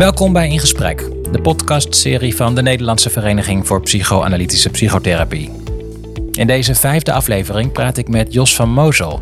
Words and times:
Welkom 0.00 0.32
bij 0.32 0.48
In 0.48 0.58
Gesprek, 0.58 1.08
de 1.32 1.40
podcastserie 1.40 2.36
van 2.36 2.54
de 2.54 2.62
Nederlandse 2.62 3.10
Vereniging 3.10 3.66
voor 3.66 3.80
Psychoanalytische 3.80 4.70
Psychotherapie. 4.70 5.50
In 6.32 6.46
deze 6.46 6.74
vijfde 6.74 7.12
aflevering 7.12 7.72
praat 7.72 7.96
ik 7.96 8.08
met 8.08 8.32
Jos 8.32 8.54
van 8.54 8.70
Mozel. 8.70 9.20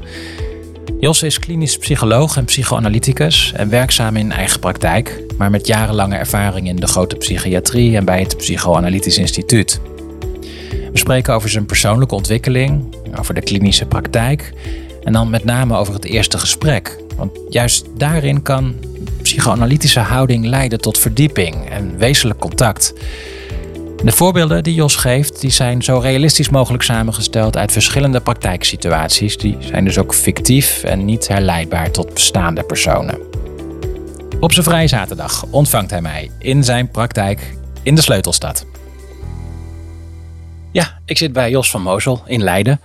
Jos 1.01 1.23
is 1.23 1.39
klinisch 1.39 1.79
psycholoog 1.79 2.37
en 2.37 2.45
psychoanalyticus 2.45 3.53
en 3.53 3.69
werkzaam 3.69 4.17
in 4.17 4.33
eigen 4.33 4.61
praktijk, 4.61 5.23
maar 5.39 5.51
met 5.51 5.67
jarenlange 5.67 6.17
ervaring 6.17 6.69
in 6.69 6.77
de 6.77 6.87
grote 6.87 7.17
psychiatrie 7.17 7.97
en 7.97 8.05
bij 8.05 8.21
het 8.21 8.37
Psychoanalytisch 8.37 9.19
Instituut. 9.19 9.81
We 10.93 10.99
spreken 10.99 11.35
over 11.35 11.49
zijn 11.49 11.67
persoonlijke 11.67 12.15
ontwikkeling, 12.15 12.97
over 13.19 13.35
de 13.35 13.43
klinische 13.43 13.87
praktijk 13.87 14.53
en 15.05 15.13
dan 15.13 15.31
met 15.31 15.45
name 15.45 15.77
over 15.77 15.95
het 15.95 16.05
eerste 16.05 16.39
gesprek. 16.39 16.99
Want 17.17 17.39
juist 17.49 17.87
daarin 17.97 18.43
kan 18.43 18.75
psychoanalytische 19.39 20.01
houding 20.01 20.45
leiden 20.45 20.81
tot 20.81 20.99
verdieping 20.99 21.71
en 21.71 21.99
wezenlijk 21.99 22.41
contact. 22.41 22.95
De 24.05 24.13
voorbeelden 24.13 24.63
die 24.63 24.75
Jos 24.75 24.97
geeft, 24.97 25.41
die 25.41 25.51
zijn 25.51 25.83
zo 25.83 25.99
realistisch 25.99 26.49
mogelijk 26.49 26.83
samengesteld 26.83 27.57
uit 27.57 27.73
verschillende 27.73 28.21
praktijksituaties. 28.21 29.37
Die 29.37 29.57
zijn 29.61 29.85
dus 29.85 29.99
ook 29.99 30.15
fictief 30.15 30.83
en 30.83 31.05
niet 31.05 31.29
herleidbaar 31.29 31.91
tot 31.91 32.15
bestaande 32.15 32.63
personen. 32.63 33.19
Op 34.41 34.53
zijn 34.53 34.65
vrije 34.65 34.89
zaterdag 34.89 35.45
ontvangt 35.51 35.91
hij 35.91 36.01
mij 36.01 36.31
in 36.39 36.65
zijn 36.65 36.91
praktijk 36.91 37.57
in 37.83 37.95
de 37.95 38.03
Sleutelstad. 38.03 38.67
Ja, 40.73 41.01
ik 41.05 41.19
zit 41.19 41.33
bij 41.33 41.51
Jos 41.51 41.71
van 41.71 41.83
Mozel 41.83 42.23
in 42.27 42.43
Leiden. 42.43 42.81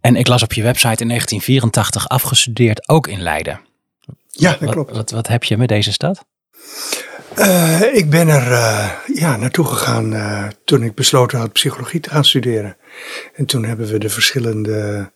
En 0.00 0.16
ik 0.16 0.26
las 0.26 0.42
op 0.42 0.52
je 0.52 0.62
website 0.62 1.02
in 1.02 1.08
1984 1.08 2.08
afgestudeerd 2.08 2.88
ook 2.88 3.06
in 3.06 3.20
Leiden. 3.20 3.60
Ja, 4.36 4.56
dat 4.60 4.70
klopt. 4.70 4.90
Wat, 4.90 4.96
wat, 4.96 5.10
wat 5.10 5.26
heb 5.26 5.44
je 5.44 5.56
met 5.56 5.68
deze 5.68 5.92
stad? 5.92 6.24
Uh, 7.38 7.94
ik 7.94 8.10
ben 8.10 8.28
er 8.28 8.50
uh, 8.50 8.90
ja, 9.14 9.36
naartoe 9.36 9.64
gegaan 9.64 10.12
uh, 10.12 10.46
toen 10.64 10.82
ik 10.82 10.94
besloten 10.94 11.38
had 11.38 11.52
psychologie 11.52 12.00
te 12.00 12.10
gaan 12.10 12.24
studeren. 12.24 12.76
En 13.34 13.46
toen 13.46 13.64
hebben 13.64 13.86
we 13.86 13.98
de 13.98 14.08
verschillende 14.08 15.10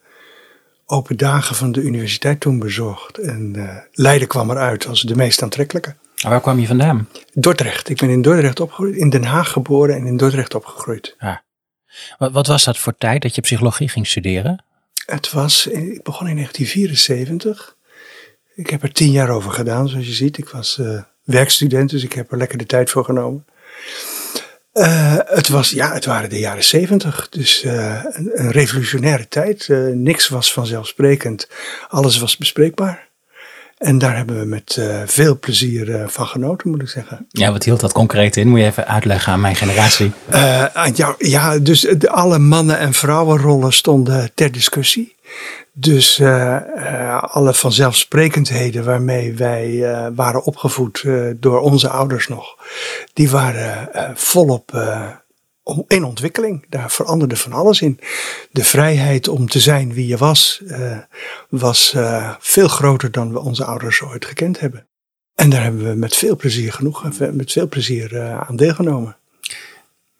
open 0.85 1.17
dagen 1.17 1.55
van 1.55 1.71
de 1.71 1.81
universiteit 1.81 2.39
toen 2.39 2.59
bezocht. 2.59 3.17
En 3.17 3.55
Leiden 3.91 4.27
kwam 4.27 4.49
eruit 4.49 4.87
als 4.87 5.01
de 5.01 5.15
meest 5.15 5.43
aantrekkelijke. 5.43 5.95
En 6.23 6.29
waar 6.29 6.41
kwam 6.41 6.59
je 6.59 6.67
vandaan? 6.67 7.09
Dordrecht. 7.33 7.89
Ik 7.89 7.97
ben 7.97 8.09
in 8.09 8.21
Dordrecht 8.21 8.59
opgegroeid, 8.59 8.95
in 8.95 9.09
Den 9.09 9.23
Haag 9.23 9.51
geboren 9.51 9.95
en 9.95 10.05
in 10.05 10.17
Dordrecht 10.17 10.55
opgegroeid. 10.55 11.15
Ah. 11.17 11.35
Wat, 12.17 12.31
wat 12.31 12.47
was 12.47 12.63
dat 12.63 12.77
voor 12.77 12.95
tijd 12.97 13.21
dat 13.21 13.35
je 13.35 13.41
psychologie 13.41 13.89
ging 13.89 14.07
studeren? 14.07 14.63
Het 15.05 15.31
was, 15.31 15.67
ik 15.67 16.03
begon 16.03 16.27
in 16.27 16.35
1974. 16.35 17.75
Ik 18.59 18.69
heb 18.69 18.83
er 18.83 18.91
tien 18.91 19.11
jaar 19.11 19.29
over 19.29 19.51
gedaan, 19.51 19.89
zoals 19.89 20.05
je 20.05 20.13
ziet. 20.13 20.37
Ik 20.37 20.49
was 20.49 20.77
uh, 20.81 21.01
werkstudent, 21.23 21.89
dus 21.89 22.03
ik 22.03 22.13
heb 22.13 22.31
er 22.31 22.37
lekker 22.37 22.57
de 22.57 22.65
tijd 22.65 22.89
voor 22.89 23.05
genomen. 23.05 23.45
Uh, 24.73 25.17
het, 25.25 25.47
was, 25.47 25.69
ja, 25.69 25.93
het 25.93 26.05
waren 26.05 26.29
de 26.29 26.39
jaren 26.39 26.63
zeventig, 26.63 27.29
dus 27.29 27.63
uh, 27.63 28.03
een, 28.03 28.29
een, 28.33 28.51
revolutionaire 28.51 29.27
tijd. 29.27 29.67
niks 29.93 30.27
was 30.27 30.53
vanzelfsprekend, 30.53 31.49
alles 31.87 32.19
was 32.19 32.37
bespreekbaar. 32.37 33.07
En 33.77 33.97
daar 33.97 34.15
hebben 34.15 34.39
we 34.39 34.45
met 34.45 34.81
veel 35.05 35.39
plezier 35.39 36.03
van 36.07 36.27
genoten, 36.27 36.69
moet 36.69 36.81
ik 36.81 36.89
zeggen. 36.89 37.25
Ja, 37.29 37.51
wat 37.51 37.63
hield 37.63 37.79
dat 37.79 37.91
concreet 37.91 38.37
in? 38.37 38.47
Moet 38.47 38.59
je 38.59 38.65
even 38.65 38.87
uitleggen 38.87 39.33
aan 39.33 39.41
mijn 39.41 39.55
generatie? 39.55 40.11
ja, 40.93 41.15
ja, 41.17 41.59
dus 41.59 41.81
de, 41.81 42.09
alle 42.09 42.39
mannen- 42.39 42.79
en 42.79 42.93
vrouwenrollen 42.93 43.73
stonden 43.73 44.31
ter 44.33 44.51
discussie. 44.51 45.15
Dus 45.79 46.19
uh, 46.19 46.57
uh, 46.75 47.23
alle 47.23 47.53
vanzelfsprekendheden 47.53 48.85
waarmee 48.85 49.33
wij 49.33 49.69
uh, 49.69 50.07
waren 50.15 50.43
opgevoed 50.43 51.05
door 51.35 51.59
onze 51.59 51.89
ouders 51.89 52.27
nog, 52.27 52.57
die 53.13 53.29
waren 53.29 53.89
volop 54.17 54.71
in 55.87 56.03
ontwikkeling. 56.03 56.65
Daar 56.69 56.91
veranderde 56.91 57.35
van 57.35 57.53
alles 57.53 57.81
in. 57.81 57.99
De 58.51 58.63
vrijheid 58.63 59.27
om 59.27 59.47
te 59.47 59.59
zijn 59.59 59.93
wie 59.93 60.07
je 60.07 60.17
was, 60.17 60.63
was 61.49 61.95
veel 62.39 62.67
groter 62.67 63.11
dan 63.11 63.31
we 63.31 63.39
onze 63.39 63.65
ouders 63.65 64.01
ooit 64.01 64.25
gekend 64.25 64.59
hebben. 64.59 64.87
En 65.35 65.49
daar 65.49 65.63
hebben 65.63 65.89
we 65.89 65.95
met 65.95 66.15
veel 66.15 66.35
plezier 66.35 66.73
genoeg, 66.73 67.19
met 67.31 67.51
veel 67.51 67.67
plezier 67.67 68.21
aan 68.21 68.55
deelgenomen. 68.55 69.18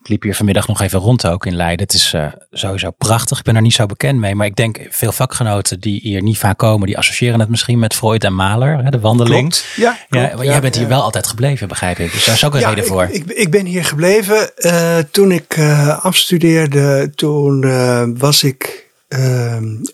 Liep 0.09 0.23
hier 0.23 0.35
vanmiddag 0.35 0.67
nog 0.67 0.81
even 0.81 0.99
rond 0.99 1.27
ook 1.27 1.45
in 1.45 1.55
Leiden. 1.55 1.85
Het 1.85 1.93
is 1.93 2.13
uh, 2.13 2.25
sowieso 2.51 2.91
prachtig. 2.91 3.37
Ik 3.37 3.43
ben 3.43 3.55
er 3.55 3.61
niet 3.61 3.73
zo 3.73 3.85
bekend 3.85 4.19
mee. 4.19 4.35
Maar 4.35 4.45
ik 4.45 4.55
denk 4.55 4.87
veel 4.89 5.11
vakgenoten 5.11 5.79
die 5.79 5.99
hier 6.03 6.21
niet 6.21 6.37
vaak 6.37 6.57
komen, 6.57 6.87
die 6.87 6.97
associëren 6.97 7.39
het 7.39 7.49
misschien 7.49 7.79
met 7.79 7.93
Freud 7.93 8.23
en 8.23 8.35
Mahler, 8.35 8.83
hè, 8.83 8.89
de 8.89 8.99
wandeling. 8.99 9.49
Klopt. 9.49 9.65
Ja, 9.75 9.97
klopt. 10.09 10.29
ja, 10.29 10.35
maar 10.35 10.45
jij 10.45 10.61
bent 10.61 10.75
hier 10.75 10.87
wel 10.87 11.01
altijd 11.01 11.27
gebleven, 11.27 11.67
begrijp 11.67 11.99
ik. 11.99 12.11
Dus 12.11 12.25
daar 12.25 12.35
is 12.35 12.45
ook 12.45 12.53
een 12.53 12.63
reden 12.63 12.85
voor. 12.85 13.03
Ik, 13.03 13.13
ik, 13.13 13.29
ik, 13.29 13.51
ben 13.51 13.65
hier 13.65 13.85
gebleven. 13.85 14.51
Uh, 14.57 14.97
toen 15.11 15.31
ik 15.31 15.57
uh, 15.57 16.05
afstudeerde, 16.05 17.11
toen 17.15 18.17
was 18.17 18.43
ik 18.43 18.87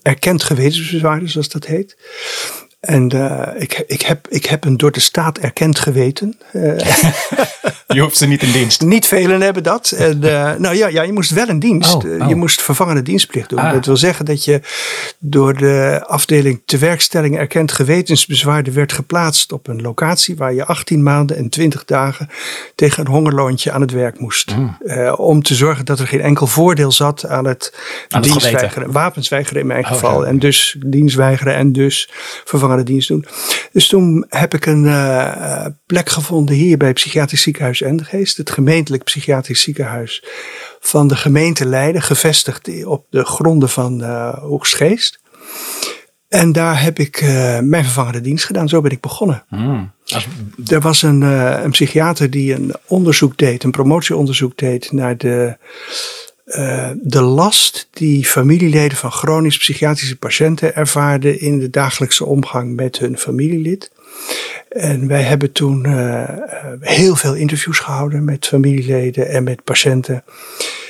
erkend 0.01 0.43
gewetensbezwaarder, 0.43 1.29
zoals 1.29 1.49
dat 1.49 1.65
heet. 1.65 1.95
En 2.85 3.15
uh, 3.15 3.47
ik, 3.57 3.83
ik, 3.87 4.01
heb, 4.01 4.27
ik 4.29 4.45
heb 4.45 4.65
een 4.65 4.77
door 4.77 4.91
de 4.91 4.99
staat 4.99 5.37
erkend 5.37 5.79
geweten. 5.79 6.37
Uh, 6.53 6.77
je 7.87 8.01
hoeft 8.01 8.17
ze 8.17 8.25
niet 8.25 8.43
in 8.43 8.51
dienst. 8.51 8.81
Niet 8.81 9.05
velen 9.05 9.41
hebben 9.41 9.63
dat. 9.63 9.91
En, 9.91 10.19
uh, 10.23 10.53
nou 10.65 10.75
ja, 10.75 10.87
ja, 10.87 11.01
je 11.01 11.13
moest 11.13 11.31
wel 11.31 11.47
in 11.47 11.59
dienst. 11.59 11.95
Oh, 11.95 12.21
oh. 12.21 12.27
Je 12.27 12.35
moest 12.35 12.61
vervangende 12.61 13.01
dienstplicht 13.01 13.49
doen. 13.49 13.59
Ah. 13.59 13.71
Dat 13.73 13.85
wil 13.85 13.97
zeggen 13.97 14.25
dat 14.25 14.45
je 14.45 14.61
door 15.19 15.57
de 15.57 16.03
afdeling 16.07 16.61
tewerkstelling 16.65 17.37
erkend 17.37 17.71
gewetensbezwaarde 17.71 18.71
werd 18.71 18.93
geplaatst 18.93 19.51
op 19.51 19.67
een 19.67 19.81
locatie 19.81 20.35
waar 20.35 20.53
je 20.53 20.65
18 20.65 21.03
maanden 21.03 21.37
en 21.37 21.49
20 21.49 21.85
dagen 21.85 22.29
tegen 22.75 23.05
een 23.05 23.11
hongerloontje 23.11 23.71
aan 23.71 23.81
het 23.81 23.91
werk 23.91 24.19
moest. 24.19 24.55
Mm. 24.55 24.77
om 25.15 25.41
te 25.43 25.55
zorgen 25.55 25.85
dat 25.85 25.99
er 25.99 26.07
geen 26.07 26.21
enkel 26.21 26.47
voordeel 26.47 26.91
zat 26.91 27.25
aan 27.27 27.45
het, 27.45 27.73
aan 28.09 28.21
het 28.21 28.31
dienstweigeren. 28.31 28.91
Wapensweigeren 28.91 29.61
in 29.61 29.67
mijn 29.67 29.83
Oh, 29.83 29.91
geval. 29.91 30.21
ja. 30.21 30.27
En 30.27 30.39
dus 30.39 30.75
dienstweigeren 30.85 31.55
en 31.55 31.71
dus 31.71 32.09
vervangende 32.45 32.74
dienst 32.83 33.07
doen. 33.07 33.25
Dus 33.71 33.87
toen 33.87 34.25
heb 34.29 34.53
ik 34.53 34.65
een 34.65 34.83
uh, 34.83 35.65
plek 35.85 36.09
gevonden 36.09 36.55
hier 36.55 36.77
bij 36.77 36.87
het 36.87 36.95
Psychiatrisch 36.95 37.41
Ziekenhuis 37.41 37.81
Endegeest. 37.81 38.37
Het 38.37 38.49
gemeentelijk 38.49 39.03
psychiatrisch 39.03 39.61
ziekenhuis 39.61 40.23
van 40.79 41.07
de 41.07 41.15
gemeente 41.15 41.65
Leiden. 41.65 42.01
Gevestigd 42.01 42.85
op 42.85 43.05
de 43.09 43.25
gronden 43.25 43.69
van 43.69 44.01
uh, 44.01 44.33
Hoogstgeest. 44.33 45.19
En 46.27 46.51
daar 46.51 46.81
heb 46.81 46.99
ik 46.99 47.21
uh, 47.21 47.59
mijn 47.59 47.83
vervangende 47.83 48.21
dienst 48.21 48.45
gedaan. 48.45 48.69
Zo 48.69 48.81
ben 48.81 48.91
ik 48.91 49.01
begonnen. 49.01 49.43
Mm. 49.49 49.93
Er 50.67 50.81
was 50.81 51.01
een, 51.01 51.21
een 51.21 51.71
psychiater 51.71 52.29
die 52.29 52.53
een 52.53 52.73
onderzoek 52.87 53.37
deed, 53.37 53.63
een 53.63 53.71
promotieonderzoek 53.71 54.57
deed 54.57 54.91
naar 54.91 55.17
de 55.17 55.57
uh, 56.45 56.89
de 57.01 57.21
last 57.21 57.87
die 57.91 58.25
familieleden 58.25 58.97
van 58.97 59.11
chronisch 59.11 59.57
psychiatrische 59.57 60.17
patiënten 60.17 60.75
ervaarden 60.75 61.39
in 61.39 61.59
de 61.59 61.69
dagelijkse 61.69 62.25
omgang 62.25 62.75
met 62.75 62.99
hun 62.99 63.17
familielid. 63.17 63.91
En 64.69 65.07
wij 65.07 65.21
hebben 65.21 65.51
toen 65.51 65.87
uh, 65.87 66.23
heel 66.79 67.15
veel 67.15 67.33
interviews 67.33 67.79
gehouden 67.79 68.23
met 68.23 68.45
familieleden 68.45 69.29
en 69.29 69.43
met 69.43 69.63
patiënten. 69.63 70.23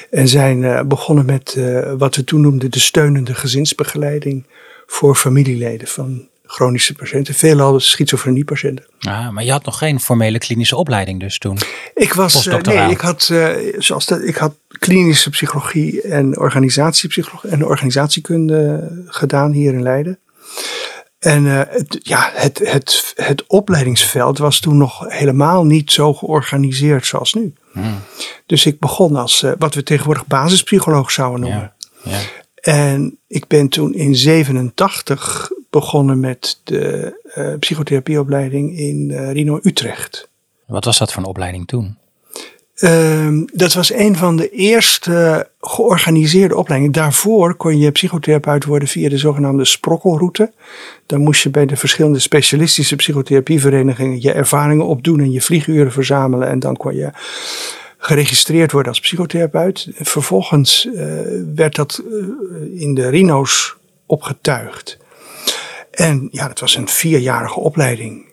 En 0.09 0.27
zijn 0.27 0.61
uh, 0.61 0.81
begonnen 0.81 1.25
met 1.25 1.57
wat 1.97 2.15
we 2.15 2.23
toen 2.23 2.41
noemden 2.41 2.71
de 2.71 2.79
steunende 2.79 3.33
gezinsbegeleiding 3.35 4.45
voor 4.85 5.15
familieleden 5.15 5.87
van 5.87 6.27
chronische 6.45 6.93
patiënten, 6.93 7.33
veelal 7.33 7.79
schizofreniepatiënten. 7.79 8.85
Ah, 8.99 9.29
maar 9.29 9.43
je 9.43 9.51
had 9.51 9.65
nog 9.65 9.77
geen 9.77 9.99
formele 9.99 10.37
klinische 10.37 10.75
opleiding 10.75 11.19
dus 11.19 11.37
toen? 11.37 11.57
Ik 11.93 12.13
was, 12.13 12.45
nee, 12.45 12.91
ik 12.91 12.99
had, 12.99 13.33
zoals 13.77 14.05
dat, 14.05 14.23
ik 14.23 14.35
had 14.35 14.55
klinische 14.79 15.29
psychologie 15.29 16.01
en 16.01 16.39
organisatiepsychologie 16.39 17.49
en 17.49 17.65
organisatiekunde 17.65 18.89
gedaan 19.05 19.51
hier 19.51 19.73
in 19.73 19.81
Leiden. 19.81 20.19
En 21.19 21.45
uh, 21.45 21.61
het, 21.67 21.99
ja, 22.01 22.31
het, 22.33 22.59
het, 22.71 23.13
het 23.15 23.47
opleidingsveld 23.47 24.37
was 24.37 24.59
toen 24.59 24.77
nog 24.77 25.05
helemaal 25.07 25.65
niet 25.65 25.91
zo 25.91 26.13
georganiseerd 26.13 27.05
zoals 27.05 27.33
nu. 27.33 27.53
Hmm. 27.71 27.99
Dus 28.45 28.65
ik 28.65 28.79
begon 28.79 29.15
als 29.15 29.45
wat 29.57 29.73
we 29.73 29.83
tegenwoordig 29.83 30.27
basispsycholoog 30.27 31.11
zouden 31.11 31.39
noemen. 31.39 31.73
Ja, 32.03 32.11
ja. 32.11 32.19
En 32.55 33.17
ik 33.27 33.47
ben 33.47 33.69
toen 33.69 33.93
in 33.93 34.15
87 34.15 35.51
begonnen 35.69 36.19
met 36.19 36.59
de 36.63 37.13
uh, 37.37 37.53
psychotherapieopleiding 37.59 38.77
in 38.77 39.29
Rino 39.31 39.59
Utrecht. 39.63 40.29
Wat 40.67 40.85
was 40.85 40.97
dat 40.97 41.11
voor 41.13 41.23
een 41.23 41.29
opleiding 41.29 41.67
toen? 41.67 41.97
Uh, 42.79 43.41
dat 43.53 43.73
was 43.73 43.93
een 43.93 44.15
van 44.15 44.35
de 44.35 44.49
eerste 44.49 45.49
georganiseerde 45.61 46.55
opleidingen. 46.55 46.93
Daarvoor 46.93 47.55
kon 47.55 47.77
je 47.77 47.91
psychotherapeut 47.91 48.65
worden 48.65 48.87
via 48.87 49.09
de 49.09 49.17
zogenaamde 49.17 49.65
sprokkelroute. 49.65 50.51
Dan 51.05 51.21
moest 51.21 51.43
je 51.43 51.49
bij 51.49 51.65
de 51.65 51.75
verschillende 51.75 52.19
specialistische 52.19 52.95
psychotherapieverenigingen 52.95 54.21
je 54.21 54.31
ervaringen 54.31 54.85
opdoen 54.85 55.19
en 55.19 55.31
je 55.31 55.41
vlieguren 55.41 55.91
verzamelen. 55.91 56.49
En 56.49 56.59
dan 56.59 56.77
kon 56.77 56.95
je 56.95 57.09
geregistreerd 57.97 58.71
worden 58.71 58.91
als 58.91 58.99
psychotherapeut. 58.99 59.87
Vervolgens 59.93 60.85
uh, 60.85 60.93
werd 61.55 61.75
dat 61.75 62.03
uh, 62.11 62.81
in 62.81 62.93
de 62.93 63.09
Rino's 63.09 63.75
opgetuigd. 64.05 64.97
En 65.91 66.27
ja, 66.31 66.47
dat 66.47 66.59
was 66.59 66.75
een 66.75 66.87
vierjarige 66.87 67.59
opleiding. 67.59 68.24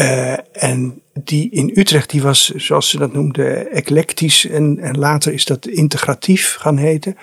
Uh, 0.00 0.32
en 0.52 1.02
die 1.24 1.50
in 1.50 1.70
Utrecht, 1.74 2.10
die 2.10 2.22
was, 2.22 2.48
zoals 2.48 2.88
ze 2.88 2.98
dat 2.98 3.12
noemden, 3.12 3.70
eclectisch. 3.70 4.46
En, 4.46 4.78
en 4.78 4.98
later 4.98 5.32
is 5.32 5.44
dat 5.44 5.66
integratief 5.66 6.56
gaan 6.60 6.76
heten. 6.76 7.16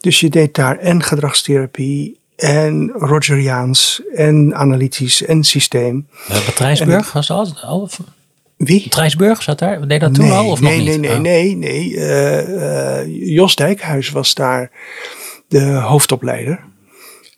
Dus 0.00 0.20
je 0.20 0.28
deed 0.28 0.54
daar 0.54 0.78
en 0.78 1.02
gedragstherapie 1.02 2.20
en 2.36 2.90
Rogeriaans 2.94 4.02
en 4.14 4.54
analytisch 4.54 5.24
en 5.24 5.44
systeem. 5.44 6.06
Matrijsburg 6.28 7.12
was 7.12 7.26
dat 7.26 7.62
al? 7.62 7.90
Wie? 8.56 8.88
Trijsburg 8.88 9.42
zat 9.42 9.58
daar? 9.58 9.88
Deed 9.88 10.00
dat 10.00 10.14
toen 10.14 10.24
nee, 10.24 10.34
al 10.34 10.50
of 10.50 10.60
nee, 10.60 10.78
nog 10.78 10.86
niet? 10.86 11.00
Nee, 11.00 11.16
nee, 11.16 11.16
Oh. 11.16 11.22
nee, 11.22 11.56
nee. 11.56 11.90
Uh, 11.90 12.48
uh, 12.48 13.34
Jos 13.34 13.54
Dijkhuis 13.56 14.10
was 14.10 14.34
daar 14.34 14.70
de 15.48 15.64
hoofdopleider. 15.64 16.64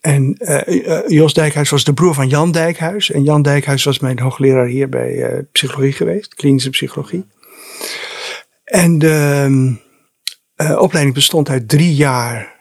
En 0.00 0.36
uh, 0.38 1.08
Jos 1.08 1.34
Dijkhuis 1.34 1.70
was 1.70 1.84
de 1.84 1.94
broer 1.94 2.14
van 2.14 2.28
Jan 2.28 2.52
Dijkhuis. 2.52 3.10
En 3.10 3.22
Jan 3.22 3.42
Dijkhuis 3.42 3.84
was 3.84 3.98
mijn 3.98 4.18
hoogleraar 4.18 4.66
hier 4.66 4.88
bij 4.88 5.44
psychologie 5.52 5.92
geweest, 5.92 6.34
klinische 6.34 6.70
psychologie. 6.70 7.26
En 8.64 8.98
de 8.98 9.76
opleiding 10.78 11.14
bestond 11.14 11.48
uit 11.48 11.68
drie 11.68 11.94
jaar 11.94 12.56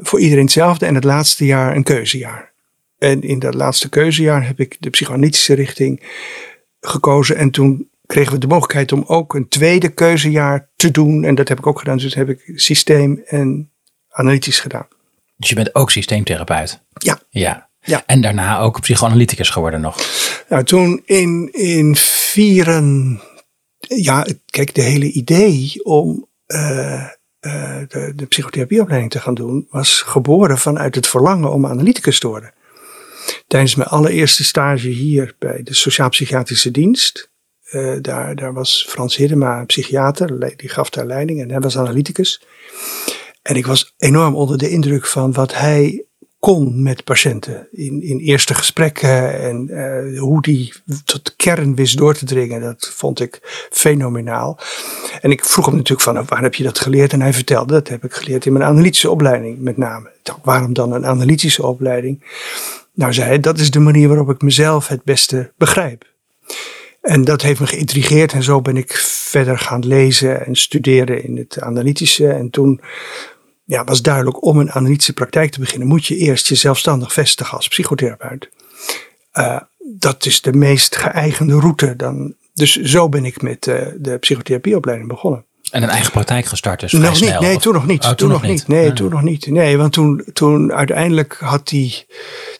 voor 0.00 0.20
iedereen 0.20 0.44
hetzelfde 0.44 0.86
en 0.86 0.94
het 0.94 1.04
laatste 1.04 1.44
jaar 1.44 1.76
een 1.76 1.82
keuzejaar. 1.82 2.52
En 2.98 3.22
in 3.22 3.38
dat 3.38 3.54
laatste 3.54 3.88
keuzejaar 3.88 4.46
heb 4.46 4.60
ik 4.60 4.76
de 4.80 4.90
psychoanalytische 4.90 5.54
richting 5.54 6.02
gekozen. 6.80 7.36
En 7.36 7.50
toen 7.50 7.90
kregen 8.06 8.32
we 8.32 8.38
de 8.38 8.46
mogelijkheid 8.46 8.92
om 8.92 9.04
ook 9.06 9.34
een 9.34 9.48
tweede 9.48 9.88
keuzejaar 9.88 10.68
te 10.76 10.90
doen. 10.90 11.24
En 11.24 11.34
dat 11.34 11.48
heb 11.48 11.58
ik 11.58 11.66
ook 11.66 11.78
gedaan. 11.78 11.98
Dus 11.98 12.14
heb 12.14 12.28
ik 12.28 12.52
systeem 12.54 13.22
en 13.26 13.70
analytisch 14.08 14.60
gedaan. 14.60 14.86
Dus 15.40 15.48
je 15.48 15.54
bent 15.54 15.74
ook 15.74 15.90
systeemtherapeut? 15.90 16.80
Ja. 16.92 17.20
Ja. 17.28 17.68
Ja. 17.80 18.02
En 18.06 18.20
daarna 18.20 18.58
ook 18.58 18.80
psychoanalyticus 18.80 19.50
geworden 19.50 19.80
nog? 19.80 19.96
Nou, 20.48 20.64
toen 20.64 21.02
in, 21.04 21.48
in 21.52 21.96
vieren, 21.96 23.20
ja, 23.78 24.26
kijk, 24.46 24.74
de 24.74 24.82
hele 24.82 25.10
idee 25.10 25.84
om 25.84 26.28
uh, 26.46 27.06
uh, 27.40 27.78
de, 27.88 28.12
de 28.16 28.26
psychotherapieopleiding 28.26 29.10
te 29.10 29.20
gaan 29.20 29.34
doen, 29.34 29.66
was 29.70 30.02
geboren 30.02 30.58
vanuit 30.58 30.94
het 30.94 31.06
verlangen 31.06 31.52
om 31.52 31.66
analyticus 31.66 32.18
te 32.18 32.28
worden. 32.28 32.52
Tijdens 33.46 33.74
mijn 33.74 33.88
allereerste 33.88 34.44
stage 34.44 34.88
hier 34.88 35.34
bij 35.38 35.62
de 35.62 35.74
Sociaal-Psychiatrische 35.74 36.70
Dienst, 36.70 37.30
uh, 37.70 37.96
daar, 38.00 38.36
daar 38.36 38.52
was 38.52 38.86
Frans 38.88 39.16
Hiddema 39.16 39.58
een 39.58 39.66
psychiater, 39.66 40.56
die 40.56 40.68
gaf 40.68 40.90
daar 40.90 41.06
leiding 41.06 41.40
en 41.40 41.50
hij 41.50 41.60
was 41.60 41.78
analyticus. 41.78 42.42
En 43.42 43.56
ik 43.56 43.66
was 43.66 43.94
enorm 43.98 44.34
onder 44.34 44.58
de 44.58 44.70
indruk 44.70 45.06
van 45.06 45.32
wat 45.32 45.54
hij 45.54 46.04
kon 46.40 46.82
met 46.82 47.04
patiënten 47.04 47.68
in, 47.72 48.02
in 48.02 48.18
eerste 48.18 48.54
gesprekken 48.54 49.40
en 49.40 49.68
uh, 49.70 50.20
hoe 50.20 50.42
die 50.42 50.72
tot 51.04 51.36
kern 51.36 51.74
wist 51.74 51.98
door 51.98 52.14
te 52.14 52.24
dringen, 52.24 52.60
dat 52.60 52.90
vond 52.94 53.20
ik 53.20 53.40
fenomenaal. 53.70 54.58
En 55.20 55.30
ik 55.30 55.44
vroeg 55.44 55.66
hem 55.66 55.74
natuurlijk 55.74 56.00
van, 56.00 56.24
waar 56.26 56.42
heb 56.42 56.54
je 56.54 56.62
dat 56.62 56.78
geleerd? 56.78 57.12
En 57.12 57.20
hij 57.20 57.32
vertelde, 57.32 57.72
dat 57.72 57.88
heb 57.88 58.04
ik 58.04 58.12
geleerd 58.12 58.46
in 58.46 58.52
mijn 58.52 58.64
analytische 58.64 59.10
opleiding 59.10 59.58
met 59.58 59.76
name. 59.76 60.10
Waarom 60.42 60.72
dan 60.72 60.92
een 60.92 61.06
analytische 61.06 61.66
opleiding? 61.66 62.24
Nou, 62.94 63.12
zei 63.12 63.26
hij, 63.26 63.40
dat 63.40 63.58
is 63.58 63.70
de 63.70 63.80
manier 63.80 64.08
waarop 64.08 64.30
ik 64.30 64.42
mezelf 64.42 64.88
het 64.88 65.04
beste 65.04 65.52
begrijp. 65.56 66.08
En 67.00 67.24
dat 67.24 67.42
heeft 67.42 67.60
me 67.60 67.66
geïntrigeerd 67.66 68.32
en 68.32 68.42
zo 68.42 68.60
ben 68.60 68.76
ik 68.76 68.92
verder 68.96 69.58
gaan 69.58 69.86
lezen 69.86 70.46
en 70.46 70.56
studeren 70.56 71.24
in 71.24 71.36
het 71.36 71.60
analytische. 71.60 72.28
En 72.28 72.50
toen 72.50 72.80
ja, 73.70 73.84
was 73.84 74.02
duidelijk, 74.02 74.44
om 74.44 74.58
een 74.58 74.72
analytische 74.72 75.12
praktijk 75.12 75.50
te 75.50 75.60
beginnen, 75.60 75.88
moet 75.88 76.06
je 76.06 76.16
eerst 76.16 76.46
je 76.46 76.54
zelfstandig 76.54 77.12
vestigen 77.12 77.56
als 77.56 77.68
psychotherapeut. 77.68 78.48
Uh, 79.34 79.60
dat 79.96 80.26
is 80.26 80.40
de 80.40 80.52
meest 80.52 80.96
geëigende 80.96 81.58
route. 81.58 81.96
Dan, 81.96 82.34
dus 82.54 82.76
zo 82.76 83.08
ben 83.08 83.24
ik 83.24 83.42
met 83.42 83.66
uh, 83.66 83.86
de 83.96 84.18
psychotherapieopleiding 84.18 85.08
begonnen. 85.08 85.44
En 85.70 85.82
een 85.82 85.88
eigen 85.88 86.12
praktijk 86.12 86.44
gestart 86.44 86.80
dus 86.80 86.92
nog? 86.92 87.20
Niet, 87.20 87.40
nee, 87.40 87.56
of? 87.56 87.62
toen 87.62 87.72
nog 87.72 87.86
niet. 87.86 88.02
Oh, 88.02 88.08
toen, 88.08 88.16
toen 88.16 88.28
nog 88.28 88.42
niet. 88.42 88.50
niet. 88.50 88.68
Nee, 88.68 88.82
Nee. 88.84 88.92
toen 88.92 89.10
nog 89.10 89.22
niet. 89.22 89.46
Nee, 89.46 89.76
want 89.76 89.92
toen, 89.92 90.24
toen 90.32 90.72
uiteindelijk 90.72 91.36
had 91.40 91.68
die, 91.68 92.06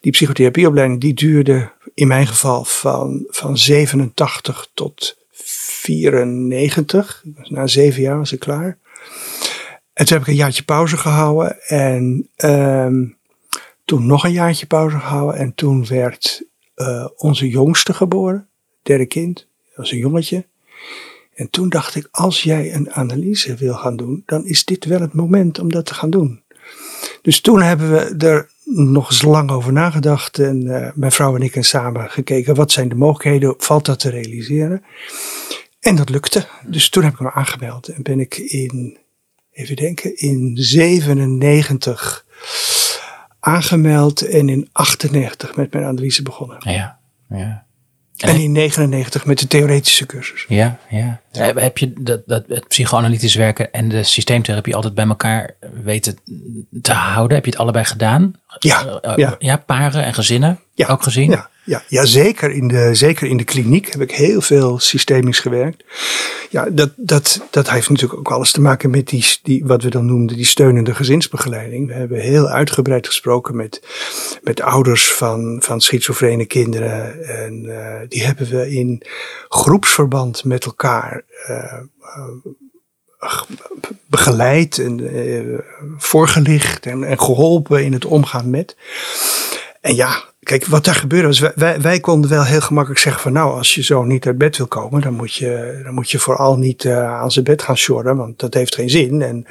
die 0.01 0.13
psychotherapieopleiding, 0.13 1.01
die 1.01 1.15
duurde 1.15 1.73
in 1.95 2.09
mijn 2.09 2.27
geval 2.27 2.65
van, 2.65 3.25
van 3.29 3.59
87 3.59 4.69
tot 4.75 5.17
94. 5.33 7.23
Dus 7.25 7.49
na 7.49 7.67
zeven 7.67 8.03
jaar 8.03 8.19
was 8.19 8.33
ik 8.33 8.41
klaar. 8.41 8.79
En 10.01 10.07
toen 10.07 10.17
heb 10.17 10.27
ik 10.27 10.33
een 10.33 10.41
jaartje 10.41 10.63
pauze 10.63 10.97
gehouden. 10.97 11.63
En 11.63 12.29
um, 12.45 13.17
toen 13.85 14.07
nog 14.07 14.25
een 14.25 14.33
jaartje 14.33 14.67
pauze 14.67 14.99
gehouden. 14.99 15.41
En 15.41 15.55
toen 15.55 15.87
werd 15.87 16.45
uh, 16.77 17.07
onze 17.17 17.49
jongste 17.49 17.95
geboren. 17.95 18.49
Derde 18.83 19.07
kind. 19.07 19.47
Dat 19.69 19.77
was 19.77 19.91
een 19.93 19.99
jongetje. 19.99 20.47
En 21.35 21.51
toen 21.51 21.69
dacht 21.69 21.95
ik, 21.95 22.09
als 22.11 22.43
jij 22.43 22.75
een 22.75 22.93
analyse 22.93 23.55
wil 23.55 23.75
gaan 23.75 23.97
doen, 23.97 24.23
dan 24.27 24.47
is 24.47 24.65
dit 24.65 24.85
wel 24.85 25.01
het 25.01 25.13
moment 25.13 25.59
om 25.59 25.71
dat 25.71 25.87
te 25.87 25.95
gaan 25.95 26.11
doen. 26.11 26.43
Dus 27.23 27.41
toen 27.41 27.63
hebben 27.63 27.91
we 27.91 28.27
er 28.27 28.51
nog 28.65 29.11
eens 29.11 29.23
lang 29.23 29.51
over 29.51 29.73
nagedacht. 29.73 30.39
En 30.39 30.65
uh, 30.65 30.89
mijn 30.95 31.13
vrouw 31.13 31.37
en 31.37 31.43
ik 31.43 31.57
en 31.57 31.65
samen 31.65 32.11
gekeken, 32.11 32.55
wat 32.55 32.73
zijn 32.73 32.89
de 32.89 32.95
mogelijkheden? 32.95 33.55
Valt 33.59 33.87
dat 33.87 34.01
te 34.01 34.11
realiseren? 34.11 34.85
En 35.81 35.97
dat 35.97 36.09
lukte. 36.09 36.47
Dus 36.67 36.89
toen 36.89 37.05
heb 37.05 37.13
ik 37.13 37.21
me 37.21 37.33
aangemeld. 37.33 37.89
En 37.89 38.03
ben 38.03 38.21
ik 38.21 38.37
in, 38.37 38.99
even 39.53 39.77
denken, 39.77 40.17
in 40.17 40.53
97 40.55 42.25
aangemeld. 43.41 44.23
En 44.23 44.49
in 44.49 44.69
98 44.73 45.57
met 45.57 45.73
mijn 45.73 45.85
analyse 45.85 46.23
begonnen. 46.23 46.59
Ja, 46.61 46.99
ja. 47.29 47.65
En 48.17 48.41
in 48.41 48.53
99 48.53 49.25
met 49.25 49.39
de 49.39 49.47
theoretische 49.47 50.07
cursus. 50.07 50.45
Ja, 50.49 50.79
ja. 50.91 51.21
Heb 51.33 51.79
je 51.79 51.93
dat, 51.93 52.23
dat, 52.27 52.45
het 52.49 52.69
psychoanalytisch 52.69 53.35
werken 53.35 53.73
en 53.73 53.89
de 53.89 54.03
systeemtherapie 54.03 54.75
altijd 54.75 54.95
bij 54.95 55.07
elkaar 55.07 55.55
weten 55.83 56.19
te 56.83 56.93
houden? 56.93 57.37
Heb 57.37 57.45
je 57.45 57.51
het 57.51 57.61
allebei 57.61 57.85
gedaan? 57.85 58.35
Ja. 58.59 59.01
Uh, 59.05 59.13
ja. 59.17 59.37
ja 59.39 59.57
paren 59.57 60.05
en 60.05 60.15
gezinnen 60.15 60.61
ja, 60.75 60.89
ook 60.89 61.03
gezien? 61.03 61.31
Ja, 61.31 61.50
ja, 61.71 61.83
ja 61.89 62.05
zeker, 62.05 62.51
in 62.51 62.69
de, 62.69 62.95
zeker 62.95 63.29
in 63.29 63.37
de 63.37 63.45
kliniek 63.45 63.93
heb 63.93 64.01
ik 64.01 64.11
heel 64.11 64.41
veel 64.41 64.79
systemisch 64.79 65.41
gewerkt. 65.41 65.85
Ja, 66.49 66.69
dat, 66.71 66.91
dat, 66.97 67.41
dat 67.51 67.71
heeft 67.71 67.89
natuurlijk 67.89 68.19
ook 68.19 68.31
alles 68.31 68.53
te 68.53 68.61
maken 68.61 68.91
met 68.91 69.09
die, 69.09 69.39
die, 69.43 69.65
wat 69.65 69.83
we 69.83 69.91
dan 69.91 70.07
noemden, 70.07 70.37
die 70.37 70.47
steunende 70.47 70.95
gezinsbegeleiding. 70.95 71.87
We 71.87 71.93
hebben 71.93 72.21
heel 72.21 72.49
uitgebreid 72.49 73.07
gesproken 73.07 73.57
met, 73.57 73.83
met 74.43 74.61
ouders 74.61 75.13
van, 75.13 75.59
van 75.63 75.81
schizofrene 75.81 76.47
kinderen. 76.47 77.25
En 77.27 77.65
uh, 77.65 78.01
die 78.09 78.25
hebben 78.25 78.49
we 78.51 78.71
in 78.71 79.03
groepsverband 79.49 80.45
met 80.45 80.65
elkaar 80.65 81.25
uh, 81.49 81.83
begeleid 84.07 84.79
en 84.79 85.11
voorgelicht 85.99 86.87
en, 86.87 87.05
en, 87.05 87.21
geholpen 87.21 87.85
in 87.85 87.93
het 87.93 88.05
omgaan 88.05 88.51
met. 88.51 88.77
En 89.81 89.95
ja, 89.95 90.29
kijk, 90.51 90.67
wat 90.67 90.85
daar 90.85 90.95
gebeurde 90.95 91.27
was, 91.27 91.39
wij, 91.55 91.81
wij, 91.81 92.01
konden 92.01 92.31
wel 92.31 92.45
heel 92.45 92.61
gemakkelijk 92.61 93.01
zeggen 93.01 93.23
van 93.23 93.33
nou, 93.33 93.57
als 93.57 93.75
je 93.75 93.83
zo 93.83 94.03
niet 94.03 94.27
uit 94.27 94.39
bed 94.39 94.57
wil 94.57 94.67
komen, 94.67 95.01
dan 95.01 95.15
moet 95.15 95.35
je, 95.35 95.81
dan 95.85 95.95
moet 95.95 96.11
je 96.11 96.19
vooral 96.19 96.57
niet 96.57 96.85
uh, 96.85 97.21
aan 97.21 97.31
zijn 97.31 97.45
bed 97.45 97.63
gaan 97.63 97.77
sjorren, 97.77 98.17
want 98.17 98.39
dat 98.39 98.55
heeft 98.55 98.75
geen 98.75 98.91
zin. 98.91 99.23
En, 99.23 99.43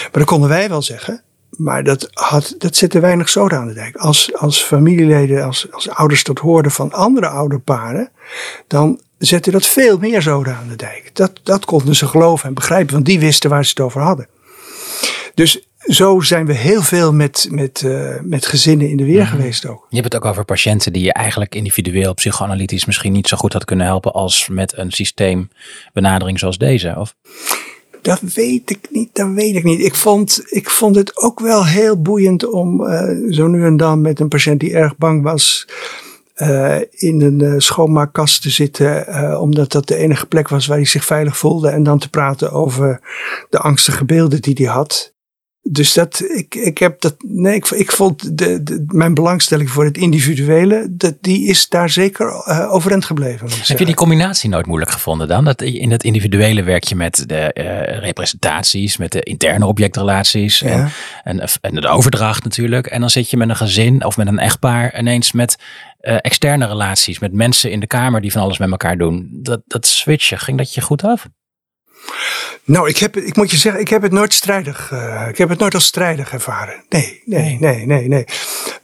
maar 0.00 0.10
dat 0.12 0.24
konden 0.24 0.48
wij 0.48 0.68
wel 0.68 0.82
zeggen. 0.82 1.22
Maar 1.50 1.84
dat, 1.84 2.08
had, 2.12 2.54
dat 2.58 2.76
zette 2.76 3.00
weinig 3.00 3.28
zoden 3.28 3.58
aan 3.58 3.66
de 3.66 3.74
dijk. 3.74 3.96
Als, 3.96 4.34
als 4.34 4.62
familieleden, 4.62 5.44
als, 5.44 5.66
als 5.70 5.88
ouders 5.88 6.24
dat 6.24 6.38
hoorden 6.38 6.72
van 6.72 6.92
andere 6.92 7.28
ouderparen, 7.28 8.10
dan 8.66 9.00
zette 9.18 9.50
dat 9.50 9.66
veel 9.66 9.98
meer 9.98 10.22
zoden 10.22 10.56
aan 10.56 10.68
de 10.68 10.76
dijk. 10.76 11.10
Dat, 11.12 11.40
dat 11.42 11.64
konden 11.64 11.96
ze 11.96 12.06
geloven 12.06 12.48
en 12.48 12.54
begrijpen, 12.54 12.94
want 12.94 13.06
die 13.06 13.20
wisten 13.20 13.50
waar 13.50 13.64
ze 13.64 13.70
het 13.70 13.80
over 13.80 14.00
hadden. 14.00 14.28
Dus 15.34 15.68
zo 15.86 16.20
zijn 16.20 16.46
we 16.46 16.54
heel 16.54 16.82
veel 16.82 17.12
met, 17.12 17.48
met, 17.50 17.82
uh, 17.84 18.14
met 18.22 18.46
gezinnen 18.46 18.88
in 18.88 18.96
de 18.96 19.04
weer 19.04 19.22
mm-hmm. 19.22 19.36
geweest 19.36 19.66
ook. 19.66 19.86
Je 19.88 19.96
hebt 20.00 20.12
het 20.12 20.22
ook 20.22 20.30
over 20.30 20.44
patiënten 20.44 20.92
die 20.92 21.04
je 21.04 21.12
eigenlijk 21.12 21.54
individueel, 21.54 22.14
psychoanalytisch 22.14 22.84
misschien 22.84 23.12
niet 23.12 23.28
zo 23.28 23.36
goed 23.36 23.52
had 23.52 23.64
kunnen 23.64 23.86
helpen 23.86 24.12
als 24.12 24.48
met 24.48 24.76
een 24.76 24.90
systeembenadering 24.90 26.38
zoals 26.38 26.58
deze, 26.58 26.94
of? 26.98 27.14
Dat 28.02 28.20
weet 28.20 28.70
ik 28.70 28.88
niet, 28.90 29.10
dat 29.12 29.30
weet 29.30 29.56
ik 29.56 29.64
niet. 29.64 29.80
Ik 29.80 29.94
vond, 29.94 30.42
ik 30.46 30.70
vond 30.70 30.96
het 30.96 31.16
ook 31.16 31.40
wel 31.40 31.66
heel 31.66 32.02
boeiend 32.02 32.50
om 32.50 32.80
uh, 32.80 33.32
zo 33.32 33.46
nu 33.46 33.64
en 33.64 33.76
dan 33.76 34.00
met 34.00 34.20
een 34.20 34.28
patiënt 34.28 34.60
die 34.60 34.74
erg 34.74 34.96
bang 34.96 35.22
was, 35.22 35.66
uh, 36.36 36.76
in 36.90 37.20
een 37.20 37.42
uh, 37.42 37.54
schoonmaakkast 37.56 38.42
te 38.42 38.50
zitten, 38.50 39.04
uh, 39.08 39.40
omdat 39.40 39.72
dat 39.72 39.88
de 39.88 39.96
enige 39.96 40.26
plek 40.26 40.48
was 40.48 40.66
waar 40.66 40.76
hij 40.76 40.86
zich 40.86 41.04
veilig 41.04 41.38
voelde. 41.38 41.68
En 41.68 41.82
dan 41.82 41.98
te 41.98 42.10
praten 42.10 42.52
over 42.52 43.00
de 43.50 43.58
angstige 43.58 44.04
beelden 44.04 44.42
die 44.42 44.54
hij 44.56 44.72
had. 44.74 45.14
Dus 45.70 45.92
dat, 45.92 46.22
ik, 46.34 46.54
ik 46.54 46.78
heb 46.78 47.00
dat, 47.00 47.14
nee, 47.26 47.54
ik, 47.54 47.70
ik 47.70 47.92
vond 47.92 48.38
de, 48.38 48.62
de, 48.62 48.84
mijn 48.86 49.14
belangstelling 49.14 49.70
voor 49.70 49.84
het 49.84 49.96
individuele, 49.96 50.86
dat, 50.90 51.14
die 51.20 51.48
is 51.48 51.68
daar 51.68 51.90
zeker 51.90 52.26
uh, 52.26 52.72
overeind 52.72 53.04
gebleven. 53.04 53.48
Heb 53.62 53.78
je 53.78 53.84
die 53.84 53.94
combinatie 53.94 54.50
nooit 54.50 54.66
moeilijk 54.66 54.90
gevonden 54.90 55.28
dan? 55.28 55.44
Dat 55.44 55.62
in 55.62 55.90
het 55.90 56.04
individuele 56.04 56.62
werk 56.62 56.84
je 56.84 56.96
met 56.96 57.24
de 57.26 57.50
uh, 57.54 57.98
representaties, 57.98 58.96
met 58.96 59.12
de 59.12 59.22
interne 59.22 59.66
objectrelaties 59.66 60.62
en, 60.62 60.90
en, 61.22 61.48
en, 61.60 61.74
de 61.74 61.88
overdracht 61.88 62.44
natuurlijk. 62.44 62.86
En 62.86 63.00
dan 63.00 63.10
zit 63.10 63.30
je 63.30 63.36
met 63.36 63.48
een 63.48 63.56
gezin 63.56 64.04
of 64.04 64.16
met 64.16 64.26
een 64.26 64.38
echtpaar 64.38 64.98
ineens 64.98 65.32
met 65.32 65.56
uh, 66.00 66.16
externe 66.20 66.66
relaties, 66.66 67.18
met 67.18 67.32
mensen 67.32 67.70
in 67.70 67.80
de 67.80 67.86
kamer 67.86 68.20
die 68.20 68.32
van 68.32 68.42
alles 68.42 68.58
met 68.58 68.70
elkaar 68.70 68.98
doen. 68.98 69.28
Dat, 69.32 69.60
dat 69.66 69.86
switchen, 69.86 70.38
ging 70.38 70.58
dat 70.58 70.74
je 70.74 70.80
goed 70.80 71.04
af? 71.04 71.28
Nou, 72.64 72.88
ik, 72.88 72.96
heb, 72.96 73.16
ik 73.16 73.36
moet 73.36 73.50
je 73.50 73.56
zeggen, 73.56 73.80
ik 73.80 73.88
heb 73.88 74.02
het 74.02 74.12
nooit 74.12 74.34
strijdig. 74.34 74.90
Uh, 74.92 75.28
ik 75.28 75.38
heb 75.38 75.48
het 75.48 75.58
nooit 75.58 75.74
als 75.74 75.84
strijdig 75.84 76.32
ervaren. 76.32 76.74
Nee, 76.88 77.22
nee, 77.24 77.56
nee, 77.60 77.86
nee, 77.86 78.08
nee. 78.08 78.24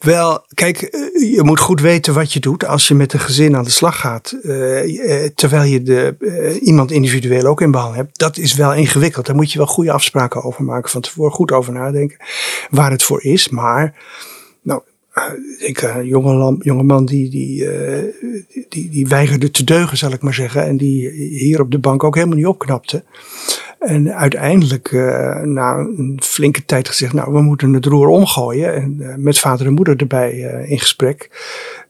Wel, 0.00 0.44
kijk, 0.54 0.82
uh, 0.82 1.34
je 1.34 1.42
moet 1.42 1.60
goed 1.60 1.80
weten 1.80 2.14
wat 2.14 2.32
je 2.32 2.40
doet 2.40 2.66
als 2.66 2.88
je 2.88 2.94
met 2.94 3.12
een 3.12 3.20
gezin 3.20 3.56
aan 3.56 3.64
de 3.64 3.70
slag 3.70 4.00
gaat. 4.00 4.34
Uh, 4.42 5.26
terwijl 5.34 5.64
je 5.64 5.82
de, 5.82 6.16
iemand 6.62 6.90
individueel 6.90 7.46
ook 7.46 7.60
in 7.60 7.70
behandeling 7.70 8.06
hebt. 8.06 8.18
Dat 8.18 8.36
is 8.36 8.54
wel 8.54 8.74
ingewikkeld. 8.74 9.26
Daar 9.26 9.36
moet 9.36 9.52
je 9.52 9.58
wel 9.58 9.66
goede 9.66 9.92
afspraken 9.92 10.42
over 10.42 10.64
maken. 10.64 10.90
Van 10.90 11.00
tevoren 11.00 11.32
goed 11.32 11.52
over 11.52 11.72
nadenken 11.72 12.16
waar 12.70 12.90
het 12.90 13.02
voor 13.02 13.22
is. 13.22 13.48
Maar 13.48 13.94
ik, 15.58 15.82
een 15.82 15.90
eh, 15.90 16.04
jonge, 16.04 16.56
jonge 16.58 16.82
man 16.82 17.04
die, 17.04 17.30
die, 17.30 17.64
uh, 17.64 17.98
die, 18.68 18.90
die 18.90 19.06
weigerde 19.06 19.50
te 19.50 19.64
deugen, 19.64 19.96
zal 19.96 20.12
ik 20.12 20.22
maar 20.22 20.34
zeggen. 20.34 20.66
En 20.66 20.76
die 20.76 21.10
hier 21.10 21.60
op 21.60 21.70
de 21.70 21.78
bank 21.78 22.04
ook 22.04 22.14
helemaal 22.14 22.36
niet 22.36 22.46
opknapte. 22.46 23.04
En 23.78 24.14
uiteindelijk, 24.14 24.92
na 25.44 25.76
een 25.76 26.20
flinke 26.22 26.64
tijd 26.64 26.88
gezegd, 26.88 27.12
nou, 27.12 27.32
we 27.32 27.40
moeten 27.40 27.72
het 27.72 27.84
roer 27.84 28.08
omgooien. 28.08 28.74
En 28.74 29.22
met 29.22 29.38
vader 29.38 29.66
en 29.66 29.72
moeder 29.72 29.96
erbij 29.96 30.32
in 30.66 30.78
gesprek. 30.78 31.30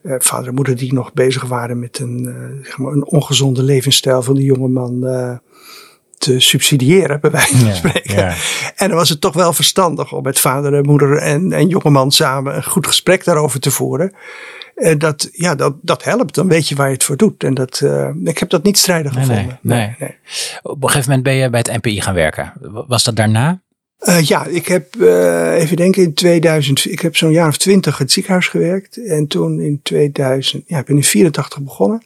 vader 0.03 0.49
en 0.49 0.55
moeder 0.55 0.77
die 0.77 0.93
nog 0.93 1.13
bezig 1.13 1.45
waren 1.45 1.79
met 1.79 1.99
een, 1.99 2.35
zeg 2.63 2.79
maar 2.79 2.93
een 2.93 3.07
ongezonde 3.07 3.63
levensstijl 3.63 4.23
van 4.23 4.35
de 4.35 4.43
jonge 4.43 4.69
man 4.69 5.01
te 6.23 6.41
subsidiëren, 6.41 7.21
bij 7.21 7.31
wijze 7.31 7.57
van 7.57 7.75
spreken. 7.75 8.17
Ja, 8.17 8.35
En 8.77 8.89
dan 8.89 8.97
was 8.97 9.09
het 9.09 9.21
toch 9.21 9.35
wel 9.35 9.53
verstandig 9.53 10.13
om 10.13 10.23
met 10.23 10.39
vader 10.39 10.75
en 10.75 10.85
moeder 10.85 11.17
en, 11.17 11.53
en 11.53 11.69
jongeman 11.69 12.13
samen 12.13 12.57
een 12.57 12.65
goed 12.65 12.87
gesprek 12.87 13.25
daarover 13.25 13.61
te 13.61 13.71
voeren. 13.71 14.13
En 14.75 14.99
dat, 14.99 15.29
ja, 15.33 15.55
dat, 15.55 15.75
dat 15.81 16.05
helpt. 16.05 16.35
Dan 16.35 16.49
weet 16.49 16.69
je 16.69 16.75
waar 16.75 16.87
je 16.87 16.93
het 16.93 17.05
voor 17.05 17.17
doet. 17.17 17.45
En 17.45 17.55
dat, 17.55 17.81
uh, 17.85 18.09
ik 18.25 18.39
heb 18.39 18.51
dat 18.51 18.63
niet 18.63 18.79
strijdig 18.79 19.13
gevonden. 19.13 19.59
Nee, 19.63 19.95
nee, 19.99 20.15
Op 20.63 20.83
een 20.83 20.89
gegeven 20.89 21.09
moment 21.09 21.23
ben 21.23 21.35
je 21.35 21.51
bij 21.51 21.61
het 21.67 21.77
NPI 21.77 22.01
gaan 22.01 22.15
werken. 22.15 22.53
Was 22.87 23.05
dat 23.05 23.17
daarna? 23.17 23.61
Uh, 24.01 24.21
ja, 24.21 24.45
ik 24.45 24.67
heb 24.67 25.01
even 25.55 25.77
denken 25.77 26.03
in 26.03 26.15
2000, 26.15 26.85
ik 26.85 27.01
heb 27.01 27.17
zo'n 27.17 27.31
jaar 27.31 27.49
of 27.49 27.57
twintig 27.57 27.99
het 27.99 28.13
ziekenhuis 28.13 28.49
gewerkt. 28.49 29.07
En 29.07 29.27
toen 29.27 29.61
in 29.61 29.81
2000, 29.83 30.63
ja, 30.67 30.79
ik 30.79 30.87
ben 30.87 30.97
in 30.97 31.05
84 31.05 31.61
begonnen. 31.61 32.03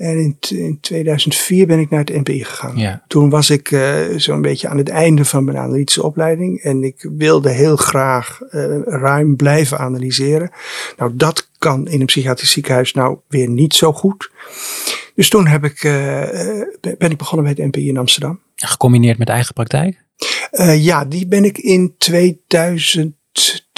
En 0.00 0.18
in, 0.18 0.36
in 0.58 0.78
2004 0.80 1.66
ben 1.66 1.78
ik 1.78 1.90
naar 1.90 2.00
het 2.00 2.16
NPI 2.16 2.44
gegaan. 2.44 2.76
Ja. 2.76 3.02
Toen 3.06 3.30
was 3.30 3.50
ik 3.50 3.70
uh, 3.70 4.00
zo'n 4.16 4.42
beetje 4.42 4.68
aan 4.68 4.76
het 4.76 4.88
einde 4.88 5.24
van 5.24 5.44
mijn 5.44 5.56
analytische 5.56 6.02
opleiding. 6.02 6.60
En 6.60 6.82
ik 6.82 7.08
wilde 7.16 7.50
heel 7.50 7.76
graag 7.76 8.40
uh, 8.50 8.78
ruim 8.84 9.36
blijven 9.36 9.78
analyseren. 9.78 10.50
Nou, 10.96 11.12
dat 11.14 11.50
kan 11.58 11.88
in 11.88 12.00
een 12.00 12.06
psychiatrisch 12.06 12.50
ziekenhuis 12.50 12.92
nou 12.92 13.18
weer 13.28 13.48
niet 13.48 13.74
zo 13.74 13.92
goed. 13.92 14.30
Dus 15.14 15.28
toen 15.28 15.46
heb 15.46 15.64
ik, 15.64 15.82
uh, 15.82 15.92
ben 16.80 17.10
ik 17.10 17.18
begonnen 17.18 17.54
bij 17.54 17.64
het 17.64 17.74
NPI 17.74 17.88
in 17.88 17.96
Amsterdam. 17.96 18.40
Gecombineerd 18.54 19.18
met 19.18 19.28
eigen 19.28 19.54
praktijk? 19.54 20.04
ja, 20.76 21.04
die 21.04 21.26
ben 21.26 21.44
ik 21.44 21.58
in 21.58 21.94
2000 21.98 23.14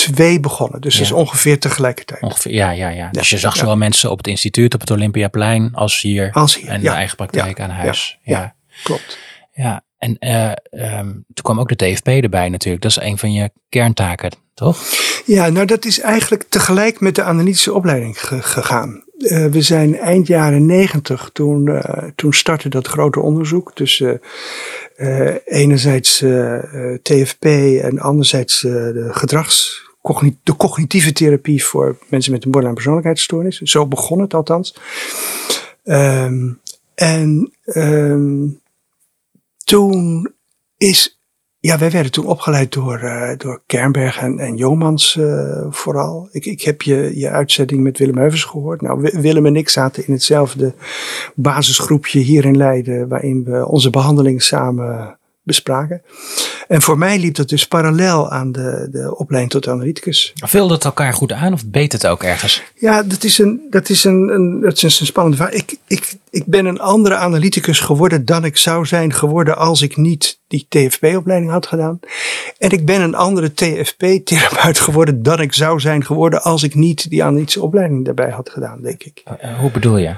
twee 0.05 0.41
begonnen. 0.41 0.81
Dus 0.81 0.95
dat 0.95 1.05
is 1.05 1.13
ongeveer 1.13 1.59
tegelijkertijd. 1.59 2.23
Ongeveer, 2.23 2.53
ja, 2.53 2.71
ja, 2.71 2.89
ja. 2.89 3.09
Dus 3.11 3.31
je 3.31 3.39
zag 3.39 3.57
zowel 3.57 3.77
mensen 3.77 4.11
op 4.11 4.19
het 4.19 4.27
instituut, 4.27 4.75
op 4.75 4.81
het 4.81 4.91
Olympiaplein, 4.91 5.75
als 5.75 6.01
hier. 6.01 6.33
Als 6.33 6.57
hier, 6.57 6.69
en 6.69 6.81
de 6.81 6.89
eigen 6.89 7.17
praktijk 7.17 7.61
aan 7.61 7.71
huis. 7.71 8.19
Ja, 8.23 8.55
klopt. 8.83 9.19
Ja, 9.53 9.83
en 9.99 10.17
uh, 10.21 10.53
um, 10.99 11.25
toen 11.35 11.45
kwam 11.45 11.61
ook 11.61 11.69
de 11.69 11.77
TFP 11.77 12.07
erbij 12.07 12.49
natuurlijk. 12.49 12.83
Dat 12.83 12.91
is 12.91 13.03
een 13.03 13.19
van 13.19 13.33
je 13.33 13.51
kerntaken, 13.69 14.33
toch? 14.55 14.79
Ja, 15.25 15.49
nou 15.49 15.67
dat 15.67 15.85
is 15.85 16.01
eigenlijk 16.01 16.45
tegelijk 16.49 17.01
met 17.01 17.15
de 17.15 17.23
analytische 17.23 17.73
opleiding 17.73 18.21
gegaan. 18.21 19.05
Uh, 19.19 19.47
we 19.47 19.63
zijn 19.63 19.99
eind 19.99 20.27
jaren 20.27 20.67
negentig, 20.67 21.31
toen, 21.33 21.67
uh, 21.67 21.81
toen 22.15 22.33
startte 22.33 22.69
dat 22.69 22.87
grote 22.87 23.21
onderzoek 23.21 23.75
tussen 23.75 24.21
enerzijds 25.45 26.25
TFP 27.03 27.45
en 27.83 27.99
anderzijds 27.99 28.61
de 28.61 29.09
gedrags 29.11 29.91
de 30.43 30.57
cognitieve 30.57 31.13
therapie 31.13 31.65
voor 31.65 31.99
mensen 32.09 32.33
met 32.33 32.45
een 32.45 32.51
borderline 32.51 32.75
persoonlijkheidsstoornis. 32.75 33.59
Zo 33.59 33.87
begon 33.87 34.21
het 34.21 34.35
althans. 34.35 34.77
Um, 35.85 36.61
en 36.95 37.53
um, 37.65 38.61
toen 39.65 40.29
is, 40.77 41.21
ja, 41.59 41.79
wij 41.79 41.91
werden 41.91 42.13
toen 42.13 42.27
opgeleid 42.27 42.73
door, 42.73 43.01
uh, 43.03 43.37
door 43.37 43.63
Kernberg 43.67 44.19
en, 44.19 44.39
en 44.39 44.57
Jomans 44.57 45.17
uh, 45.17 45.67
vooral. 45.71 46.29
Ik, 46.33 46.47
ik 46.47 46.63
heb 46.63 46.83
je, 46.83 47.19
je 47.19 47.29
uitzending 47.29 47.83
met 47.83 47.99
Willem 47.99 48.17
Heuvens 48.17 48.45
gehoord. 48.45 48.81
Nou, 48.81 49.11
Willem 49.13 49.47
en 49.47 49.57
ik 49.57 49.69
zaten 49.69 50.07
in 50.07 50.13
hetzelfde 50.13 50.75
basisgroepje 51.35 52.21
hier 52.21 52.45
in 52.45 52.57
Leiden, 52.57 53.09
waarin 53.09 53.45
we 53.45 53.67
onze 53.67 53.91
behandelingen 53.91 54.43
samen 54.43 55.19
bespraken. 55.43 56.03
En 56.69 56.83
voor 56.83 56.99
mij 56.99 57.19
liep 57.19 57.35
dat 57.35 57.49
dus 57.49 57.67
parallel 57.67 58.31
aan 58.31 58.53
de, 58.53 58.89
de 58.91 59.17
opleiding 59.17 59.53
tot 59.53 59.69
analyticus. 59.69 60.33
Vulde 60.35 60.75
het 60.75 60.85
elkaar 60.85 61.13
goed 61.13 61.33
aan 61.33 61.53
of 61.53 61.67
beet 61.67 61.93
het 61.93 62.07
ook 62.07 62.23
ergens? 62.23 62.63
Ja, 62.75 63.03
dat 63.03 63.25
is 63.25 63.39
een, 63.39 63.61
dat 63.71 63.89
is 63.89 64.05
een, 64.05 64.29
een, 64.29 64.61
dat 64.61 64.83
is 64.83 65.01
een 65.01 65.07
spannende 65.07 65.37
vraag. 65.37 65.53
Ik, 65.53 65.77
ik, 65.87 66.15
ik 66.31 66.47
ben 66.47 66.67
een 66.67 66.81
andere 66.81 67.15
analyticus 67.15 67.81
geworden 67.81 68.25
dan 68.25 68.45
ik 68.45 68.57
zou 68.57 68.87
zijn 68.87 69.13
geworden 69.13 69.57
als 69.57 69.83
ik 69.83 69.97
niet 69.97 70.41
die 70.49 70.67
TFP-opleiding 70.69 71.51
had 71.51 71.67
gedaan. 71.67 72.01
En 72.59 72.71
ik 72.71 72.85
ben 72.85 73.01
een 73.01 73.15
andere 73.15 73.55
TFP-therapeut 73.55 74.81
geworden 74.81 75.23
dan 75.23 75.41
ik 75.41 75.53
zou 75.53 75.81
zijn 75.81 76.05
geworden 76.05 76.43
als 76.43 76.63
ik 76.63 76.75
niet 76.75 77.11
die 77.11 77.25
analytische 77.25 77.63
opleiding 77.63 78.05
daarbij 78.05 78.31
had 78.31 78.51
gedaan, 78.51 78.83
denk 78.83 79.03
ik. 79.03 79.23
Uh, 79.45 79.59
hoe 79.59 79.71
bedoel 79.71 79.97
je? 79.97 80.15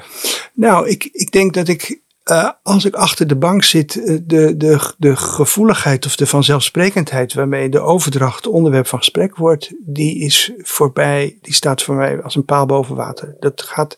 Nou, 0.54 0.88
ik, 0.88 1.08
ik 1.12 1.32
denk 1.32 1.54
dat 1.54 1.68
ik 1.68 2.02
uh, 2.30 2.50
als 2.62 2.84
ik 2.84 2.94
achter 2.94 3.26
de 3.26 3.36
bank 3.36 3.64
zit, 3.64 3.96
eh, 3.96 4.16
de, 4.22 4.56
de, 4.56 4.94
de 4.98 5.16
gevoeligheid 5.16 6.06
of 6.06 6.16
de 6.16 6.26
vanzelfsprekendheid 6.26 7.34
waarmee 7.34 7.68
de 7.68 7.80
overdracht 7.80 8.46
onderwerp 8.46 8.86
van 8.86 8.98
gesprek 8.98 9.36
wordt, 9.36 9.72
die 9.80 10.18
is 10.18 10.52
voorbij, 10.58 11.38
die 11.40 11.54
staat 11.54 11.82
voor 11.82 11.94
mij 11.94 12.22
als 12.22 12.34
een 12.34 12.44
paal 12.44 12.66
boven 12.66 12.96
water. 12.96 13.36
Dat 13.40 13.62
gaat, 13.62 13.96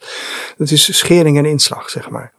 dat 0.56 0.70
is 0.70 0.98
schering 0.98 1.38
en 1.38 1.44
inslag, 1.44 1.90
zeg 1.90 2.10
maar. 2.10 2.32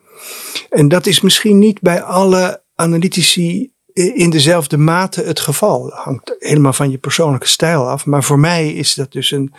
En 0.69 0.87
dat 0.87 1.05
is 1.05 1.21
misschien 1.21 1.59
niet 1.59 1.81
bij 1.81 2.01
alle 2.01 2.61
analytici 2.75 3.71
in 3.93 4.29
dezelfde 4.29 4.77
mate 4.77 5.21
het 5.21 5.39
geval. 5.39 5.91
Hangt 5.93 6.35
helemaal 6.39 6.73
van 6.73 6.91
je 6.91 6.97
persoonlijke 6.97 7.47
stijl 7.47 7.89
af. 7.89 8.05
Maar 8.05 8.23
voor 8.23 8.39
mij 8.39 8.73
is 8.73 8.93
dat 8.93 9.11
dus 9.11 9.31
een, 9.31 9.53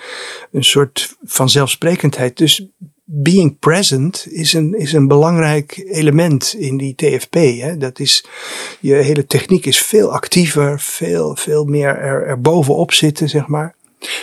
een 0.53 0.65
soort 0.65 1.17
vanzelfsprekendheid. 1.25 2.37
Dus 2.37 2.67
being 3.11 3.59
present 3.59 4.27
is 4.31 4.53
een, 4.53 4.75
is 4.75 4.93
een 4.93 5.09
belangrijk 5.09 5.85
element 5.87 6.55
in 6.59 6.77
die 6.77 6.95
TFP. 6.95 7.35
Hè. 7.35 7.77
Dat 7.77 7.99
is, 7.99 8.25
je 8.81 8.95
hele 8.95 9.27
techniek 9.27 9.67
is 9.67 9.79
veel 9.79 10.13
actiever, 10.13 10.81
veel, 10.81 11.37
veel 11.37 11.65
meer 11.65 11.97
er, 11.97 12.27
er 12.27 12.41
bovenop 12.41 12.93
zitten, 12.93 13.29
zeg 13.29 13.47
maar. 13.47 13.75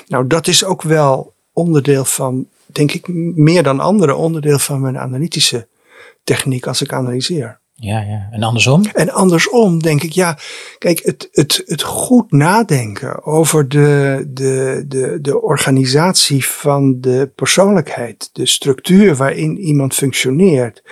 Nou, 0.07 0.27
dat 0.27 0.47
is 0.47 0.63
ook 0.63 0.81
wel 0.81 1.33
onderdeel 1.53 2.05
van, 2.05 2.47
denk 2.65 2.91
ik, 2.91 3.07
meer 3.35 3.63
dan 3.63 3.79
andere 3.79 4.15
onderdeel 4.15 4.59
van 4.59 4.81
mijn 4.81 4.97
analytische 4.97 5.67
techniek 6.23 6.67
als 6.67 6.81
ik 6.81 6.93
analyseer. 6.93 7.59
Ja, 7.77 8.01
ja. 8.01 8.27
En 8.31 8.43
andersom? 8.43 8.85
En 8.93 9.09
andersom 9.09 9.81
denk 9.81 10.03
ik, 10.03 10.11
ja, 10.11 10.37
kijk, 10.77 10.99
het, 11.03 11.29
het, 11.31 11.63
het 11.65 11.81
goed 11.81 12.31
nadenken 12.31 13.25
over 13.25 13.69
de, 13.69 14.23
de, 14.27 14.85
de, 14.87 15.17
de 15.21 15.41
organisatie 15.41 16.45
van 16.45 17.01
de 17.01 17.31
persoonlijkheid, 17.35 18.29
de 18.33 18.45
structuur 18.45 19.15
waarin 19.15 19.57
iemand 19.57 19.93
functioneert, 19.93 20.83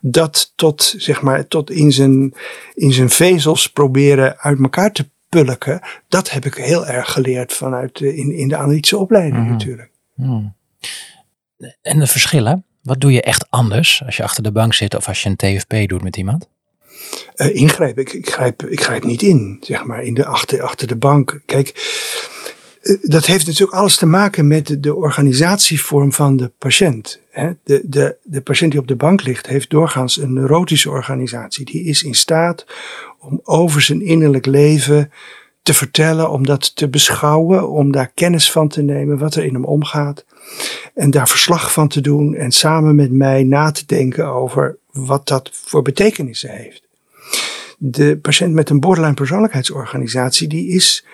dat 0.00 0.52
tot, 0.56 0.94
zeg 0.96 1.22
maar, 1.22 1.48
tot 1.48 1.70
in 1.70 1.92
zijn, 1.92 2.34
in 2.74 2.92
zijn 2.92 3.10
vezels 3.10 3.70
proberen 3.70 4.38
uit 4.38 4.58
elkaar 4.58 4.92
te 4.92 5.08
pulken, 5.28 5.80
dat 6.08 6.30
heb 6.30 6.44
ik 6.44 6.54
heel 6.54 6.86
erg 6.86 7.12
geleerd 7.12 7.52
vanuit 7.52 7.98
de, 7.98 8.16
in, 8.16 8.32
in 8.32 8.48
de 8.48 8.56
analytische 8.56 8.98
opleiding 8.98 9.42
mhm. 9.42 9.52
natuurlijk. 9.52 9.90
Hmm. 10.14 10.54
En 11.82 11.98
de 11.98 12.06
verschillen? 12.06 12.64
Wat 12.84 13.00
doe 13.00 13.12
je 13.12 13.22
echt 13.22 13.46
anders 13.50 14.02
als 14.06 14.16
je 14.16 14.22
achter 14.22 14.42
de 14.42 14.52
bank 14.52 14.74
zit 14.74 14.96
of 14.96 15.08
als 15.08 15.22
je 15.22 15.28
een 15.28 15.36
TFP 15.36 15.88
doet 15.88 16.02
met 16.02 16.16
iemand? 16.16 16.48
Uh, 17.36 17.54
ingrijpen. 17.54 18.02
Ik, 18.02 18.12
ik, 18.12 18.30
grijp, 18.30 18.62
ik 18.62 18.82
grijp 18.82 19.04
niet 19.04 19.22
in, 19.22 19.56
zeg 19.60 19.84
maar, 19.84 20.02
in 20.02 20.14
de, 20.14 20.24
achter, 20.24 20.62
achter 20.62 20.86
de 20.86 20.96
bank. 20.96 21.40
Kijk, 21.46 21.68
uh, 22.82 22.96
dat 23.02 23.26
heeft 23.26 23.46
natuurlijk 23.46 23.78
alles 23.78 23.96
te 23.96 24.06
maken 24.06 24.46
met 24.46 24.66
de, 24.66 24.80
de 24.80 24.94
organisatievorm 24.94 26.12
van 26.12 26.36
de 26.36 26.50
patiënt. 26.58 27.20
Hè? 27.30 27.50
De, 27.64 27.80
de, 27.84 28.16
de 28.22 28.40
patiënt 28.40 28.70
die 28.70 28.80
op 28.80 28.88
de 28.88 28.96
bank 28.96 29.22
ligt, 29.22 29.46
heeft 29.46 29.70
doorgaans 29.70 30.16
een 30.16 30.32
neurotische 30.32 30.90
organisatie. 30.90 31.64
Die 31.64 31.84
is 31.84 32.02
in 32.02 32.14
staat 32.14 32.66
om 33.18 33.40
over 33.42 33.82
zijn 33.82 34.02
innerlijk 34.02 34.46
leven 34.46 35.10
te 35.64 35.74
vertellen, 35.74 36.30
om 36.30 36.46
dat 36.46 36.76
te 36.76 36.88
beschouwen, 36.88 37.70
om 37.70 37.92
daar 37.92 38.10
kennis 38.14 38.50
van 38.50 38.68
te 38.68 38.82
nemen, 38.82 39.18
wat 39.18 39.34
er 39.34 39.44
in 39.44 39.54
hem 39.54 39.64
omgaat. 39.64 40.24
En 40.94 41.10
daar 41.10 41.28
verslag 41.28 41.72
van 41.72 41.88
te 41.88 42.00
doen 42.00 42.34
en 42.34 42.52
samen 42.52 42.94
met 42.94 43.12
mij 43.12 43.42
na 43.44 43.70
te 43.70 43.86
denken 43.86 44.26
over 44.26 44.76
wat 44.92 45.28
dat 45.28 45.50
voor 45.52 45.82
betekenissen 45.82 46.50
heeft. 46.50 46.82
De 47.78 48.18
patiënt 48.22 48.54
met 48.54 48.70
een 48.70 48.80
borderline 48.80 49.14
persoonlijkheidsorganisatie, 49.14 50.48
die 50.48 50.68
is 50.68 51.04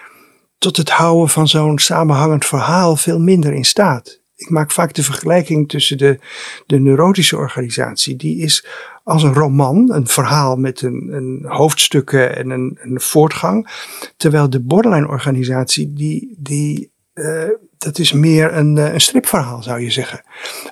tot 0.58 0.76
het 0.76 0.90
houden 0.90 1.28
van 1.28 1.48
zo'n 1.48 1.78
samenhangend 1.78 2.46
verhaal 2.46 2.96
veel 2.96 3.20
minder 3.20 3.52
in 3.52 3.64
staat. 3.64 4.19
Ik 4.40 4.50
maak 4.50 4.70
vaak 4.70 4.94
de 4.94 5.02
vergelijking 5.02 5.68
tussen 5.68 5.98
de, 5.98 6.18
de 6.66 6.78
neurotische 6.78 7.36
organisatie. 7.36 8.16
Die 8.16 8.42
is 8.42 8.66
als 9.04 9.22
een 9.22 9.34
roman, 9.34 9.92
een 9.92 10.06
verhaal 10.06 10.56
met 10.56 10.82
een, 10.82 11.08
een 11.12 11.44
hoofdstukken 11.46 12.36
en 12.36 12.50
een, 12.50 12.78
een 12.80 13.00
voortgang. 13.00 13.68
Terwijl 14.16 14.50
de 14.50 14.60
borderline 14.60 15.08
organisatie, 15.08 15.92
die, 15.92 16.34
die, 16.38 16.92
uh, 17.14 17.48
dat 17.78 17.98
is 17.98 18.12
meer 18.12 18.54
een, 18.54 18.78
eh, 18.78 18.92
een 18.92 19.00
stripverhaal 19.00 19.62
zou 19.62 19.80
je 19.80 19.90
zeggen. 19.90 20.22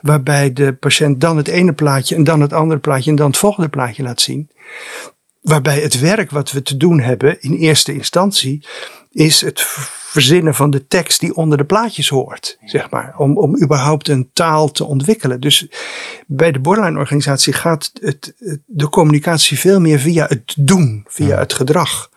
Waarbij 0.02 0.52
de 0.52 0.72
patiënt 0.72 1.20
dan 1.20 1.36
het 1.36 1.48
ene 1.48 1.72
plaatje 1.72 2.14
en 2.14 2.24
dan 2.24 2.40
het 2.40 2.52
andere 2.52 2.80
plaatje 2.80 3.10
en 3.10 3.16
dan 3.16 3.26
het 3.26 3.36
volgende 3.36 3.68
plaatje 3.68 4.02
laat 4.02 4.20
zien. 4.20 4.50
Waarbij 5.48 5.80
het 5.80 6.00
werk 6.00 6.30
wat 6.30 6.50
we 6.50 6.62
te 6.62 6.76
doen 6.76 7.00
hebben 7.00 7.40
in 7.40 7.54
eerste 7.54 7.92
instantie 7.94 8.66
is 9.10 9.40
het 9.40 9.60
verzinnen 10.08 10.54
van 10.54 10.70
de 10.70 10.86
tekst 10.86 11.20
die 11.20 11.34
onder 11.34 11.58
de 11.58 11.64
plaatjes 11.64 12.08
hoort, 12.08 12.58
zeg 12.64 12.90
maar, 12.90 13.14
om, 13.16 13.38
om 13.38 13.62
überhaupt 13.62 14.08
een 14.08 14.30
taal 14.32 14.70
te 14.70 14.84
ontwikkelen. 14.84 15.40
Dus 15.40 15.68
bij 16.26 16.52
de 16.52 16.58
borderline 16.58 16.98
organisatie 16.98 17.52
gaat 17.52 17.90
het, 18.00 18.34
de 18.66 18.88
communicatie 18.88 19.58
veel 19.58 19.80
meer 19.80 19.98
via 19.98 20.26
het 20.26 20.54
doen, 20.58 21.04
via 21.08 21.38
het 21.38 21.52
gedrag 21.52 22.10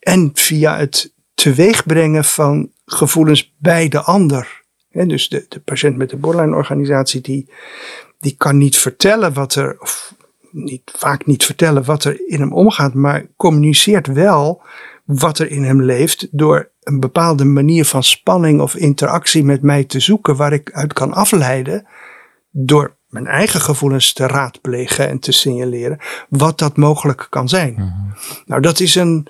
en 0.00 0.30
via 0.34 0.76
het 0.76 1.12
teweegbrengen 1.34 2.24
van 2.24 2.70
gevoelens 2.84 3.54
bij 3.58 3.88
de 3.88 4.00
ander. 4.00 4.62
dus 4.90 5.28
de, 5.28 5.46
de 5.48 5.60
patiënt 5.60 5.96
met 5.96 6.10
de 6.10 6.16
borderline 6.16 6.56
organisatie 6.56 7.20
die, 7.20 7.50
die 8.20 8.34
kan 8.36 8.58
niet 8.58 8.78
vertellen 8.78 9.32
wat 9.32 9.54
er, 9.54 9.76
of 9.80 10.16
niet, 10.64 10.92
vaak 10.96 11.26
niet 11.26 11.44
vertellen 11.44 11.84
wat 11.84 12.04
er 12.04 12.28
in 12.28 12.40
hem 12.40 12.52
omgaat, 12.52 12.94
maar 12.94 13.26
communiceert 13.36 14.06
wel 14.06 14.62
wat 15.04 15.38
er 15.38 15.50
in 15.50 15.64
hem 15.64 15.82
leeft 15.82 16.28
door 16.30 16.70
een 16.82 17.00
bepaalde 17.00 17.44
manier 17.44 17.84
van 17.84 18.02
spanning 18.02 18.60
of 18.60 18.74
interactie 18.74 19.44
met 19.44 19.62
mij 19.62 19.84
te 19.84 20.00
zoeken 20.00 20.36
waar 20.36 20.52
ik 20.52 20.72
uit 20.72 20.92
kan 20.92 21.12
afleiden 21.12 21.86
door 22.50 22.96
mijn 23.08 23.26
eigen 23.26 23.60
gevoelens 23.60 24.12
te 24.12 24.26
raadplegen 24.26 25.08
en 25.08 25.18
te 25.18 25.32
signaleren 25.32 25.98
wat 26.28 26.58
dat 26.58 26.76
mogelijk 26.76 27.26
kan 27.30 27.48
zijn. 27.48 27.72
Mhm. 27.72 27.86
Nou, 28.46 28.60
dat 28.60 28.80
is 28.80 28.94
een. 28.94 29.26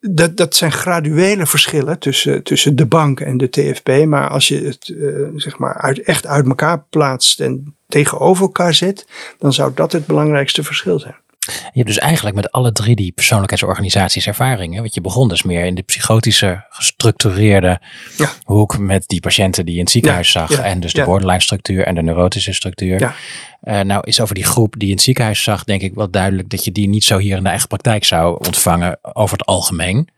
Dat, 0.00 0.36
dat 0.36 0.56
zijn 0.56 0.72
graduele 0.72 1.46
verschillen 1.46 1.98
tussen, 1.98 2.42
tussen 2.42 2.76
de 2.76 2.86
bank 2.86 3.20
en 3.20 3.36
de 3.36 3.50
TFP. 3.50 4.04
Maar 4.06 4.28
als 4.28 4.48
je 4.48 4.64
het 4.64 4.88
uh, 4.88 5.28
zeg 5.36 5.58
maar 5.58 5.74
uit, 5.74 6.00
echt 6.02 6.26
uit 6.26 6.46
elkaar 6.46 6.84
plaatst 6.90 7.40
en 7.40 7.76
tegenover 7.88 8.42
elkaar 8.42 8.74
zet, 8.74 9.06
dan 9.38 9.52
zou 9.52 9.72
dat 9.74 9.92
het 9.92 10.06
belangrijkste 10.06 10.62
verschil 10.62 10.98
zijn. 10.98 11.16
Je 11.48 11.70
hebt 11.72 11.86
dus 11.86 11.98
eigenlijk 11.98 12.36
met 12.36 12.52
alle 12.52 12.72
drie 12.72 12.96
die 12.96 13.12
persoonlijkheidsorganisaties 13.12 14.26
ervaringen. 14.26 14.80
Want 14.80 14.94
je 14.94 15.00
begon 15.00 15.28
dus 15.28 15.42
meer 15.42 15.64
in 15.64 15.74
de 15.74 15.82
psychotische, 15.82 16.64
gestructureerde 16.70 17.80
ja. 18.16 18.30
hoek 18.44 18.78
met 18.78 19.04
die 19.06 19.20
patiënten 19.20 19.64
die 19.64 19.74
je 19.74 19.78
in 19.78 19.84
het 19.84 19.94
ziekenhuis 19.94 20.30
zag. 20.30 20.50
en 20.50 20.80
dus 20.80 20.92
de 20.92 21.04
borderline 21.04 21.40
structuur 21.40 21.84
en 21.84 21.94
de 21.94 22.02
neurotische 22.02 22.52
structuur. 22.52 23.14
Uh, 23.62 23.80
nou 23.80 24.00
is 24.06 24.20
over 24.20 24.34
die 24.34 24.44
groep 24.44 24.72
die 24.72 24.82
je 24.82 24.88
in 24.88 24.94
het 24.94 25.02
ziekenhuis 25.02 25.42
zag, 25.42 25.64
denk 25.64 25.82
ik 25.82 25.94
wel 25.94 26.10
duidelijk 26.10 26.48
dat 26.48 26.64
je 26.64 26.72
die 26.72 26.88
niet 26.88 27.04
zo 27.04 27.18
hier 27.18 27.36
in 27.36 27.42
de 27.42 27.48
eigen 27.48 27.68
praktijk 27.68 28.04
zou 28.04 28.46
ontvangen 28.46 28.98
over 29.02 29.38
het 29.38 29.46
algemeen. 29.46 30.08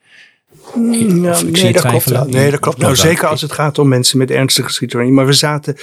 Nou, 0.75 1.51
nee, 1.51 1.73
dat 1.73 1.87
klopt, 1.87 2.31
nee, 2.31 2.51
dat 2.51 2.61
klopt. 2.61 2.79
Nou, 2.79 2.97
zeker 2.97 3.29
als 3.29 3.41
het 3.41 3.53
gaat 3.53 3.79
om 3.79 3.89
mensen 3.89 4.19
met 4.19 4.31
ernstige 4.31 4.71
schizofrenie. 4.71 5.13
Maar 5.13 5.27
we 5.27 5.33
zaten 5.33 5.77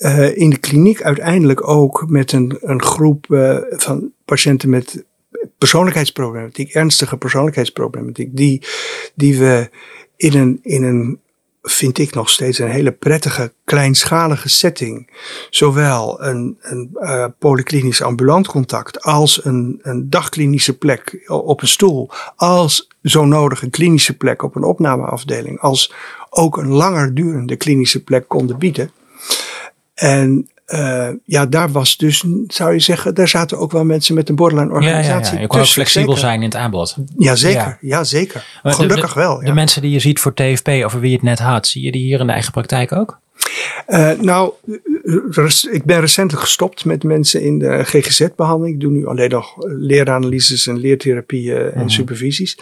uh, 0.00 0.36
in 0.36 0.50
de 0.50 0.58
kliniek 0.58 1.02
uiteindelijk 1.02 1.68
ook 1.68 2.04
met 2.08 2.32
een, 2.32 2.58
een 2.60 2.82
groep 2.82 3.26
uh, 3.28 3.58
van 3.70 4.12
patiënten 4.24 4.70
met 4.70 5.04
persoonlijkheidsproblematiek, 5.58 6.72
ernstige 6.72 7.16
persoonlijkheidsproblematiek, 7.16 8.36
die, 8.36 8.62
die 9.14 9.38
we 9.38 9.70
in 10.16 10.34
een, 10.34 10.58
in 10.62 10.82
een, 10.82 11.20
vind 11.62 11.98
ik 11.98 12.14
nog 12.14 12.30
steeds 12.30 12.58
een 12.58 12.70
hele 12.70 12.92
prettige, 12.92 13.52
kleinschalige 13.64 14.48
setting, 14.48 15.10
zowel 15.50 16.22
een, 16.22 16.58
een 16.60 16.90
uh, 16.94 17.26
polyklinisch 17.38 18.02
ambulant 18.02 18.46
contact 18.46 19.02
als 19.02 19.44
een, 19.44 19.78
een 19.82 20.10
dagklinische 20.10 20.78
plek 20.78 21.24
op 21.26 21.62
een 21.62 21.68
stoel, 21.68 22.10
als 22.36 22.88
zo 23.02 23.24
nodig 23.24 23.62
een 23.62 23.70
klinische 23.70 24.16
plek 24.16 24.42
op 24.42 24.56
een 24.56 24.64
opnameafdeling, 24.64 25.60
als 25.60 25.92
ook 26.30 26.56
een 26.56 26.68
langer 26.68 27.14
durende 27.14 27.56
klinische 27.56 28.04
plek 28.04 28.28
konden 28.28 28.58
bieden. 28.58 28.90
En 30.00 30.48
uh, 30.66 31.08
ja, 31.24 31.46
daar 31.46 31.70
was 31.70 31.96
dus, 31.96 32.24
zou 32.46 32.72
je 32.72 32.80
zeggen, 32.80 33.14
daar 33.14 33.28
zaten 33.28 33.58
ook 33.58 33.72
wel 33.72 33.84
mensen 33.84 34.14
met 34.14 34.28
een 34.28 34.34
borderline 34.34 34.72
organisatie. 34.72 35.24
Ja, 35.24 35.34
ja, 35.34 35.40
Je 35.40 35.46
kon 35.46 35.60
ook 35.60 35.66
flexibel 35.66 36.16
zijn 36.16 36.38
in 36.38 36.44
het 36.44 36.54
aanbod. 36.54 36.96
Jazeker, 37.16 37.78
ja. 37.80 38.04
zeker. 38.04 38.44
Gelukkig 38.62 39.14
wel. 39.14 39.40
De 39.40 39.52
mensen 39.52 39.82
die 39.82 39.90
je 39.90 39.98
ziet 39.98 40.20
voor 40.20 40.34
TFP, 40.34 40.68
over 40.68 41.00
wie 41.00 41.10
je 41.10 41.16
het 41.16 41.24
net 41.24 41.38
had, 41.38 41.66
zie 41.66 41.82
je 41.82 41.92
die 41.92 42.02
hier 42.02 42.20
in 42.20 42.26
de 42.26 42.32
eigen 42.32 42.52
praktijk 42.52 42.92
ook? 42.92 43.18
Uh, 43.88 44.10
nou, 44.20 44.52
ik 45.70 45.84
ben 45.84 46.00
recentelijk 46.00 46.44
gestopt 46.44 46.84
met 46.84 47.04
mensen 47.04 47.42
in 47.42 47.58
de 47.58 47.84
GGZ-behandeling. 47.84 48.74
Ik 48.74 48.80
doe 48.80 48.92
nu 48.92 49.06
alleen 49.06 49.30
nog 49.30 49.54
leeranalyses 49.58 50.66
en 50.66 50.78
leertherapieën 50.78 51.72
en 51.72 51.80
mhm. 51.80 51.88
supervisies. 51.88 52.58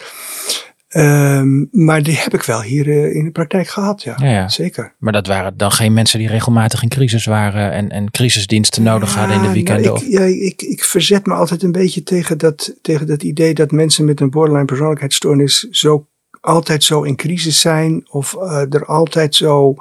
Um, 0.95 1.69
maar 1.71 2.03
die 2.03 2.17
heb 2.17 2.33
ik 2.33 2.43
wel 2.43 2.61
hier 2.61 2.87
uh, 2.87 3.15
in 3.15 3.23
de 3.23 3.31
praktijk 3.31 3.67
gehad, 3.67 4.03
ja. 4.03 4.15
ja. 4.17 4.49
Zeker. 4.49 4.95
Maar 4.97 5.13
dat 5.13 5.27
waren 5.27 5.57
dan 5.57 5.71
geen 5.71 5.93
mensen 5.93 6.19
die 6.19 6.27
regelmatig 6.27 6.83
in 6.83 6.89
crisis 6.89 7.25
waren 7.25 7.71
en, 7.71 7.89
en 7.89 8.11
crisisdiensten 8.11 8.83
nodig 8.83 9.15
hadden 9.15 9.35
in 9.35 9.41
de 9.41 9.51
weekenden? 9.51 9.93
Nou, 9.93 10.05
ik, 10.05 10.11
ja, 10.11 10.21
ik, 10.21 10.61
ik 10.61 10.83
verzet 10.83 11.25
me 11.25 11.33
altijd 11.33 11.63
een 11.63 11.71
beetje 11.71 12.03
tegen 12.03 12.37
dat, 12.37 12.75
tegen 12.81 13.07
dat 13.07 13.23
idee 13.23 13.53
dat 13.53 13.71
mensen 13.71 14.05
met 14.05 14.19
een 14.19 14.29
borderline 14.29 14.65
persoonlijkheidsstoornis 14.65 15.67
zo 15.69 16.07
altijd 16.41 16.83
zo 16.83 17.01
in 17.01 17.15
crisis 17.15 17.59
zijn 17.59 18.05
of 18.09 18.33
uh, 18.33 18.73
er 18.73 18.85
altijd 18.85 19.35
zo 19.35 19.75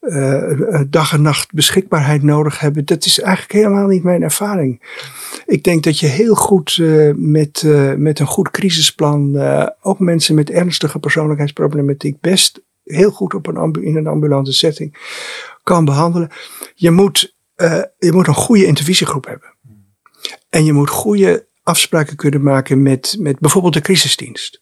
uh, 0.00 0.80
dag 0.88 1.12
en 1.12 1.22
nacht 1.22 1.52
beschikbaarheid 1.52 2.22
nodig 2.22 2.60
hebben. 2.60 2.84
Dat 2.84 3.04
is 3.04 3.20
eigenlijk 3.20 3.52
helemaal 3.52 3.86
niet 3.86 4.02
mijn 4.02 4.22
ervaring. 4.22 4.82
Ik 5.46 5.64
denk 5.64 5.82
dat 5.82 5.98
je 5.98 6.06
heel 6.06 6.34
goed 6.34 6.76
uh, 6.76 7.14
met, 7.16 7.62
met 7.96 8.18
een 8.18 8.26
goed 8.26 8.50
crisisplan 8.50 9.38
ook 9.80 9.98
mensen 9.98 10.34
met 10.34 10.50
ernstige 10.50 10.98
persoonlijkheidsproblematiek 10.98 12.20
best 12.20 12.62
heel 12.84 13.10
goed 13.10 13.34
op 13.34 13.46
een 13.46 13.82
in 13.82 13.96
een 13.96 14.06
ambulante 14.06 14.52
setting 14.52 14.96
kan 15.62 15.84
behandelen. 15.84 16.30
Je 16.74 16.90
moet, 16.90 17.34
je 17.98 18.10
moet 18.12 18.26
een 18.26 18.34
goede 18.34 18.66
intervisiegroep 18.66 19.26
hebben. 19.26 19.54
En 20.50 20.64
je 20.64 20.72
moet 20.72 20.90
goede 20.90 21.46
afspraken 21.64 22.16
kunnen 22.16 22.42
maken 22.42 22.82
met, 22.82 23.16
met 23.18 23.38
bijvoorbeeld 23.38 23.74
de 23.74 23.80
crisisdienst. 23.80 24.60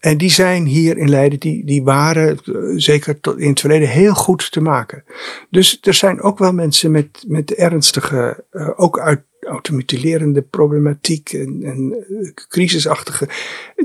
En 0.00 0.18
die 0.18 0.30
zijn 0.30 0.64
hier 0.64 0.98
in 0.98 1.08
Leiden, 1.08 1.38
die, 1.38 1.64
die 1.64 1.82
waren 1.82 2.38
eh, 2.44 2.54
zeker 2.76 3.20
tot 3.20 3.38
in 3.38 3.48
het 3.48 3.60
verleden 3.60 3.88
heel 3.88 4.14
goed 4.14 4.52
te 4.52 4.60
maken. 4.60 5.04
Dus 5.50 5.78
er 5.82 5.94
zijn 5.94 6.20
ook 6.20 6.38
wel 6.38 6.52
mensen 6.52 6.90
met, 6.90 7.24
met 7.26 7.54
ernstige, 7.54 8.44
uh, 8.52 8.68
ook 8.76 8.98
uit 8.98 9.20
automutilerende 9.48 10.42
problematiek 10.42 11.32
en, 11.32 11.60
en 11.62 12.04
uh, 12.08 12.30
crisisachtige, 12.48 13.28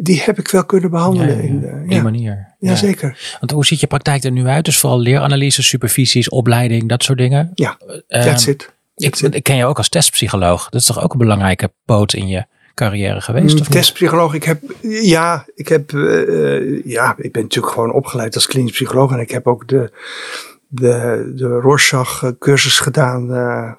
die 0.02 0.22
heb 0.22 0.40
ik 0.40 0.48
wel 0.48 0.66
kunnen 0.66 0.90
behandelen. 0.90 1.36
Ja, 1.36 1.42
ja, 1.42 1.48
in 1.48 1.60
de, 1.60 1.84
die 1.88 2.02
manier. 2.02 2.56
Ja, 2.60 2.76
zeker. 2.76 3.38
Want 3.40 3.52
hoe 3.52 3.66
ziet 3.66 3.80
je 3.80 3.88
praktijk 3.88 4.24
er 4.24 4.32
nu 4.32 4.46
uit? 4.46 4.66
Dus 4.66 4.78
vooral 4.78 5.00
leeranalyse, 5.00 5.64
supervisies, 5.64 6.30
opleiding, 6.30 6.90
dat 6.90 7.04
soort 7.04 7.18
dingen? 7.18 7.52
Ja, 7.54 7.78
that's 8.08 8.48
it. 8.48 8.76
Ik, 8.96 9.16
ik, 9.16 9.44
ken 9.44 9.56
je 9.56 9.66
ook 9.66 9.78
als 9.78 9.90
testpsycholoog. 9.90 10.70
Dat 10.70 10.82
is 10.82 10.88
toch 10.88 11.02
ook 11.04 11.12
een 11.12 11.20
belangrijke 11.20 11.72
poot 11.86 12.14
in 12.14 12.28
je 12.28 12.46
carrière 12.78 13.22
geweest? 13.22 13.56
Mm, 13.56 13.62
of 13.62 13.68
testpsycholoog, 13.68 14.34
ik 14.34 14.44
heb, 14.44 14.62
ja, 14.82 15.46
ik 15.56 15.68
heb, 15.68 15.92
uh, 15.92 16.84
ja, 16.84 17.16
ik 17.18 17.32
ben 17.32 17.42
natuurlijk 17.42 17.74
gewoon 17.74 17.94
opgeleid 17.94 18.36
als 18.36 18.48
klinisch 18.48 18.72
psycholoog 18.72 19.12
en 19.12 19.20
ik 19.20 19.32
heb 19.32 19.48
ook 19.48 19.68
de, 19.68 19.92
de, 20.68 21.32
de 21.36 21.48
Rorschach 21.48 22.34
cursus 22.40 22.80
gedaan, 22.80 23.32
uh, 23.32 23.72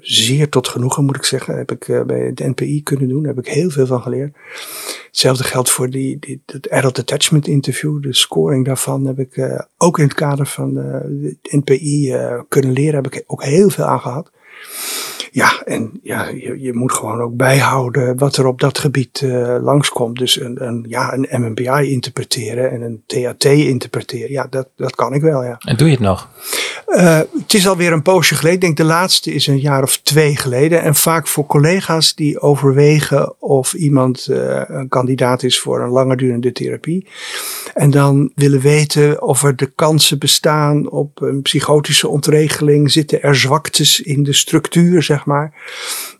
zeer 0.00 0.48
tot 0.48 0.68
genoegen 0.68 1.04
moet 1.04 1.16
ik 1.16 1.24
zeggen. 1.24 1.56
Heb 1.56 1.72
ik 1.72 1.88
uh, 1.88 2.02
bij 2.02 2.20
het 2.20 2.38
NPI 2.38 2.82
kunnen 2.82 3.08
doen, 3.08 3.26
heb 3.26 3.38
ik 3.38 3.46
heel 3.46 3.70
veel 3.70 3.86
van 3.86 4.02
geleerd. 4.02 4.36
Hetzelfde 5.06 5.44
geldt 5.44 5.70
voor 5.70 5.90
die, 5.90 6.18
die, 6.18 6.42
het 6.46 6.70
adult 6.70 6.98
attachment 6.98 7.46
interview, 7.46 8.02
de 8.02 8.14
scoring 8.14 8.64
daarvan 8.64 9.06
heb 9.06 9.18
ik 9.18 9.36
uh, 9.36 9.60
ook 9.76 9.98
in 9.98 10.04
het 10.04 10.14
kader 10.14 10.46
van 10.46 10.74
de 10.74 11.36
NPI 11.42 12.16
kunnen 12.48 12.72
leren, 12.72 13.02
heb 13.02 13.12
ik 13.12 13.24
ook 13.26 13.44
heel 13.44 13.70
veel 13.70 13.84
aan 13.84 14.00
gehad. 14.00 14.30
Ja, 15.34 15.62
en 15.64 15.90
ja, 16.02 16.28
je, 16.28 16.60
je 16.60 16.72
moet 16.72 16.92
gewoon 16.92 17.20
ook 17.20 17.36
bijhouden 17.36 18.18
wat 18.18 18.36
er 18.36 18.46
op 18.46 18.60
dat 18.60 18.78
gebied 18.78 19.20
uh, 19.20 19.56
langskomt. 19.60 20.18
Dus 20.18 20.40
een, 20.40 20.66
een, 20.66 20.84
ja, 20.88 21.12
een 21.12 21.26
MMBI 21.30 21.90
interpreteren 21.90 22.70
en 22.70 22.82
een 22.82 23.02
TAT 23.06 23.44
interpreteren. 23.44 24.30
Ja, 24.30 24.46
dat, 24.50 24.68
dat 24.76 24.94
kan 24.94 25.14
ik 25.14 25.22
wel, 25.22 25.44
ja. 25.44 25.56
En 25.58 25.76
doe 25.76 25.86
je 25.86 25.94
het 25.94 26.02
nog? 26.02 26.28
Uh, 26.86 27.18
het 27.38 27.54
is 27.54 27.68
alweer 27.68 27.92
een 27.92 28.02
poosje 28.02 28.34
geleden. 28.34 28.58
Ik 28.58 28.64
denk 28.64 28.76
de 28.76 28.84
laatste 28.84 29.32
is 29.32 29.46
een 29.46 29.60
jaar 29.60 29.82
of 29.82 29.98
twee 29.98 30.36
geleden. 30.36 30.82
En 30.82 30.94
vaak 30.94 31.26
voor 31.26 31.46
collega's 31.46 32.14
die 32.14 32.40
overwegen 32.40 33.40
of 33.40 33.74
iemand 33.74 34.26
uh, 34.30 34.62
een 34.66 34.88
kandidaat 34.88 35.42
is 35.42 35.60
voor 35.60 35.80
een 35.80 35.90
langer 35.90 36.16
durende 36.16 36.52
therapie. 36.52 37.06
En 37.74 37.90
dan 37.90 38.32
willen 38.34 38.60
weten 38.60 39.22
of 39.22 39.42
er 39.42 39.56
de 39.56 39.70
kansen 39.74 40.18
bestaan 40.18 40.90
op 40.90 41.20
een 41.20 41.42
psychotische 41.42 42.08
ontregeling. 42.08 42.90
Zitten 42.90 43.22
er 43.22 43.36
zwaktes 43.36 44.00
in 44.00 44.22
de 44.22 44.32
structuur, 44.32 45.02
zeg 45.02 45.21
maar. 45.26 45.54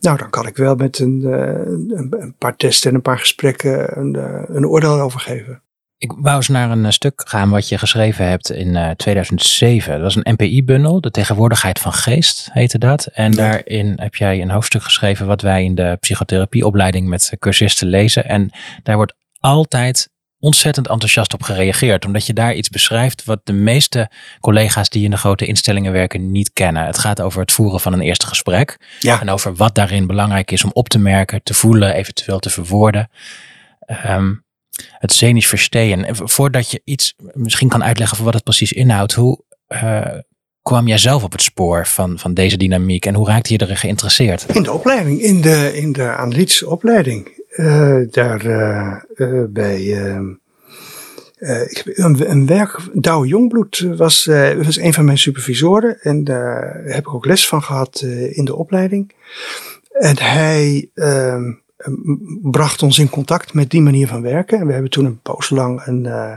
Nou, 0.01 0.19
dan 0.19 0.31
kan 0.31 0.47
ik 0.47 0.57
wel 0.57 0.75
met 0.75 0.99
een, 0.99 1.21
uh, 1.25 1.33
een, 1.33 2.07
een 2.19 2.35
paar 2.39 2.57
testen 2.57 2.91
en 2.91 2.97
een 2.97 3.03
paar 3.03 3.19
gesprekken 3.19 3.99
een, 3.99 4.15
een 4.57 4.67
oordeel 4.67 5.01
over 5.01 5.21
geven. 5.21 5.63
Ik 6.03 6.13
wou 6.17 6.37
eens 6.37 6.49
naar 6.49 6.71
een 6.71 6.93
stuk 6.93 7.23
gaan 7.25 7.51
wat 7.51 7.69
je 7.69 7.79
geschreven 7.79 8.29
hebt 8.29 8.51
in 8.51 8.69
uh, 8.69 8.91
2007. 8.91 9.93
Dat 9.93 10.03
was 10.03 10.17
een 10.17 10.33
NPI-bundel, 10.33 11.01
de 11.01 11.11
tegenwoordigheid 11.11 11.79
van 11.79 11.93
geest 11.93 12.49
heette 12.53 12.79
dat. 12.79 13.07
En 13.07 13.33
daarin 13.33 13.93
heb 13.97 14.15
jij 14.15 14.41
een 14.41 14.51
hoofdstuk 14.51 14.83
geschreven 14.83 15.27
wat 15.27 15.41
wij 15.41 15.65
in 15.65 15.75
de 15.75 15.97
psychotherapieopleiding 16.01 17.09
met 17.09 17.33
cursisten 17.39 17.89
lezen. 17.89 18.25
En 18.25 18.51
daar 18.83 18.97
wordt 18.97 19.15
altijd 19.39 20.11
ontzettend 20.43 20.89
enthousiast 20.89 21.35
op 21.35 21.43
gereageerd. 21.43 22.05
Omdat 22.05 22.27
je 22.27 22.33
daar 22.33 22.55
iets 22.55 22.69
beschrijft 22.69 23.25
wat 23.25 23.41
de 23.45 23.53
meeste 23.53 24.11
collega's 24.41 24.89
die 24.89 25.05
in 25.05 25.11
de 25.11 25.17
grote 25.17 25.47
instellingen 25.47 25.93
werken 25.93 26.31
niet 26.31 26.53
kennen. 26.53 26.87
Het 26.87 26.99
gaat 26.99 27.21
over 27.21 27.41
het 27.41 27.53
voeren 27.53 27.81
van 27.81 27.93
een 27.93 28.01
eerste 28.01 28.27
gesprek. 28.27 28.97
Ja. 29.01 29.21
En 29.21 29.31
over 29.31 29.55
wat 29.55 29.75
daarin 29.75 30.07
belangrijk 30.07 30.51
is 30.51 30.65
om 30.65 30.71
op 30.73 30.89
te 30.89 30.99
merken, 30.99 31.43
te 31.43 31.55
voelen, 31.55 31.95
eventueel 31.95 32.39
te 32.39 32.51
verwoorden. 32.51 33.11
Um, 34.07 34.45
het 34.99 35.13
zenisch 35.13 35.47
verstehen. 35.47 36.05
En 36.05 36.17
voordat 36.17 36.71
je 36.71 36.81
iets 36.85 37.15
misschien 37.33 37.69
kan 37.69 37.85
uitleggen 37.85 38.17
voor 38.17 38.27
wat 38.27 38.35
het 38.35 38.45
precies 38.45 38.73
inhoudt, 38.73 39.13
hoe 39.13 39.45
uh, 39.69 40.07
kwam 40.63 40.89
jij 40.89 40.99
zelf 40.99 41.23
op 41.23 41.33
het 41.33 41.43
spoor 41.43 41.87
van, 41.87 42.19
van 42.19 42.35
deze 42.35 42.57
dynamiek 42.57 43.07
en 43.07 43.15
hoe 43.15 43.27
raakte 43.27 43.53
je 43.53 43.61
erin 43.61 43.77
geïnteresseerd? 43.77 44.47
In 44.55 44.63
de 44.63 44.73
opleiding, 44.73 45.21
in 45.21 45.41
de, 45.41 45.73
in 45.75 45.93
de 45.93 46.09
analytische 46.09 46.69
opleiding. 46.69 47.42
Uh, 47.57 48.01
daar 48.11 48.47
uh, 49.17 49.45
bij. 49.49 50.05
Ehm, 50.05 50.31
een, 51.85 52.31
een 52.31 52.47
werk, 52.47 52.79
Douwe 52.93 53.27
Jongbloed 53.27 53.87
was, 53.97 54.25
was 54.57 54.79
een 54.79 54.93
van 54.93 55.05
mijn 55.05 55.19
supervisoren 55.19 56.01
en 56.01 56.25
daar 56.25 56.83
heb 56.85 56.99
ik 56.99 57.15
ook 57.15 57.27
les 57.27 57.49
van 57.49 57.63
gehad 57.63 58.01
in 58.31 58.45
de 58.45 58.57
opleiding. 58.57 59.15
En 59.93 60.19
hij 60.19 60.91
ehm, 60.95 61.53
bracht 62.43 62.83
ons 62.83 62.99
in 62.99 63.11
contact 63.11 63.55
met 63.55 63.71
die 63.71 63.83
manier 63.83 64.07
van 64.09 64.23
werken. 64.23 64.59
En 64.59 64.67
we 64.67 64.73
hebben 64.73 64.91
toen 64.91 65.05
een 65.05 65.21
poos 65.21 65.51
lang 65.51 65.87
een, 65.87 66.05
uh, 66.05 66.37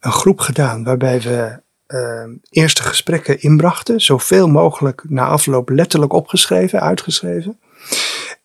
een 0.00 0.12
groep 0.12 0.40
gedaan 0.40 0.84
waarbij 0.84 1.20
we 1.20 1.60
uh, 1.88 2.34
eerste 2.50 2.82
gesprekken 2.82 3.40
inbrachten. 3.40 4.00
Zoveel 4.00 4.48
mogelijk 4.48 5.04
na 5.08 5.26
afloop 5.26 5.68
letterlijk 5.68 6.12
opgeschreven, 6.12 6.80
uitgeschreven. 6.80 7.58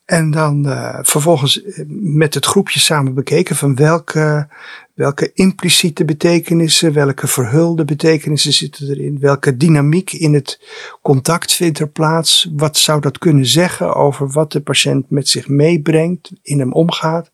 En 0.06 0.32
dan 0.32 0.68
uh, 0.68 1.00
vervolgens 1.02 1.62
met 1.88 2.34
het 2.34 2.46
groepje 2.46 2.80
samen 2.80 3.14
bekeken 3.14 3.56
van 3.56 3.76
welke, 3.76 4.48
welke 4.94 5.32
impliciete 5.34 6.06
betekenissen, 6.06 6.94
welke 6.94 7.28
verhulde 7.28 7.86
betekenissen 7.86 8.54
zitten 8.54 8.90
erin, 8.90 9.20
welke 9.20 9.58
dynamiek 9.58 10.12
in 10.12 10.34
het 10.34 10.62
contact 11.02 11.54
vindt 11.54 11.80
er 11.80 11.88
plaats, 11.88 12.50
wat 12.56 12.78
zou 12.78 13.02
dat 13.02 13.18
kunnen 13.18 13.46
zeggen 13.46 13.96
over 13.96 14.32
wat 14.32 14.52
de 14.52 14.62
patiënt 14.62 15.10
met 15.10 15.30
zich 15.30 15.48
meebrengt, 15.48 16.32
in 16.42 16.60
hem 16.60 16.74
omgaat. 16.74 17.32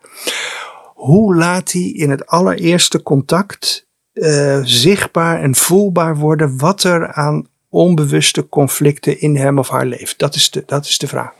Hoe 0.93 1.35
laat 1.35 1.71
hij 1.71 1.81
in 1.81 2.09
het 2.09 2.27
allereerste 2.27 3.03
contact 3.03 3.87
uh, 4.13 4.59
zichtbaar 4.63 5.41
en 5.41 5.55
voelbaar 5.55 6.17
worden 6.17 6.57
wat 6.57 6.83
er 6.83 7.13
aan 7.13 7.47
onbewuste 7.69 8.49
conflicten 8.49 9.19
in 9.19 9.35
hem 9.35 9.59
of 9.59 9.69
haar 9.69 9.85
leeft? 9.85 10.19
Dat 10.19 10.35
is 10.35 10.49
de, 10.49 10.63
dat 10.65 10.85
is 10.85 10.97
de 10.97 11.07
vraag. 11.07 11.33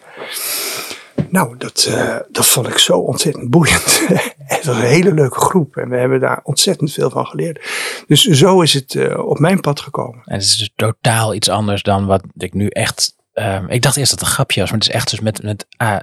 Nou, 1.30 1.58
dat, 1.58 1.88
uh, 1.90 2.18
dat 2.30 2.46
vond 2.46 2.68
ik 2.68 2.78
zo 2.78 2.98
ontzettend 2.98 3.50
boeiend. 3.50 4.08
het 4.56 4.66
was 4.66 4.76
een 4.76 4.82
hele 4.82 5.14
leuke 5.14 5.40
groep 5.40 5.76
en 5.78 5.90
we 5.90 5.96
hebben 5.96 6.20
daar 6.20 6.40
ontzettend 6.44 6.94
veel 6.94 7.10
van 7.10 7.26
geleerd. 7.26 7.70
Dus 8.08 8.22
zo 8.24 8.62
is 8.62 8.74
het 8.74 8.94
uh, 8.94 9.28
op 9.28 9.40
mijn 9.40 9.60
pad 9.60 9.80
gekomen. 9.80 10.22
En 10.26 10.34
het 10.34 10.44
is 10.44 10.58
dus 10.58 10.72
totaal 10.76 11.34
iets 11.34 11.50
anders 11.50 11.84
dan 11.84 12.06
wat 12.06 12.24
ik 12.38 12.54
nu 12.54 12.68
echt. 12.68 13.16
Uh, 13.34 13.64
ik 13.68 13.82
dacht 13.82 13.98
eerst 13.98 14.12
dat 14.12 14.20
het 14.20 14.30
een 14.30 14.36
grapje 14.36 14.60
was, 14.62 14.70
maar 14.70 14.80
het 14.80 14.88
is 14.88 14.96
echt 14.96 15.10
dus 15.10 15.20
met, 15.20 15.44
met 15.44 15.66
uh, 15.82 15.98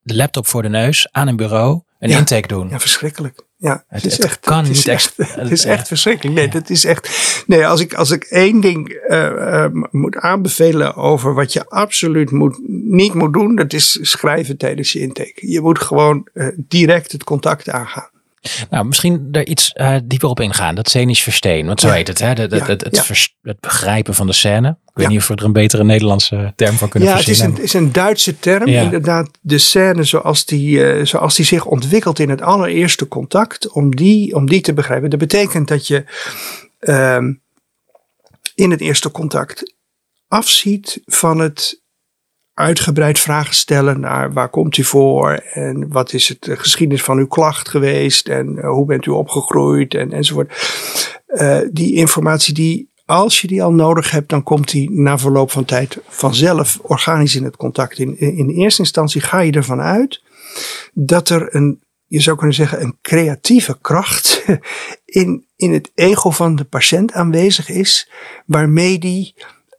de 0.00 0.14
laptop 0.14 0.46
voor 0.46 0.62
de 0.62 0.68
neus 0.68 1.08
aan 1.10 1.28
een 1.28 1.36
bureau 1.36 1.82
een 1.98 2.10
ja, 2.10 2.18
intake 2.18 2.48
doen. 2.48 2.68
Ja, 2.68 2.80
verschrikkelijk. 2.80 3.46
Ja, 3.62 3.84
het, 3.88 4.02
het 4.02 4.12
is 4.12 4.18
echt, 4.18 4.40
kan 4.40 4.58
het 4.58 4.68
niet 4.68 4.76
is 4.76 4.86
echt. 4.86 5.14
Het 5.16 5.50
is 5.50 5.64
echt 5.64 5.88
verschrikkelijk. 5.88 6.36
Nee, 6.36 6.48
dat 6.48 6.70
is 6.70 6.84
echt. 6.84 7.42
Nee, 7.46 7.66
als 7.66 7.80
ik, 7.80 7.94
als 7.94 8.10
ik 8.10 8.24
één 8.24 8.60
ding 8.60 8.88
uh, 9.08 9.18
uh, 9.18 9.66
moet 9.90 10.16
aanbevelen 10.16 10.94
over 10.94 11.34
wat 11.34 11.52
je 11.52 11.68
absoluut 11.68 12.30
moet, 12.30 12.58
niet 12.68 13.14
moet 13.14 13.32
doen, 13.32 13.56
dat 13.56 13.72
is 13.72 13.98
schrijven 14.00 14.56
tijdens 14.56 14.92
je 14.92 15.00
intake. 15.00 15.50
Je 15.50 15.60
moet 15.60 15.78
gewoon 15.78 16.28
uh, 16.34 16.48
direct 16.56 17.12
het 17.12 17.24
contact 17.24 17.68
aangaan. 17.68 18.11
Nou, 18.70 18.84
misschien 18.84 19.28
er 19.32 19.46
iets 19.46 19.72
uh, 19.74 19.96
dieper 20.04 20.28
op 20.28 20.40
ingaan. 20.40 20.74
Dat 20.74 20.88
scenisch 20.88 21.22
versteen, 21.22 21.66
want 21.66 21.80
zo 21.80 21.86
ja. 21.88 21.94
heet 21.94 22.08
het. 22.08 22.18
Hè? 22.18 22.34
De, 22.34 22.46
de, 22.46 22.56
Ja, 22.56 22.66
het, 22.66 22.84
het, 22.84 22.96
ja. 22.96 23.02
vers- 23.02 23.36
het 23.42 23.60
begrijpen 23.60 24.14
van 24.14 24.26
de 24.26 24.32
scène. 24.32 24.68
Ik 24.68 24.76
weet 24.94 25.06
Ja. 25.06 25.10
niet 25.12 25.20
of 25.20 25.28
we 25.28 25.34
er 25.34 25.44
een 25.44 25.52
betere 25.52 25.84
Nederlandse 25.84 26.52
term 26.56 26.76
voor 26.76 26.88
kunnen 26.88 27.08
Ja, 27.08 27.16
het 27.16 27.28
is 27.28 27.40
een, 27.40 27.62
is 27.62 27.72
een 27.72 27.92
Duitse 27.92 28.38
term. 28.38 28.68
Ja. 28.68 28.82
Inderdaad, 28.82 29.30
de 29.40 29.58
scène 29.58 30.04
zoals 30.04 30.44
die, 30.44 30.84
eh, 30.92 31.04
zoals 31.04 31.34
die 31.36 31.44
zich 31.44 31.64
ontwikkelt 31.64 32.18
in 32.18 32.30
het 32.30 32.42
allereerste 32.42 33.08
contact, 33.08 33.70
om 33.70 33.96
die, 33.96 34.34
om 34.34 34.46
die 34.46 34.60
te 34.60 34.72
begrijpen. 34.72 35.10
Dat 35.10 35.18
betekent 35.18 35.68
dat 35.68 35.86
je 35.86 36.04
ehm, 36.78 37.32
in 38.54 38.70
het 38.70 38.80
eerste 38.80 39.10
contact 39.10 39.74
afziet 40.28 41.00
van 41.04 41.38
het 41.38 41.81
uitgebreid 42.62 43.18
vragen 43.18 43.54
stellen 43.54 44.00
naar 44.00 44.32
waar 44.32 44.48
komt 44.48 44.76
u 44.76 44.84
voor 44.84 45.30
en 45.52 45.88
wat 45.88 46.12
is 46.12 46.28
het 46.28 46.42
de 46.42 46.56
geschiedenis 46.56 47.02
van 47.02 47.18
uw 47.18 47.26
klacht 47.26 47.68
geweest 47.68 48.28
en 48.28 48.58
eh, 48.58 48.70
hoe 48.70 48.86
bent 48.86 49.06
u 49.06 49.10
opgegroeid 49.10 49.94
en, 49.94 50.12
enzovoort. 50.12 50.52
Eh, 51.26 51.58
die 51.70 51.94
informatie 51.94 52.54
die 52.54 52.90
als 53.06 53.40
je 53.40 53.46
die 53.46 53.62
al 53.62 53.72
nodig 53.72 54.10
hebt, 54.10 54.28
dan 54.28 54.42
komt 54.42 54.70
die 54.70 54.90
na 54.90 55.18
verloop 55.18 55.50
van 55.50 55.64
tijd 55.64 55.98
vanzelf 56.08 56.78
organisch 56.82 57.34
in 57.34 57.44
het 57.44 57.56
contact. 57.56 57.98
In, 57.98 58.18
in 58.18 58.48
eerste 58.48 58.80
instantie 58.80 59.20
ga 59.20 59.40
je 59.40 59.52
ervan 59.52 59.80
uit 59.80 60.22
dat 60.92 61.28
er 61.28 61.54
een, 61.54 61.82
je 62.06 62.20
zou 62.20 62.36
kunnen 62.36 62.54
zeggen, 62.54 62.82
een 62.82 62.98
creatieve 63.02 63.78
kracht 63.80 64.44
in, 65.04 65.46
in 65.56 65.72
het 65.72 65.90
ego 65.94 66.30
van 66.30 66.56
de 66.56 66.64
patiënt 66.64 67.12
aanwezig 67.12 67.68
is, 67.68 68.10
waarmee 68.46 68.98
die 68.98 69.34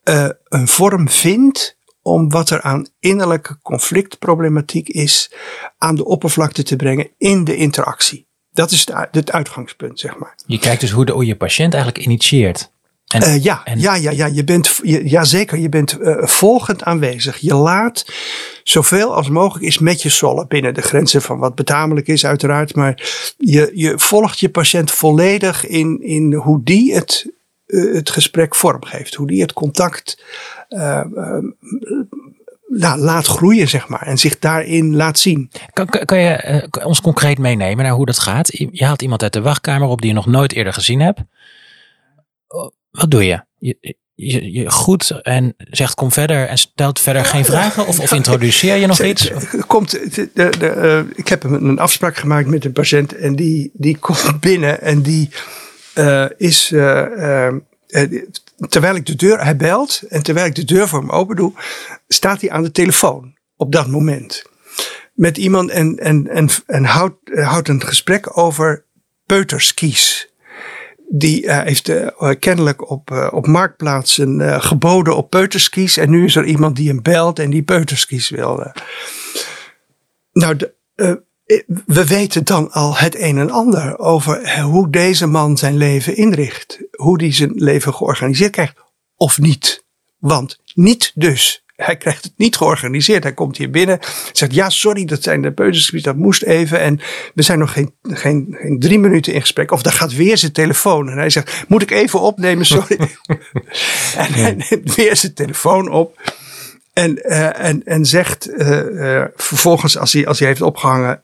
uh, 0.09 0.29
een 0.43 0.67
vorm 0.67 1.09
vindt 1.09 1.77
om 2.03 2.29
wat 2.29 2.49
er 2.49 2.61
aan 2.61 2.87
innerlijke 2.99 3.57
conflictproblematiek 3.61 4.89
is 4.89 5.31
aan 5.77 5.95
de 5.95 6.05
oppervlakte 6.05 6.63
te 6.63 6.75
brengen 6.75 7.09
in 7.17 7.43
de 7.43 7.55
interactie. 7.55 8.27
Dat 8.51 8.71
is 8.71 8.85
het, 8.85 9.07
het 9.11 9.31
uitgangspunt, 9.31 9.99
zeg 9.99 10.17
maar. 10.17 10.35
Je 10.45 10.59
kijkt 10.59 10.81
dus 10.81 10.91
hoe, 10.91 11.05
de, 11.05 11.11
hoe 11.11 11.25
je 11.25 11.35
patiënt 11.35 11.73
eigenlijk 11.73 12.05
initieert. 12.05 12.71
En, 13.07 13.21
Uh, 13.21 13.43
ja, 13.43 13.61
en- 13.63 13.79
ja, 13.79 13.95
ja, 13.95 14.11
ja, 14.11 14.25
je 14.25 14.43
bent, 14.43 14.79
je, 14.83 15.09
ja, 15.09 15.23
zeker. 15.23 15.57
Je 15.57 15.69
bent 15.69 15.97
uh, 16.01 16.25
volgend 16.25 16.83
aanwezig. 16.83 17.37
Je 17.37 17.55
laat 17.55 18.05
zoveel 18.63 19.15
als 19.15 19.29
mogelijk 19.29 19.65
is 19.65 19.77
met 19.77 20.01
je 20.01 20.09
sollen 20.09 20.47
binnen 20.47 20.73
de 20.73 20.81
grenzen 20.81 21.21
van 21.21 21.37
wat 21.39 21.55
betamelijk 21.55 22.07
is, 22.07 22.25
uiteraard. 22.25 22.75
Maar 22.75 23.01
je, 23.37 23.71
je 23.73 23.93
volgt 23.99 24.39
je 24.39 24.49
patiënt 24.49 24.91
volledig 24.91 25.67
in, 25.67 26.01
in 26.01 26.33
hoe 26.33 26.63
die 26.63 26.93
het, 26.95 27.31
het 27.79 28.09
gesprek 28.09 28.55
vormgeeft. 28.55 29.13
Hoe 29.13 29.27
die 29.27 29.41
het 29.41 29.53
contact 29.53 30.23
uh, 30.69 31.01
la, 32.67 32.97
laat 32.97 33.25
groeien, 33.25 33.67
zeg 33.67 33.87
maar. 33.87 34.01
En 34.01 34.17
zich 34.17 34.39
daarin 34.39 34.95
laat 34.95 35.19
zien. 35.19 35.51
Kan, 35.73 35.85
kan, 36.05 36.19
je 36.19 36.67
uh, 36.75 36.85
ons 36.85 37.01
concreet 37.01 37.37
meenemen 37.37 37.83
naar 37.83 37.93
hoe 37.93 38.05
dat 38.05 38.19
gaat? 38.19 38.57
Je 38.71 38.85
haalt 38.85 39.01
iemand 39.01 39.23
uit 39.23 39.33
de 39.33 39.41
wachtkamer 39.41 39.87
op 39.87 40.01
die 40.01 40.09
je 40.09 40.15
nog 40.15 40.25
nooit 40.25 40.53
eerder 40.53 40.73
gezien 40.73 40.99
hebt. 40.99 41.19
Wat 42.91 43.11
doe 43.11 43.25
je? 43.25 43.43
Je, 43.57 43.95
je, 44.15 44.51
je 44.51 44.69
groet 44.69 45.09
en 45.21 45.53
zegt 45.57 45.93
kom 45.93 46.11
verder 46.11 46.47
en 46.47 46.57
stelt 46.57 46.99
verder 46.99 47.25
geen 47.25 47.45
vragen? 47.45 47.87
Of, 47.87 47.99
of 47.99 48.13
introduceer 48.13 48.75
je 48.75 48.87
nog 48.87 49.01
iets? 49.01 49.31
Komt, 49.67 49.91
de, 49.91 50.29
de, 50.33 50.49
de, 50.59 50.73
uh, 50.75 51.17
ik 51.17 51.27
heb 51.27 51.43
een 51.43 51.79
afspraak 51.79 52.15
gemaakt 52.15 52.47
met 52.47 52.65
een 52.65 52.71
patiënt 52.71 53.15
en 53.15 53.35
die, 53.35 53.71
die 53.73 53.97
komt 54.07 54.39
binnen 54.39 54.81
en 54.81 55.01
die 55.01 55.29
uh, 55.95 56.25
is... 56.37 56.71
Uh, 56.71 57.47
terwijl 58.69 58.95
ik 58.95 59.05
de 59.05 59.15
deur, 59.15 59.43
hij 59.43 59.55
belt 59.55 60.01
en 60.09 60.23
terwijl 60.23 60.45
ik 60.45 60.55
de 60.55 60.65
deur 60.65 60.87
voor 60.87 60.99
hem 60.99 61.09
open 61.09 61.35
doe, 61.35 61.53
staat 62.07 62.41
hij 62.41 62.51
aan 62.51 62.63
de 62.63 62.71
telefoon 62.71 63.33
op 63.57 63.71
dat 63.71 63.87
moment. 63.87 64.43
Met 65.13 65.37
iemand 65.37 65.69
en, 65.69 65.97
en, 65.97 66.27
en, 66.27 66.49
en 66.65 66.85
houdt, 66.85 67.15
houdt 67.23 67.67
een 67.67 67.83
gesprek 67.83 68.37
over 68.37 68.85
peuterskies 69.25 70.31
die 71.09 71.51
heeft 71.51 71.91
kennelijk 72.39 72.89
op, 72.89 73.11
uh, 73.11 73.27
op 73.31 73.47
marktplaatsen 73.47 74.61
geboden 74.61 75.15
op 75.15 75.29
peuterskis. 75.29 75.97
En 75.97 76.09
nu 76.09 76.25
is 76.25 76.35
er 76.35 76.45
iemand 76.45 76.75
die 76.75 76.87
hem 76.87 77.01
belt 77.01 77.39
en 77.39 77.49
die 77.49 77.63
peuterskis 77.63 78.29
wil. 78.29 78.71
Nou, 80.31 80.55
de, 80.55 80.73
we 81.85 82.05
weten 82.05 82.43
dan 82.43 82.71
al 82.71 82.97
het 82.97 83.19
een 83.19 83.37
en 83.37 83.51
ander 83.51 83.99
over 83.99 84.61
hoe 84.61 84.89
deze 84.89 85.27
man 85.27 85.57
zijn 85.57 85.77
leven 85.77 86.17
inricht. 86.17 86.79
Hoe 86.91 87.21
hij 87.21 87.33
zijn 87.33 87.51
leven 87.55 87.93
georganiseerd 87.93 88.51
krijgt. 88.51 88.75
Of 89.15 89.39
niet. 89.39 89.85
Want 90.17 90.59
niet 90.73 91.11
dus. 91.15 91.63
Hij 91.75 91.97
krijgt 91.97 92.23
het 92.23 92.33
niet 92.37 92.55
georganiseerd. 92.55 93.23
Hij 93.23 93.33
komt 93.33 93.57
hier 93.57 93.69
binnen. 93.69 93.99
Zegt 94.31 94.53
ja, 94.53 94.69
sorry, 94.69 95.05
dat 95.05 95.23
zijn 95.23 95.41
de 95.41 95.51
peutersgebied. 95.51 96.03
Dat 96.03 96.15
moest 96.15 96.43
even. 96.43 96.79
En 96.79 96.99
we 97.33 97.41
zijn 97.41 97.59
nog 97.59 97.73
geen, 97.73 97.93
geen, 98.01 98.55
geen 98.59 98.79
drie 98.79 98.99
minuten 98.99 99.33
in 99.33 99.41
gesprek. 99.41 99.71
Of 99.71 99.81
daar 99.81 99.93
gaat 99.93 100.13
weer 100.13 100.37
zijn 100.37 100.51
telefoon. 100.51 101.09
En 101.09 101.17
hij 101.17 101.29
zegt, 101.29 101.63
moet 101.67 101.81
ik 101.81 101.91
even 101.91 102.19
opnemen? 102.19 102.65
Sorry. 102.65 102.97
en 104.17 104.33
hij 104.33 104.53
neemt 104.69 104.95
weer 104.95 105.15
zijn 105.15 105.33
telefoon 105.33 105.91
op. 105.91 106.21
En, 106.93 107.19
uh, 107.23 107.59
en, 107.59 107.83
en 107.85 108.05
zegt 108.05 108.49
uh, 108.49 108.79
uh, 108.79 109.25
vervolgens, 109.35 109.97
als 109.97 110.13
hij, 110.13 110.27
als 110.27 110.39
hij 110.39 110.47
heeft 110.47 110.61
opgehangen, 110.61 111.23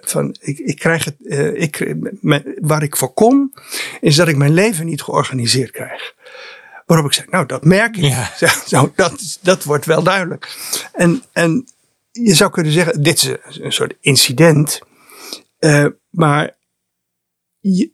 van 0.00 0.36
ik, 0.40 0.58
ik 0.58 0.76
krijg 0.76 1.04
het, 1.04 1.16
ik, 1.54 1.94
waar 2.60 2.82
ik 2.82 2.96
voor 2.96 3.12
kom, 3.12 3.52
is 4.00 4.16
dat 4.16 4.28
ik 4.28 4.36
mijn 4.36 4.52
leven 4.52 4.86
niet 4.86 5.02
georganiseerd 5.02 5.70
krijg. 5.70 6.14
Waarop 6.86 7.06
ik 7.06 7.12
zeg, 7.12 7.30
nou 7.30 7.46
dat 7.46 7.64
merk 7.64 7.96
ik. 7.96 8.04
Ja. 8.04 8.30
Zo, 8.66 8.92
dat, 8.94 9.38
dat 9.42 9.64
wordt 9.64 9.86
wel 9.86 10.02
duidelijk. 10.02 10.56
En, 10.92 11.22
en 11.32 11.68
je 12.12 12.34
zou 12.34 12.50
kunnen 12.50 12.72
zeggen, 12.72 13.02
dit 13.02 13.38
is 13.48 13.58
een 13.58 13.72
soort 13.72 13.94
incident. 14.00 14.80
maar 16.10 16.56
je, 17.60 17.90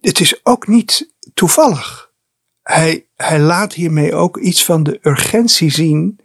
het 0.00 0.20
is 0.20 0.40
ook 0.44 0.66
niet 0.66 1.12
toevallig. 1.34 2.10
Hij, 2.62 3.06
hij 3.16 3.38
laat 3.38 3.72
hiermee 3.72 4.14
ook 4.14 4.36
iets 4.36 4.64
van 4.64 4.82
de 4.82 4.98
urgentie 5.02 5.70
zien 5.70 6.20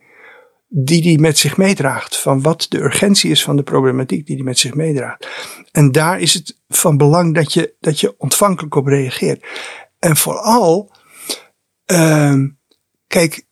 die 0.73 1.03
hij 1.03 1.17
met 1.17 1.38
zich 1.38 1.57
meedraagt. 1.57 2.17
Van 2.17 2.41
wat 2.41 2.65
de 2.69 2.79
urgentie 2.79 3.31
is 3.31 3.43
van 3.43 3.55
de 3.55 3.63
problematiek 3.63 4.25
die 4.25 4.36
hij 4.36 4.45
met 4.45 4.60
zich 4.60 4.73
meedraagt. 4.73 5.27
En 5.71 5.91
daar 5.91 6.19
is 6.19 6.34
het 6.34 6.57
van 6.69 6.97
belang 6.97 7.36
dat 7.36 7.53
je, 7.53 7.73
dat 7.79 7.99
je 7.99 8.15
ontvankelijk 8.17 8.75
op 8.75 8.88
reageert. 8.88 9.45
En 9.99 10.17
vooral, 10.17 10.91
uh, 11.91 12.36
kijk, 13.07 13.45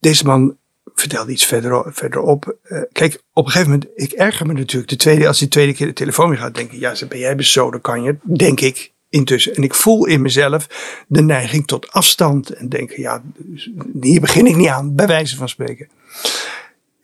deze 0.00 0.24
man 0.24 0.56
vertelde 0.94 1.32
iets 1.32 1.44
verder, 1.44 1.84
verderop. 1.94 2.56
Uh, 2.64 2.82
kijk, 2.92 3.22
op 3.32 3.44
een 3.44 3.50
gegeven 3.50 3.72
moment, 3.72 3.90
ik 3.94 4.12
erger 4.12 4.46
me 4.46 4.52
natuurlijk. 4.52 4.90
De 4.90 4.96
tweede, 4.96 5.26
als 5.26 5.38
die 5.38 5.48
tweede 5.48 5.74
keer 5.74 5.86
de 5.86 5.92
telefoon 5.92 6.28
weer 6.28 6.38
gaat, 6.38 6.54
denk 6.54 6.72
ik, 6.72 6.80
ja, 6.80 6.94
ben 7.08 7.18
jij 7.18 7.36
bezoden, 7.36 7.80
kan 7.80 8.02
je, 8.02 8.16
denk 8.22 8.60
ik 8.60 8.92
intussen. 9.08 9.54
En 9.54 9.62
ik 9.62 9.74
voel 9.74 10.06
in 10.06 10.22
mezelf 10.22 10.68
de 11.08 11.22
neiging 11.22 11.66
tot 11.66 11.92
afstand 11.92 12.50
en 12.50 12.68
denken, 12.68 13.00
ja, 13.00 13.22
hier 14.00 14.20
begin 14.20 14.46
ik 14.46 14.56
niet 14.56 14.68
aan, 14.68 14.94
bij 14.94 15.06
wijze 15.06 15.36
van 15.36 15.48
spreken. 15.48 15.88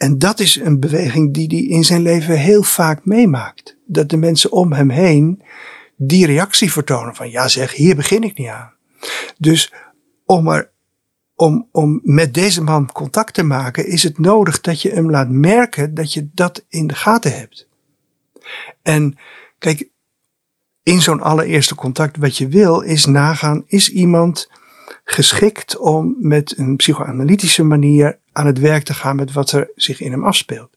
En 0.02 0.18
dat 0.18 0.40
is 0.40 0.56
een 0.56 0.80
beweging 0.80 1.34
die 1.34 1.46
hij 1.46 1.76
in 1.76 1.84
zijn 1.84 2.02
leven 2.02 2.38
heel 2.38 2.62
vaak 2.62 3.04
meemaakt. 3.04 3.76
Dat 3.86 4.08
de 4.08 4.16
mensen 4.16 4.52
om 4.52 4.72
hem 4.72 4.90
heen 4.90 5.42
die 5.96 6.26
reactie 6.26 6.72
vertonen 6.72 7.14
van 7.14 7.30
ja 7.30 7.48
zeg, 7.48 7.74
hier 7.74 7.96
begin 7.96 8.22
ik 8.22 8.38
niet 8.38 8.48
aan. 8.48 8.72
Dus 9.38 9.72
om, 10.24 10.48
er, 10.48 10.70
om, 11.34 11.68
om 11.72 12.00
met 12.02 12.34
deze 12.34 12.62
man 12.62 12.92
contact 12.92 13.34
te 13.34 13.42
maken 13.42 13.86
is 13.86 14.02
het 14.02 14.18
nodig 14.18 14.60
dat 14.60 14.82
je 14.82 14.90
hem 14.90 15.10
laat 15.10 15.28
merken 15.28 15.94
dat 15.94 16.12
je 16.12 16.28
dat 16.34 16.64
in 16.68 16.86
de 16.86 16.94
gaten 16.94 17.36
hebt. 17.36 17.68
En 18.82 19.18
kijk, 19.58 19.88
in 20.82 21.00
zo'n 21.00 21.20
allereerste 21.20 21.74
contact 21.74 22.16
wat 22.16 22.36
je 22.38 22.48
wil 22.48 22.80
is 22.80 23.06
nagaan, 23.06 23.64
is 23.66 23.90
iemand 23.90 24.50
geschikt 25.04 25.78
om 25.78 26.16
met 26.18 26.58
een 26.58 26.76
psychoanalytische 26.76 27.62
manier 27.62 28.20
aan 28.32 28.46
het 28.46 28.58
werk 28.58 28.84
te 28.84 28.94
gaan 28.94 29.16
met 29.16 29.32
wat 29.32 29.52
er 29.52 29.70
zich 29.74 30.00
in 30.00 30.12
hem 30.12 30.24
afspeelt. 30.24 30.70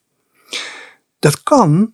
Dat 1.20 1.44
kan 1.44 1.94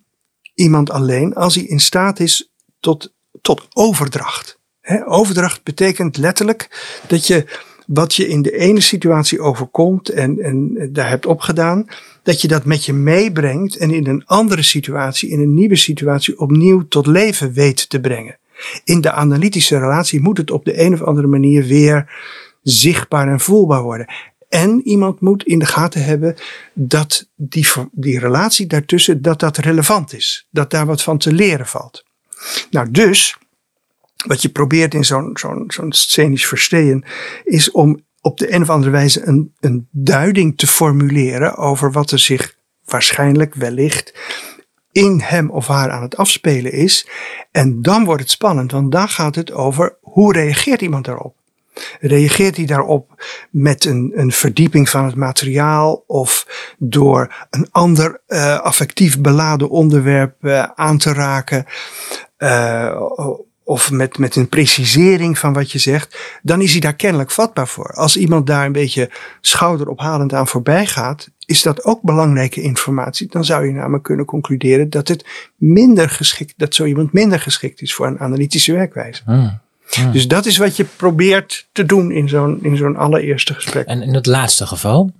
iemand 0.54 0.90
alleen 0.90 1.34
als 1.34 1.54
hij 1.54 1.64
in 1.64 1.80
staat 1.80 2.20
is 2.20 2.50
tot, 2.80 3.12
tot 3.40 3.68
overdracht. 3.72 4.58
overdracht 5.04 5.62
betekent 5.62 6.16
letterlijk 6.16 6.90
dat 7.08 7.26
je 7.26 7.70
wat 7.86 8.14
je 8.14 8.28
in 8.28 8.42
de 8.42 8.56
ene 8.58 8.80
situatie 8.80 9.40
overkomt 9.40 10.08
en, 10.08 10.38
en 10.38 10.88
daar 10.92 11.08
hebt 11.08 11.26
opgedaan, 11.26 11.86
dat 12.22 12.40
je 12.40 12.48
dat 12.48 12.64
met 12.64 12.84
je 12.84 12.92
meebrengt 12.92 13.76
en 13.76 13.90
in 13.90 14.06
een 14.06 14.26
andere 14.26 14.62
situatie, 14.62 15.30
in 15.30 15.40
een 15.40 15.54
nieuwe 15.54 15.76
situatie 15.76 16.40
opnieuw 16.40 16.88
tot 16.88 17.06
leven 17.06 17.52
weet 17.52 17.88
te 17.88 18.00
brengen. 18.00 18.38
In 18.84 19.00
de 19.00 19.12
analytische 19.12 19.78
relatie 19.78 20.20
moet 20.20 20.38
het 20.38 20.50
op 20.50 20.64
de 20.64 20.80
een 20.80 20.92
of 20.92 21.02
andere 21.02 21.26
manier 21.26 21.64
weer 21.64 22.12
zichtbaar 22.62 23.28
en 23.28 23.40
voelbaar 23.40 23.82
worden. 23.82 24.06
En 24.52 24.80
iemand 24.84 25.20
moet 25.20 25.44
in 25.44 25.58
de 25.58 25.66
gaten 25.66 26.04
hebben 26.04 26.36
dat 26.72 27.28
die, 27.34 27.66
die 27.92 28.18
relatie 28.18 28.66
daartussen, 28.66 29.22
dat 29.22 29.40
dat 29.40 29.56
relevant 29.56 30.12
is. 30.12 30.46
Dat 30.50 30.70
daar 30.70 30.86
wat 30.86 31.02
van 31.02 31.18
te 31.18 31.32
leren 31.32 31.66
valt. 31.66 32.04
Nou, 32.70 32.90
dus, 32.90 33.36
wat 34.26 34.42
je 34.42 34.48
probeert 34.48 34.94
in 34.94 35.04
zo'n 35.04 35.30
zo'n 35.34 35.64
zo'n 35.68 35.92
scenisch 35.92 36.46
versteen, 36.46 37.04
is 37.44 37.70
om 37.70 38.04
op 38.20 38.38
de 38.38 38.52
een 38.52 38.62
of 38.62 38.70
andere 38.70 38.90
wijze 38.90 39.26
een, 39.26 39.54
een 39.60 39.88
duiding 39.90 40.58
te 40.58 40.66
formuleren 40.66 41.56
over 41.56 41.92
wat 41.92 42.10
er 42.10 42.18
zich 42.18 42.56
waarschijnlijk, 42.84 43.54
wellicht, 43.54 44.14
in 44.90 45.20
hem 45.20 45.50
of 45.50 45.66
haar 45.66 45.90
aan 45.90 46.02
het 46.02 46.16
afspelen 46.16 46.72
is. 46.72 47.08
En 47.50 47.82
dan 47.82 48.04
wordt 48.04 48.22
het 48.22 48.30
spannend, 48.30 48.72
want 48.72 48.92
dan 48.92 49.08
gaat 49.08 49.34
het 49.34 49.52
over 49.52 49.96
hoe 50.00 50.32
reageert 50.32 50.82
iemand 50.82 51.04
daarop. 51.04 51.40
Reageert 52.00 52.56
hij 52.56 52.66
daarop 52.66 53.24
met 53.50 53.84
een, 53.84 54.12
een 54.14 54.32
verdieping 54.32 54.88
van 54.88 55.04
het 55.04 55.14
materiaal 55.14 56.04
of 56.06 56.46
door 56.78 57.46
een 57.50 57.68
ander 57.70 58.20
uh, 58.28 58.60
affectief 58.60 59.20
beladen 59.20 59.70
onderwerp 59.70 60.34
uh, 60.40 60.62
aan 60.74 60.98
te 60.98 61.12
raken? 61.12 61.64
Uh, 62.38 63.02
of 63.64 63.90
met, 63.90 64.18
met 64.18 64.36
een 64.36 64.48
precisering 64.48 65.38
van 65.38 65.52
wat 65.52 65.70
je 65.70 65.78
zegt, 65.78 66.38
dan 66.42 66.60
is 66.60 66.72
hij 66.72 66.80
daar 66.80 66.94
kennelijk 66.94 67.30
vatbaar 67.30 67.68
voor. 67.68 67.92
Als 67.92 68.16
iemand 68.16 68.46
daar 68.46 68.66
een 68.66 68.72
beetje 68.72 69.10
schouderophalend 69.40 70.34
aan 70.34 70.48
voorbij 70.48 70.86
gaat, 70.86 71.30
is 71.46 71.62
dat 71.62 71.84
ook 71.84 72.02
belangrijke 72.02 72.60
informatie. 72.60 73.28
Dan 73.30 73.44
zou 73.44 73.66
je 73.66 73.72
namelijk 73.72 74.04
kunnen 74.04 74.24
concluderen 74.26 74.90
dat 74.90 75.08
het 75.08 75.50
minder 75.56 76.10
geschikt, 76.10 76.54
dat 76.56 76.74
zo 76.74 76.84
iemand 76.84 77.12
minder 77.12 77.40
geschikt 77.40 77.80
is 77.82 77.94
voor 77.94 78.06
een 78.06 78.20
analytische 78.20 78.72
werkwijze. 78.72 79.22
Hmm. 79.24 79.60
Hmm. 79.94 80.12
Dus 80.12 80.28
dat 80.28 80.46
is 80.46 80.56
wat 80.56 80.76
je 80.76 80.84
probeert 80.96 81.68
te 81.72 81.84
doen 81.84 82.10
in 82.10 82.28
zo'n, 82.28 82.58
in 82.62 82.76
zo'n 82.76 82.96
allereerste 82.96 83.54
gesprek. 83.54 83.86
En 83.86 84.02
in 84.02 84.14
het 84.14 84.26
laatste 84.26 84.66
geval, 84.66 85.12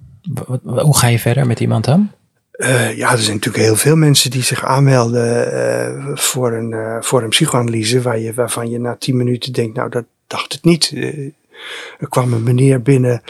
hoe 0.62 0.96
ga 0.96 1.06
je 1.06 1.18
verder 1.18 1.46
met 1.46 1.60
iemand 1.60 1.84
dan? 1.84 2.10
Uh, 2.56 2.96
ja, 2.96 3.10
er 3.10 3.18
zijn 3.18 3.36
natuurlijk 3.36 3.64
heel 3.64 3.76
veel 3.76 3.96
mensen 3.96 4.30
die 4.30 4.42
zich 4.42 4.64
aanmelden 4.64 5.52
uh, 5.52 6.16
voor, 6.16 6.52
een, 6.52 6.70
uh, 6.70 6.96
voor 7.00 7.22
een 7.22 7.28
psychoanalyse, 7.28 8.02
waar 8.02 8.18
je, 8.18 8.34
waarvan 8.34 8.70
je 8.70 8.78
na 8.78 8.96
tien 8.96 9.16
minuten 9.16 9.52
denkt, 9.52 9.76
nou 9.76 9.90
dat 9.90 10.04
dacht 10.26 10.52
het 10.52 10.64
niet. 10.64 10.92
er 11.98 12.08
kwam 12.08 12.32
een 12.32 12.42
meneer 12.42 12.82
binnen 12.82 13.22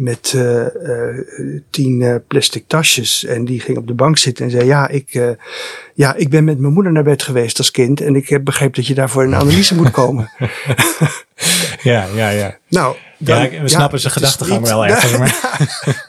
met 0.00 0.36
tien 1.70 2.22
plastic 2.26 2.64
tasjes 2.66 3.24
en 3.24 3.44
die 3.44 3.60
ging 3.60 3.78
op 3.78 3.86
de 3.86 3.94
bank 3.94 4.18
zitten 4.18 4.44
en 4.44 4.50
zei, 4.50 4.64
ja 4.64 4.88
ik, 4.88 5.36
ja, 5.94 6.14
ik 6.14 6.28
ben 6.28 6.44
met 6.44 6.58
mijn 6.58 6.72
moeder 6.72 6.92
naar 6.92 7.02
bed 7.02 7.22
geweest 7.22 7.58
als 7.58 7.70
kind 7.70 8.00
en 8.00 8.16
ik 8.16 8.28
heb 8.28 8.44
begrepen 8.44 8.74
dat 8.74 8.86
je 8.86 8.94
daarvoor 8.94 9.24
een 9.24 9.34
analyse 9.34 9.74
moet 9.74 9.90
komen. 9.90 10.30
ja, 11.82 12.06
ja, 12.14 12.28
ja. 12.28 12.58
Nou, 12.68 12.96
dan, 13.18 13.50
ja, 13.50 13.62
we 13.62 13.68
snappen 13.68 14.00
zijn 14.00 14.12
gedachtegang 14.12 14.66
wel 14.66 14.86
ergens. 14.86 15.18
Maar. 15.18 15.38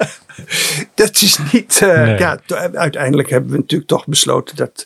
dat 0.96 1.22
is 1.22 1.40
niet. 1.52 1.78
Ja, 2.18 2.40
uiteindelijk 2.74 3.30
hebben 3.30 3.52
we 3.52 3.58
natuurlijk 3.58 3.90
toch 3.90 4.08
besloten 4.08 4.56
dat 4.56 4.86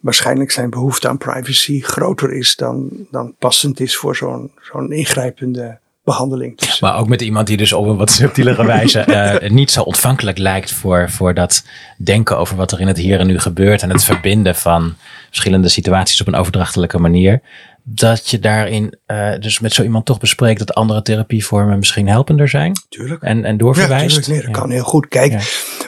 waarschijnlijk 0.00 0.50
zijn 0.50 0.70
behoefte 0.70 1.08
aan 1.08 1.18
privacy 1.18 1.80
groter 1.80 2.32
is 2.32 2.56
dan, 2.56 3.06
dan 3.10 3.34
passend 3.38 3.80
is 3.80 3.96
voor 3.96 4.16
zo'n 4.16 4.52
zo'n 4.60 4.92
ingrijpende 4.92 5.78
behandeling. 6.06 6.58
Dus, 6.58 6.80
maar 6.80 6.96
ook 6.98 7.08
met 7.08 7.20
iemand 7.20 7.46
die 7.46 7.56
dus 7.56 7.72
op 7.72 7.86
een 7.86 7.96
wat 7.96 8.10
subtielere 8.10 8.66
wijze 8.76 9.04
uh, 9.42 9.50
niet 9.50 9.70
zo 9.70 9.82
ontvankelijk 9.82 10.38
lijkt 10.38 10.72
voor, 10.72 11.10
voor 11.10 11.34
dat 11.34 11.64
denken 11.96 12.38
over 12.38 12.56
wat 12.56 12.72
er 12.72 12.80
in 12.80 12.86
het 12.86 12.96
hier 12.96 13.20
en 13.20 13.26
nu 13.26 13.38
gebeurt 13.38 13.82
en 13.82 13.90
het 13.90 14.04
verbinden 14.04 14.54
van 14.54 14.94
verschillende 15.28 15.68
situaties 15.68 16.20
op 16.20 16.26
een 16.26 16.34
overdrachtelijke 16.34 16.98
manier 16.98 17.40
dat 17.88 18.28
je 18.28 18.38
daarin 18.38 18.98
uh, 19.06 19.38
dus 19.38 19.60
met 19.60 19.72
zo 19.72 19.82
iemand 19.82 20.06
toch 20.06 20.18
bespreekt 20.18 20.58
dat 20.58 20.74
andere 20.74 21.02
therapievormen 21.02 21.78
misschien 21.78 22.08
helpender 22.08 22.48
zijn. 22.48 22.72
Tuurlijk. 22.88 23.22
En, 23.22 23.44
en 23.44 23.56
doorverwijst. 23.56 24.16
Ja, 24.16 24.22
tuurlijk. 24.22 24.44
Nee, 24.44 24.52
dat 24.52 24.62
kan 24.62 24.70
heel 24.70 24.84
goed. 24.84 25.08
Kijk, 25.08 25.32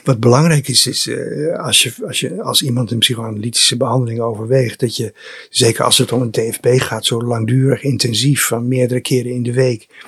wat 0.05 0.21
belangrijk 0.21 0.69
is, 0.69 0.87
is 0.87 1.07
uh, 1.07 1.59
als, 1.59 1.83
je, 1.83 1.95
als, 2.07 2.21
je, 2.21 2.43
als 2.43 2.63
iemand 2.63 2.91
een 2.91 2.99
psychoanalytische 2.99 3.77
behandeling 3.77 4.21
overweegt, 4.21 4.81
dat 4.81 4.97
je, 4.97 5.15
zeker 5.51 5.85
als 5.85 5.99
het 5.99 6.13
om 6.13 6.23
een 6.23 6.31
TFP 6.31 6.67
gaat, 6.67 7.05
zo 7.05 7.23
langdurig, 7.23 7.83
intensief, 7.83 8.47
van 8.47 8.69
meerdere 8.69 9.01
keren 9.01 9.33
in 9.33 9.43
de 9.43 9.53
week, 9.53 10.05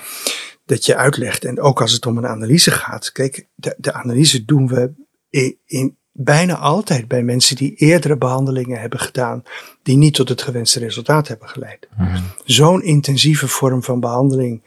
dat 0.64 0.86
je 0.86 0.96
uitlegt. 0.96 1.44
En 1.44 1.60
ook 1.60 1.80
als 1.80 1.92
het 1.92 2.06
om 2.06 2.18
een 2.18 2.26
analyse 2.26 2.70
gaat. 2.70 3.12
Kijk, 3.12 3.46
de, 3.54 3.74
de 3.78 3.92
analyse 3.92 4.44
doen 4.44 4.68
we 4.68 4.92
in, 5.30 5.58
in 5.66 5.98
bijna 6.24 6.56
altijd 6.56 7.08
bij 7.08 7.22
mensen 7.22 7.56
die 7.56 7.74
eerdere 7.74 8.16
behandelingen 8.16 8.80
hebben 8.80 8.98
gedaan, 8.98 9.42
die 9.82 9.96
niet 9.96 10.14
tot 10.14 10.28
het 10.28 10.42
gewenste 10.42 10.78
resultaat 10.78 11.28
hebben 11.28 11.48
geleid. 11.48 11.88
Zo'n 12.44 12.82
intensieve 12.82 13.48
vorm 13.48 13.82
van 13.82 14.00
behandeling 14.00 14.62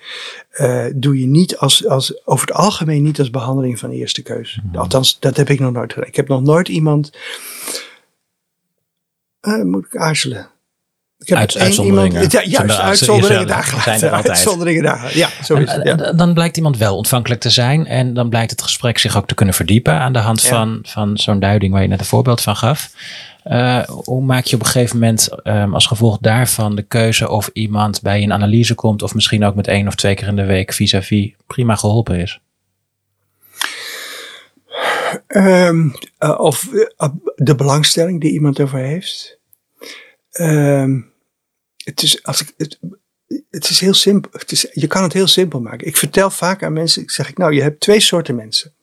uh, 0.60 0.86
doe 0.96 1.20
je 1.20 1.26
niet 1.26 1.58
als, 1.58 1.88
als, 1.88 2.26
over 2.28 2.48
het 2.48 2.56
algemeen 2.56 3.04
niet 3.04 3.20
als 3.20 3.30
behandeling 3.30 3.80
van 3.80 3.90
eerste 3.90 4.22
keus. 4.22 4.60
Althans, 4.74 5.20
dat 5.20 5.38
heb 5.38 5.50
ik 5.50 5.60
nog 5.60 5.72
nooit 5.72 5.94
gedaan. 5.94 6.08
Ik 6.08 6.16
heb 6.16 6.28
nog 6.28 6.42
nooit 6.42 6.68
iemand. 6.68 7.18
Uh, 9.42 9.64
moet 9.64 9.86
ik 9.86 9.98
aarzelen? 9.98 10.53
Ik 11.24 11.30
heb 11.30 11.38
Uit, 11.38 11.58
uitzonderingen. 11.58 12.14
Iemand, 12.14 12.32
ja, 12.32 12.44
juist, 12.44 12.80
uitzonderingen 12.80 13.48
daar 13.48 13.82
Zijn 13.84 14.02
er 14.02 14.10
altijd. 14.10 14.28
Uitzonderingen 14.28 14.84
daar. 14.84 15.18
Ja, 15.18 15.30
zo 15.44 15.56
is 15.56 15.72
het. 15.72 15.84
Ja. 15.84 16.14
Dan 16.14 16.34
blijkt 16.34 16.58
iemand 16.58 16.78
wel 16.78 16.98
ontvankelijk 16.98 17.42
te 17.42 17.50
zijn. 17.50 17.88
En 17.88 18.14
dan 18.14 18.30
blijkt 18.30 18.52
het 18.52 18.62
gesprek 18.62 18.98
zich 18.98 19.18
ook 19.18 19.28
te 19.28 19.36
kunnen 19.36 19.56
verdiepen 19.56 19.94
aan 19.94 20.14
de 20.14 20.20
hand 20.20 20.42
van, 20.42 20.80
van 20.82 21.18
zo'n 21.18 21.40
duiding 21.40 21.74
waar 21.74 21.82
je 21.82 21.88
net 21.88 22.00
een 22.00 22.06
voorbeeld 22.06 22.42
van 22.42 22.56
gaf. 22.56 22.90
Uh, 23.46 23.84
hoe 23.84 24.22
maak 24.22 24.46
je 24.46 24.56
op 24.56 24.62
een 24.62 24.68
gegeven 24.68 25.00
moment 25.00 25.30
um, 25.44 25.74
als 25.74 25.86
gevolg 25.86 26.18
daarvan 26.22 26.76
de 26.76 26.82
keuze 26.82 27.30
of 27.30 27.50
iemand 27.54 28.02
bij 28.02 28.24
een 28.24 28.34
analyse 28.34 28.76
komt 28.76 29.02
of 29.02 29.14
misschien 29.14 29.44
ook 29.44 29.56
met 29.56 29.68
één 29.68 29.88
of 29.88 29.96
twee 29.96 30.16
keer 30.16 30.28
in 30.28 30.36
de 30.36 30.46
week 30.46 30.74
vis-à-vis 30.74 31.26
-vis 31.26 31.36
prima 31.48 31.76
geholpen 31.76 32.20
is? 32.20 32.40
Um, 35.28 35.94
uh, 36.20 36.40
of 36.40 36.68
uh, 36.72 37.10
de 37.36 37.56
belangstelling 37.56 38.22
die 38.22 38.32
iemand 38.32 38.60
ervoor 38.60 38.80
heeft. 38.80 39.40
Um, 40.32 41.13
het 41.84 42.02
is, 42.02 42.24
als 42.24 42.42
ik, 42.42 42.54
het, 42.58 42.80
het 43.50 43.70
is 43.70 43.80
heel 43.80 43.94
simpel. 43.94 44.32
Het 44.40 44.52
is, 44.52 44.68
je 44.72 44.88
kan 44.88 45.04
het 45.04 45.14
heel 45.14 45.28
simpel 45.28 45.62
maken. 45.62 45.88
Ik 45.88 45.98
vertel 45.98 46.30
vaak 46.30 46.64
aan 46.64 46.74
mensen, 46.74 47.04
zeg 47.06 47.30
ik 47.30 47.38
nou, 47.38 47.54
je 47.54 47.62
hebt 47.62 47.80
twee 47.80 48.00
soorten 48.00 48.36
mensen. 48.36 48.74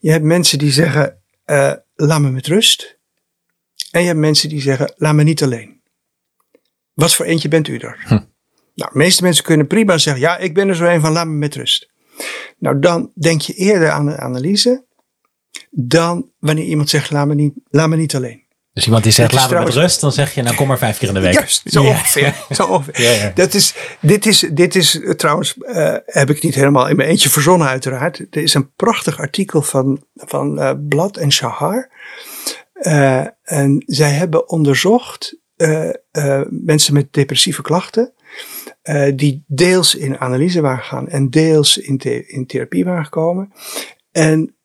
Je 0.00 0.10
hebt 0.10 0.24
mensen 0.24 0.58
die 0.58 0.72
zeggen, 0.72 1.22
uh, 1.46 1.72
laat 1.94 2.20
me 2.20 2.30
met 2.30 2.46
rust. 2.46 2.98
En 3.90 4.00
je 4.00 4.06
hebt 4.06 4.18
mensen 4.18 4.48
die 4.48 4.60
zeggen, 4.60 4.94
laat 4.96 5.14
me 5.14 5.22
niet 5.22 5.42
alleen. 5.42 5.80
Wat 6.94 7.14
voor 7.14 7.26
eentje 7.26 7.48
bent 7.48 7.68
u 7.68 7.76
er? 7.76 8.04
Hm. 8.06 8.20
Nou, 8.74 8.92
de 8.92 8.98
meeste 8.98 9.22
mensen 9.22 9.44
kunnen 9.44 9.66
prima 9.66 9.98
zeggen, 9.98 10.22
ja, 10.22 10.38
ik 10.38 10.54
ben 10.54 10.68
er 10.68 10.76
zo 10.76 10.84
een 10.84 11.00
van, 11.00 11.12
laat 11.12 11.26
me 11.26 11.32
met 11.32 11.54
rust. 11.54 11.90
Nou, 12.58 12.78
dan 12.78 13.12
denk 13.14 13.40
je 13.40 13.52
eerder 13.52 13.90
aan 13.90 14.06
de 14.06 14.16
analyse 14.16 14.84
dan 15.70 16.30
wanneer 16.38 16.64
iemand 16.64 16.88
zegt, 16.88 17.10
laat 17.10 17.26
me 17.26 17.34
niet, 17.34 17.54
laat 17.70 17.88
me 17.88 17.96
niet 17.96 18.14
alleen. 18.14 18.42
Dus 18.80 18.88
iemand 18.88 19.04
die 19.04 19.14
zegt, 19.14 19.32
laat 19.32 19.50
me 19.50 19.58
met 19.58 19.74
rust, 19.74 20.00
dan 20.00 20.12
zeg 20.12 20.34
je, 20.34 20.42
nou 20.42 20.56
kom 20.56 20.68
maar 20.68 20.78
vijf 20.78 20.98
keer 20.98 21.08
in 21.08 21.14
de 21.14 21.20
week. 21.20 21.32
Juist, 21.32 21.62
zo 21.64 21.84
ongeveer. 21.84 22.34
Zo 22.56 22.64
ongeveer. 22.64 23.02
Ja, 23.02 23.10
ja. 23.10 23.32
Dat 23.34 23.54
is, 23.54 23.74
dit, 24.00 24.26
is, 24.26 24.48
dit 24.52 24.74
is 24.74 25.00
eh, 25.00 25.10
trouwens, 25.10 25.54
uh, 25.58 25.96
heb 26.04 26.30
ik 26.30 26.42
niet 26.42 26.54
helemaal 26.54 26.88
in 26.88 26.96
mijn 26.96 27.08
eentje 27.08 27.30
verzonnen 27.30 27.68
uiteraard. 27.68 28.18
Er 28.18 28.42
is 28.42 28.54
een 28.54 28.74
prachtig 28.74 29.18
artikel 29.18 29.62
van, 29.62 30.04
van 30.14 30.58
uh, 30.58 30.72
Blad 30.88 31.16
en 31.16 31.32
Shahar. 31.32 31.90
Uh, 32.74 33.26
en 33.42 33.82
zij 33.86 34.10
hebben 34.10 34.48
onderzocht 34.48 35.38
mensen 36.48 36.94
met 36.94 37.12
depressieve 37.12 37.62
klachten. 37.62 38.12
die 39.14 39.44
deels 39.46 39.94
in 39.94 40.18
analyse 40.18 40.60
waren 40.60 40.82
gegaan 40.82 41.08
en 41.08 41.30
deels 41.30 41.78
in, 41.78 41.98
the 41.98 42.26
in 42.26 42.46
therapie 42.46 42.84
waren 42.84 43.04
gekomen. 43.04 43.52
En 44.12 44.56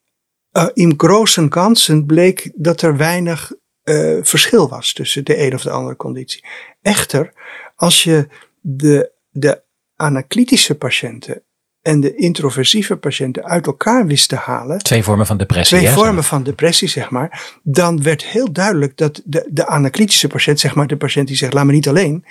in 0.73 0.93
grote 0.97 1.47
kansen 1.47 2.05
bleek 2.05 2.51
dat 2.55 2.81
er 2.81 2.97
weinig 2.97 3.51
uh, 3.85 4.17
verschil 4.21 4.69
was 4.69 4.93
tussen 4.93 5.25
de 5.25 5.45
een 5.45 5.53
of 5.53 5.61
de 5.61 5.69
andere 5.69 5.95
conditie. 5.95 6.45
Echter, 6.81 7.33
als 7.75 8.03
je 8.03 8.27
de, 8.61 9.11
de 9.29 9.63
anaclitische 9.95 10.75
patiënten 10.75 11.43
en 11.81 11.99
de 11.99 12.15
introversieve 12.15 12.95
patiënten 12.95 13.43
uit 13.43 13.65
elkaar 13.65 14.05
wist 14.05 14.29
te 14.29 14.35
halen. 14.35 14.77
Twee 14.77 15.03
vormen 15.03 15.25
van 15.25 15.37
depressie. 15.37 15.77
Twee 15.77 15.89
vormen 15.89 16.23
van 16.23 16.43
depressie, 16.43 16.87
zeg 16.87 17.09
maar. 17.09 17.57
Dan 17.63 18.03
werd 18.03 18.23
heel 18.25 18.51
duidelijk 18.51 18.97
dat 18.97 19.21
de, 19.25 19.49
de 19.51 19.67
anaclitische 19.67 20.27
patiënt, 20.27 20.59
zeg 20.59 20.75
maar 20.75 20.87
de 20.87 20.97
patiënt 20.97 21.27
die 21.27 21.37
zegt, 21.37 21.53
laat 21.53 21.65
me 21.65 21.71
niet 21.71 21.87
alleen. 21.87 22.25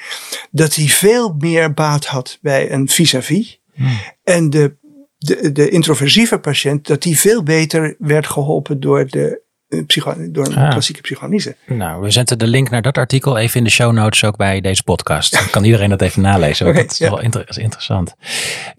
Dat 0.50 0.74
hij 0.74 0.86
veel 0.86 1.34
meer 1.38 1.74
baat 1.74 2.06
had 2.06 2.38
bij 2.42 2.72
een 2.72 2.88
vis-à-vis. 2.88 3.60
Hmm. 3.74 3.98
En 4.24 4.50
de, 4.50 4.76
de, 5.18 5.52
de 5.52 5.68
introversieve 5.68 6.38
patiënt, 6.38 6.86
dat 6.86 7.02
die 7.02 7.18
veel 7.18 7.42
beter 7.42 7.96
werd 7.98 8.26
geholpen 8.26 8.80
door 8.80 9.06
de 9.06 9.42
door 10.32 10.46
een 10.46 10.56
ah. 10.56 10.70
klassieke 10.70 11.00
psychoanalyse. 11.00 11.56
Nou, 11.66 12.02
we 12.02 12.10
zetten 12.10 12.38
de 12.38 12.46
link 12.46 12.70
naar 12.70 12.82
dat 12.82 12.98
artikel 12.98 13.36
even 13.36 13.58
in 13.58 13.64
de 13.64 13.70
show 13.70 13.92
notes 13.92 14.24
ook 14.24 14.36
bij 14.36 14.60
deze 14.60 14.82
podcast. 14.82 15.32
Dan 15.32 15.50
kan 15.50 15.64
iedereen 15.64 15.90
dat 15.90 16.02
even 16.02 16.22
nalezen. 16.22 16.66
Okay, 16.66 16.82
dat 16.82 16.92
is 16.92 16.98
wel 16.98 17.20
inter 17.20 17.58
interessant. 17.58 18.14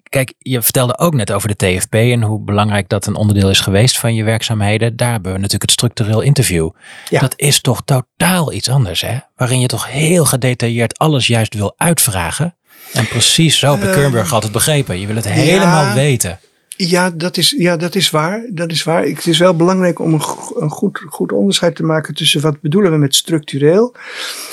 Kijk, 0.09 0.33
je 0.37 0.61
vertelde 0.61 0.97
ook 0.97 1.13
net 1.13 1.31
over 1.31 1.55
de 1.55 1.55
TFP 1.55 1.93
en 1.93 2.21
hoe 2.21 2.39
belangrijk 2.39 2.89
dat 2.89 3.05
een 3.05 3.15
onderdeel 3.15 3.49
is 3.49 3.59
geweest 3.59 3.99
van 3.99 4.15
je 4.15 4.23
werkzaamheden. 4.23 4.95
Daar 4.95 5.11
hebben 5.11 5.31
we 5.31 5.37
natuurlijk 5.37 5.63
het 5.63 5.71
structureel 5.71 6.21
interview. 6.21 6.69
Ja. 7.09 7.19
Dat 7.19 7.33
is 7.35 7.61
toch 7.61 7.81
totaal 7.85 8.53
iets 8.53 8.69
anders, 8.69 9.01
hè? 9.01 9.17
Waarin 9.35 9.59
je 9.59 9.67
toch 9.67 9.91
heel 9.91 10.25
gedetailleerd 10.25 10.97
alles 10.97 11.27
juist 11.27 11.53
wil 11.53 11.73
uitvragen. 11.77 12.55
En 12.93 13.07
precies 13.07 13.59
zo 13.59 13.77
heb 13.79 14.13
uh, 14.13 14.31
altijd 14.31 14.51
begrepen. 14.51 14.99
Je 14.99 15.07
wil 15.07 15.15
het 15.15 15.29
helemaal 15.29 15.93
weten. 15.93 16.39
Ja, 16.77 17.09
dat 17.09 17.37
is, 17.37 17.55
ja, 17.57 17.77
dat 17.77 17.95
is 17.95 18.09
waar. 18.09 18.45
Dat 18.49 18.71
is 18.71 18.83
waar. 18.83 19.03
Het 19.03 19.27
is 19.27 19.37
wel 19.37 19.55
belangrijk 19.55 19.99
om 19.99 20.13
een, 20.13 20.21
een 20.55 20.69
goed, 20.69 21.03
goed 21.07 21.31
onderscheid 21.31 21.75
te 21.75 21.83
maken 21.83 22.13
tussen 22.13 22.41
wat 22.41 22.61
bedoelen 22.61 22.91
we 22.91 22.97
met 22.97 23.15
structureel. 23.15 23.93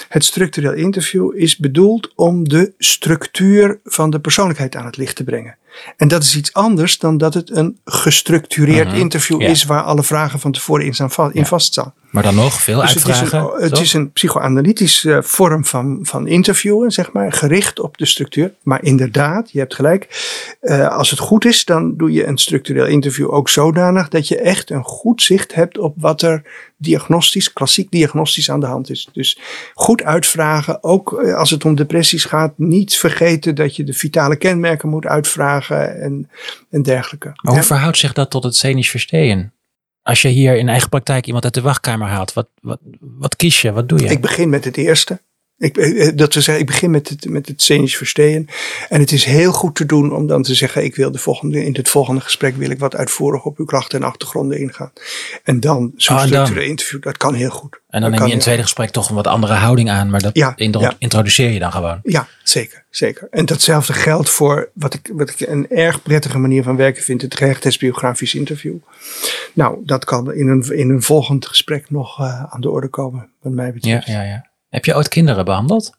Het 0.08 0.24
structureel 0.24 0.72
interview 0.72 1.36
is 1.36 1.56
bedoeld 1.56 2.12
om 2.14 2.48
de 2.48 2.72
structuur 2.78 3.80
van 3.84 4.10
de 4.10 4.20
persoonlijkheid 4.20 4.76
aan 4.76 4.86
het 4.86 4.96
licht 4.96 5.16
te 5.16 5.24
brengen. 5.24 5.56
En 5.96 6.08
dat 6.08 6.22
is 6.22 6.36
iets 6.36 6.52
anders 6.52 6.98
dan 6.98 7.18
dat 7.18 7.34
het 7.34 7.50
een 7.50 7.78
gestructureerd 7.84 8.88
mhm. 8.88 8.96
interview 8.96 9.42
is 9.42 9.64
waar 9.64 9.82
alle 9.82 10.02
vragen 10.02 10.40
van 10.40 10.52
tevoren 10.52 10.84
in, 10.84 10.94
staan, 10.94 11.32
in 11.32 11.46
vaststaan. 11.46 11.94
Maar 12.12 12.22
dan 12.22 12.34
nog 12.34 12.62
veel 12.62 12.80
dus 12.80 12.88
uitvragen. 12.88 13.22
Het 13.22 13.32
is 13.32 13.60
een, 13.60 13.70
het 13.70 13.78
is 13.78 13.92
een 13.92 14.12
psychoanalytische 14.12 15.14
eh, 15.14 15.22
vorm 15.22 15.64
van, 15.64 15.98
van 16.02 16.26
interviewen, 16.26 16.90
zeg 16.90 17.12
maar, 17.12 17.32
gericht 17.32 17.80
op 17.80 17.98
de 17.98 18.06
structuur. 18.06 18.54
Maar 18.62 18.84
inderdaad, 18.84 19.50
je 19.50 19.58
hebt 19.58 19.74
gelijk. 19.74 20.08
Uh, 20.62 20.88
als 20.88 21.10
het 21.10 21.18
goed 21.18 21.44
is, 21.44 21.64
dan 21.64 21.96
doe 21.96 22.12
je 22.12 22.26
een 22.26 22.38
structureel 22.38 22.86
interview 22.86 23.34
ook 23.34 23.48
zodanig 23.48 24.08
dat 24.08 24.28
je 24.28 24.40
echt 24.40 24.70
een 24.70 24.84
goed 24.84 25.22
zicht 25.22 25.54
hebt 25.54 25.78
op 25.78 25.94
wat 25.96 26.22
er 26.22 26.42
diagnostisch, 26.76 27.52
klassiek 27.52 27.90
diagnostisch 27.90 28.50
aan 28.50 28.60
de 28.60 28.66
hand 28.66 28.90
is. 28.90 29.08
Dus 29.12 29.38
goed 29.74 30.02
uitvragen, 30.02 30.82
ook 30.82 31.12
eh, 31.12 31.34
als 31.34 31.50
het 31.50 31.64
om 31.64 31.74
depressies 31.74 32.24
gaat, 32.24 32.52
niet 32.56 32.96
vergeten 32.96 33.54
dat 33.54 33.76
je 33.76 33.84
de 33.84 33.92
vitale 33.92 34.36
kenmerken 34.36 34.88
moet 34.88 35.06
uitvragen 35.06 35.61
en, 35.70 36.30
en 36.70 36.82
dergelijke. 36.82 37.30
Maar 37.42 37.52
hoe 37.54 37.62
verhoudt 37.62 37.98
zich 37.98 38.12
dat 38.12 38.30
tot 38.30 38.44
het 38.44 38.56
scenisch 38.56 38.90
verstehen? 38.90 39.52
Als 40.02 40.22
je 40.22 40.28
hier 40.28 40.56
in 40.56 40.68
eigen 40.68 40.88
praktijk 40.88 41.26
iemand 41.26 41.44
uit 41.44 41.54
de 41.54 41.60
wachtkamer 41.60 42.08
haalt, 42.08 42.32
wat, 42.32 42.48
wat, 42.60 42.80
wat 43.00 43.36
kies 43.36 43.60
je? 43.60 43.72
Wat 43.72 43.88
doe 43.88 44.00
je? 44.00 44.08
Ik 44.08 44.20
begin 44.20 44.48
met 44.48 44.64
het 44.64 44.76
eerste. 44.76 45.20
Ik, 45.58 45.76
eh, 45.76 46.06
eh, 46.06 46.16
dat 46.16 46.34
we 46.34 46.40
zeggen, 46.40 46.62
ik 46.62 46.70
begin 46.70 46.90
met 46.90 47.08
het, 47.08 47.28
met 47.28 47.48
het 47.48 47.62
scenisch 47.62 47.96
verstehen. 47.96 48.46
En 48.88 49.00
het 49.00 49.12
is 49.12 49.24
heel 49.24 49.52
goed 49.52 49.74
te 49.74 49.86
doen 49.86 50.14
om 50.14 50.26
dan 50.26 50.42
te 50.42 50.54
zeggen, 50.54 50.84
ik 50.84 50.96
wil 50.96 51.10
de 51.10 51.18
volgende, 51.18 51.64
in 51.64 51.74
het 51.74 51.88
volgende 51.88 52.20
gesprek 52.20 52.56
wil 52.56 52.70
ik 52.70 52.78
wat 52.78 52.96
uitvoerig 52.96 53.44
op 53.44 53.58
uw 53.58 53.64
klachten 53.64 54.00
en 54.00 54.06
achtergronden 54.06 54.58
ingaan. 54.58 54.92
En 55.44 55.60
dan 55.60 55.92
zo'n 55.96 56.16
oh, 56.16 56.22
structureel 56.22 56.68
interview, 56.68 57.02
dat 57.02 57.16
kan 57.16 57.34
heel 57.34 57.50
goed. 57.50 57.80
En 57.88 58.00
dan 58.00 58.10
neem 58.10 58.20
je 58.20 58.26
in 58.26 58.32
het 58.32 58.40
tweede 58.40 58.62
gesprek 58.62 58.90
toch 58.90 59.08
een 59.08 59.14
wat 59.14 59.26
andere 59.26 59.52
houding 59.52 59.90
aan, 59.90 60.10
maar 60.10 60.20
dat 60.20 60.36
ja, 60.36 60.54
introduceer 60.98 61.50
je 61.50 61.58
dan 61.58 61.72
gewoon. 61.72 62.00
Ja, 62.02 62.28
zeker, 62.42 62.84
zeker. 62.90 63.28
En 63.30 63.46
datzelfde 63.46 63.92
geldt 63.92 64.30
voor 64.30 64.70
wat 64.74 64.94
ik, 64.94 65.10
wat 65.12 65.30
ik 65.30 65.40
een 65.40 65.70
erg 65.70 66.02
prettige 66.02 66.38
manier 66.38 66.62
van 66.62 66.76
werken 66.76 67.02
vind, 67.02 67.22
het 67.22 67.36
gerechtsbiografisch 67.36 68.34
interview. 68.34 68.74
Nou, 69.52 69.78
dat 69.84 70.04
kan 70.04 70.34
in 70.34 70.48
een, 70.48 70.62
in 70.78 70.90
een 70.90 71.02
volgend 71.02 71.46
gesprek 71.46 71.90
nog 71.90 72.20
uh, 72.20 72.44
aan 72.44 72.60
de 72.60 72.70
orde 72.70 72.88
komen, 72.88 73.30
wat 73.40 73.52
mij 73.52 73.72
betreft. 73.72 74.06
Ja, 74.06 74.22
ja, 74.22 74.22
ja. 74.22 74.50
Heb 74.72 74.84
je 74.84 74.96
ooit 74.96 75.08
kinderen 75.08 75.44
behandeld? 75.44 75.92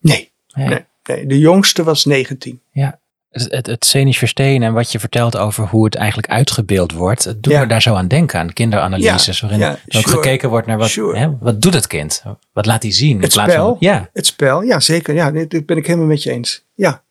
Nee, 0.00 0.30
nee, 0.54 0.84
nee. 1.04 1.26
de 1.26 1.38
jongste 1.38 1.84
was 1.84 2.04
19. 2.04 2.60
Ja, 2.70 2.98
het, 3.30 3.50
het, 3.50 3.66
het 3.66 3.84
scenisch 3.84 4.18
verstehen 4.18 4.62
en 4.62 4.72
wat 4.72 4.92
je 4.92 4.98
vertelt 4.98 5.36
over 5.36 5.66
hoe 5.66 5.84
het 5.84 5.94
eigenlijk 5.94 6.28
uitgebeeld 6.28 6.92
wordt, 6.92 7.24
het 7.24 7.42
doet 7.42 7.58
me 7.58 7.66
daar 7.66 7.82
zo 7.82 7.94
aan 7.94 8.08
denken, 8.08 8.38
aan 8.38 8.52
kinderanalyses, 8.52 9.40
waarin 9.40 9.58
ja, 9.58 9.78
ook 9.88 10.06
gekeken 10.06 10.48
wordt 10.48 10.66
naar 10.66 10.78
wat, 10.78 10.94
hè, 10.94 11.38
wat 11.38 11.62
doet 11.62 11.74
het 11.74 11.86
kind? 11.86 12.22
Wat 12.52 12.66
laat 12.66 12.82
hij 12.82 12.92
zien? 12.92 13.20
Het 13.20 13.32
spel, 13.32 13.66
van, 13.66 13.76
ja. 13.80 14.10
het 14.12 14.26
spel, 14.26 14.62
ja 14.62 14.80
zeker, 14.80 15.14
ja, 15.14 15.30
dit 15.30 15.66
ben 15.66 15.76
ik 15.76 15.86
helemaal 15.86 16.06
met 16.06 16.22
je 16.22 16.30
eens. 16.30 16.64
Ja, 16.74 17.02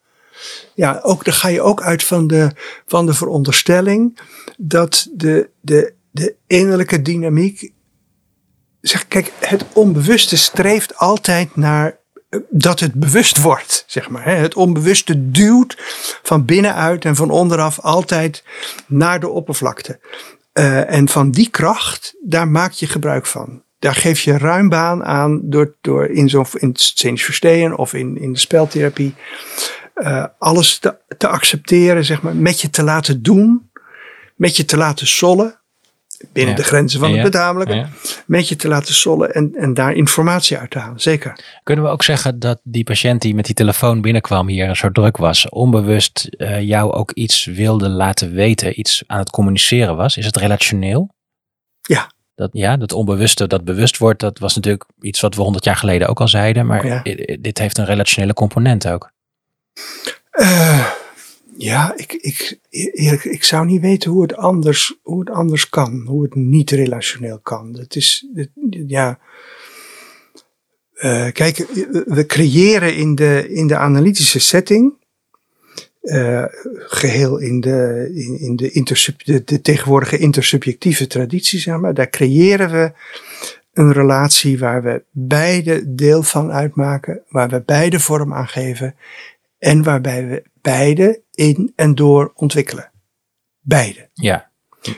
ja 0.74 1.00
ook, 1.02 1.26
daar 1.26 1.34
ga 1.34 1.48
je 1.48 1.62
ook 1.62 1.82
uit 1.82 2.04
van 2.04 2.28
de, 2.28 2.52
van 2.86 3.06
de 3.06 3.14
veronderstelling 3.14 4.20
dat 4.58 5.08
de, 5.14 5.50
de, 5.62 5.94
de 6.12 6.36
innerlijke 6.48 7.02
dynamiek 7.02 7.74
zeg, 8.88 9.08
kijk, 9.08 9.32
het 9.40 9.66
onbewuste 9.74 10.38
streeft 10.38 10.98
altijd 10.98 11.56
naar 11.56 11.98
eh, 12.30 12.40
dat 12.50 12.80
het 12.80 12.94
bewust 12.94 13.42
wordt, 13.42 13.84
zeg 13.88 14.10
maar. 14.10 14.26
Het 14.26 14.56
onbewuste 14.56 15.32
duwt 15.32 15.78
van 16.24 16.46
binnenuit 16.46 17.06
en 17.06 17.16
van 17.16 17.30
onderaf 17.30 17.80
altijd 17.80 18.44
naar 18.88 19.20
de 19.20 19.30
oppervlakte. 19.30 20.00
Uh, 20.54 20.92
en 20.92 21.10
van 21.10 21.32
die 21.32 21.50
kracht, 21.50 22.16
daar 22.22 22.48
maak 22.48 22.72
je 22.72 22.88
gebruik 22.88 23.26
van. 23.26 23.64
Daar 23.80 23.96
geef 23.96 24.20
je 24.20 24.38
ruim 24.38 24.70
baan 24.70 25.04
aan 25.04 25.42
door, 25.44 25.76
door 25.82 26.06
in 26.06 26.30
zo'n 26.30 26.46
in 27.02 27.18
verstehen 27.18 27.78
of 27.78 27.94
in, 27.94 28.18
in 28.18 28.34
de 28.34 28.40
speltherapie 28.40 29.16
uh, 29.96 30.26
alles 30.40 30.80
te, 30.80 30.98
te 31.18 31.28
accepteren, 31.28 32.06
zeg 32.06 32.22
maar, 32.22 32.36
met 32.36 32.62
je 32.62 32.70
te 32.70 32.84
laten 32.84 33.24
doen, 33.24 33.72
met 34.36 34.58
je 34.58 34.66
te 34.66 34.78
laten 34.78 35.08
sollen 35.08 35.60
binnen 36.34 36.56
Ja. 36.56 36.62
de 36.62 36.68
grenzen 36.68 37.00
van 37.00 37.10
Ja, 37.10 37.16
het 37.16 37.24
betamelijke, 37.32 37.74
ja. 37.74 37.90
met 38.26 38.48
je 38.48 38.56
te 38.56 38.68
laten 38.68 38.94
sollen 38.94 39.34
en, 39.34 39.52
en 39.56 39.74
daar 39.74 39.94
informatie 39.94 40.58
uit 40.58 40.72
te 40.72 40.80
halen. 40.80 41.00
Zeker. 41.00 41.40
Kunnen 41.64 41.86
we 41.86 41.92
ook 41.92 42.04
zeggen 42.04 42.40
dat 42.40 42.60
die 42.64 42.84
patiënt 42.84 43.22
die 43.22 43.36
met 43.36 43.46
die 43.46 43.56
telefoon 43.56 44.02
binnenkwam 44.02 44.48
hier 44.48 44.76
zo 44.76 44.92
druk 44.92 45.18
was, 45.18 45.50
onbewust 45.50 46.26
eh, 46.38 46.62
jou 46.62 46.92
ook 46.92 47.12
iets 47.12 47.46
wilde 47.46 47.90
laten 47.90 48.32
weten, 48.34 48.80
iets 48.80 49.04
aan 49.08 49.20
het 49.20 49.30
communiceren 49.30 49.96
was? 49.96 50.18
Is 50.18 50.26
het 50.26 50.38
relationeel? 50.38 51.14
Ja. 51.82 52.14
Dat, 52.36 52.50
ja, 52.54 52.78
dat 52.78 52.94
onbewuste 52.94 53.48
dat 53.48 53.64
bewust 53.64 53.98
wordt, 53.98 54.20
dat 54.20 54.40
was 54.40 54.56
natuurlijk 54.56 54.86
iets 55.00 55.20
wat 55.20 55.36
we 55.36 55.42
honderd 55.42 55.64
jaar 55.64 55.76
geleden 55.76 56.08
ook 56.08 56.20
al 56.22 56.28
zeiden, 56.28 56.66
maar 56.66 57.04
dit 57.40 57.58
heeft 57.58 57.78
een 57.78 57.86
relationele 57.86 58.34
component 58.34 58.88
ook. 58.88 59.12
Eh, 60.32 60.86
ja, 61.58 61.94
ik, 61.98 62.14
ik, 62.14 62.60
eerlijk, 62.70 63.24
ik 63.24 63.44
zou 63.44 63.66
niet 63.66 63.82
weten 63.82 64.12
hoe 64.12 64.22
het, 64.22 64.36
anders, 64.36 65.00
hoe 65.02 65.20
het 65.20 65.30
anders 65.30 65.70
kan. 65.70 66.04
Hoe 66.08 66.24
het 66.24 66.36
niet 66.36 66.72
relationeel 66.72 67.40
kan. 67.40 67.78
Het 67.78 67.96
is, 67.96 68.28
ja. 68.70 69.20
Eh, 70.94 71.32
kijk, 71.32 71.58
we 72.06 72.26
creëren 72.26 72.96
in 72.96 73.16
de, 73.16 73.48
in 73.50 73.68
de 73.68 73.78
analytische 73.78 74.40
setting, 74.40 74.94
eh, 76.02 76.46
geheel 76.78 77.38
in, 77.38 77.60
de, 77.60 78.10
in, 78.34 78.56
de, 78.56 79.14
de, 79.24 79.44
de 79.46 79.62
tegenwoordige 79.62 80.18
intersubjectieve 80.18 81.08
traditie, 81.08 81.60
zeg 81.60 81.80
maar, 81.80 81.94
daar 81.94 82.10
creëren 82.10 82.72
we 82.72 82.92
een 83.74 83.92
relatie 83.92 84.60
waar 84.60 84.84
we 84.84 85.04
beide 85.12 85.96
deel 85.96 86.24
van 86.24 86.52
uitmaken, 86.52 87.22
waar 87.30 87.50
we 87.50 87.62
beide 87.62 88.00
vorm 88.00 88.34
aan 88.34 88.48
geven 88.48 88.96
en 89.58 89.84
waarbij 89.84 90.28
we 90.28 90.44
beide 90.62 91.22
in 91.32 91.72
en 91.76 91.96
door 91.96 92.32
ontwikkelen. 92.36 92.92
Beide. 93.60 94.10
Ja, 94.14 94.52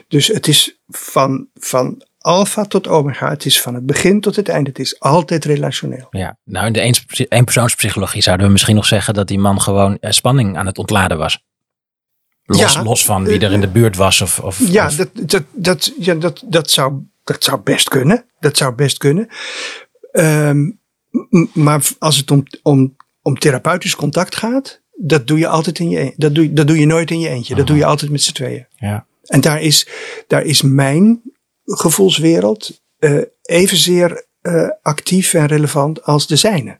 Dus 0.07 0.27
het 0.27 0.47
is 0.47 0.79
van, 0.87 1.47
van 1.53 2.05
alfa 2.17 2.63
tot 2.65 2.87
omega, 2.87 3.29
het 3.29 3.45
is 3.45 3.61
van 3.61 3.73
het 3.75 3.85
begin 3.85 4.21
tot 4.21 4.35
het 4.35 4.49
einde, 4.49 4.69
het 4.69 4.79
is 4.79 4.99
altijd 4.99 5.45
relationeel. 5.45 6.07
ja. 6.09 6.37
Nou, 6.43 6.65
in 6.65 6.73
de 6.73 7.27
eenpersoonspsychologie 7.29 8.21
zouden 8.21 8.45
we 8.45 8.51
misschien 8.51 8.75
nog 8.75 8.85
zeggen 8.85 9.13
dat 9.13 9.27
die 9.27 9.39
man 9.39 9.61
gewoon 9.61 9.97
eh, 9.99 10.11
spanning 10.11 10.57
aan 10.57 10.65
het 10.65 10.77
ontladen 10.77 11.17
was. 11.17 11.45
Los, 12.43 12.73
Ja. 12.73 12.83
los 12.83 13.05
van 13.05 13.23
wie 13.25 13.39
er 13.39 13.51
in 13.51 13.61
de 13.61 13.67
buurt 13.67 13.95
was 13.95 14.21
of, 14.21 14.39
of, 14.39 14.59
Ja, 14.67 14.85
of- 14.85 14.95
dat, 14.95 15.09
dat, 15.13 15.43
dat, 15.51 15.93
ja 15.99 16.13
dat, 16.15 16.43
dat, 16.45 16.69
zou, 16.71 16.93
dat 17.23 17.43
zou 17.43 17.61
best 17.61 17.89
kunnen. 17.89 18.25
Dat 18.39 18.57
zou 18.57 18.73
best 18.75 18.97
kunnen. 18.97 19.27
Ehm, 20.11 20.71
maar 21.53 21.87
als 21.99 22.17
het 22.17 22.31
om, 22.31 22.43
om, 22.63 22.95
om 23.27 23.39
therapeutisch 23.39 23.95
contact 23.95 24.35
gaat, 24.35 24.81
dat 24.91 25.27
doe 25.27 25.39
je 25.39 25.47
altijd 25.47 25.79
in 25.79 25.89
je 25.89 25.97
eentje. 25.99 26.15
Dat 26.17 26.35
doe, 26.35 26.53
dat 26.53 26.67
doe 26.67 26.79
je 26.79 26.85
nooit 26.85 27.11
in 27.11 27.19
je 27.19 27.29
eentje. 27.29 27.55
Dat 27.55 27.67
doe 27.67 27.77
je 27.77 27.85
altijd 27.85 28.11
met 28.11 28.21
z'n 28.21 28.33
tweeën. 28.33 28.67
ja. 28.75 29.05
En 29.23 29.41
daar 29.41 29.61
is, 29.61 29.87
daar 30.27 30.43
is 30.43 30.61
mijn 30.61 31.21
gevoelswereld 31.63 32.81
eh, 32.97 33.21
evenzeer 33.41 34.25
eh, 34.41 34.69
actief 34.81 35.33
en 35.33 35.45
relevant 35.45 36.03
als 36.03 36.27
de 36.27 36.35
zijne. 36.35 36.79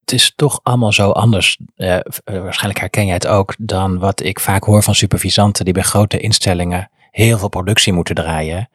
het 0.00 0.12
is 0.12 0.32
toch 0.36 0.60
allemaal 0.62 0.92
zo 0.92 1.10
anders. 1.10 1.58
eh, 1.74 1.98
waarschijnlijk 2.24 2.80
herken 2.80 3.04
jij 3.04 3.14
het 3.14 3.26
ook 3.26 3.54
dan 3.58 3.98
wat 3.98 4.22
ik 4.22 4.40
vaak 4.40 4.64
hoor 4.64 4.82
van 4.82 4.94
supervisanten 4.94 5.64
die 5.64 5.74
bij 5.74 5.82
grote 5.82 6.18
instellingen 6.18 6.90
heel 7.14 7.38
veel 7.38 7.48
productie 7.48 7.92
moeten 7.92 8.14
draaien. 8.14 8.68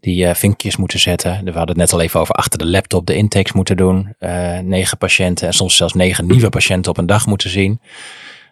Die 0.00 0.26
eh, 0.26 0.34
vinkjes 0.34 0.76
moeten 0.76 0.98
zetten. 0.98 1.30
We 1.30 1.50
hadden 1.50 1.68
het 1.68 1.76
net 1.76 1.92
al 1.92 2.00
even 2.00 2.20
over 2.20 2.34
achter 2.34 2.58
de 2.58 2.66
laptop 2.66 3.06
de 3.06 3.14
intakes 3.14 3.52
moeten 3.52 3.76
doen. 3.76 4.14
eh, 4.18 4.58
negen 4.58 4.98
patiënten 4.98 5.46
en 5.46 5.52
soms 5.52 5.76
zelfs 5.76 5.94
negen 5.94 6.26
nieuwe 6.26 6.48
patiënten 6.48 6.90
op 6.90 6.98
een 6.98 7.06
dag 7.06 7.26
moeten 7.26 7.50
zien. 7.50 7.80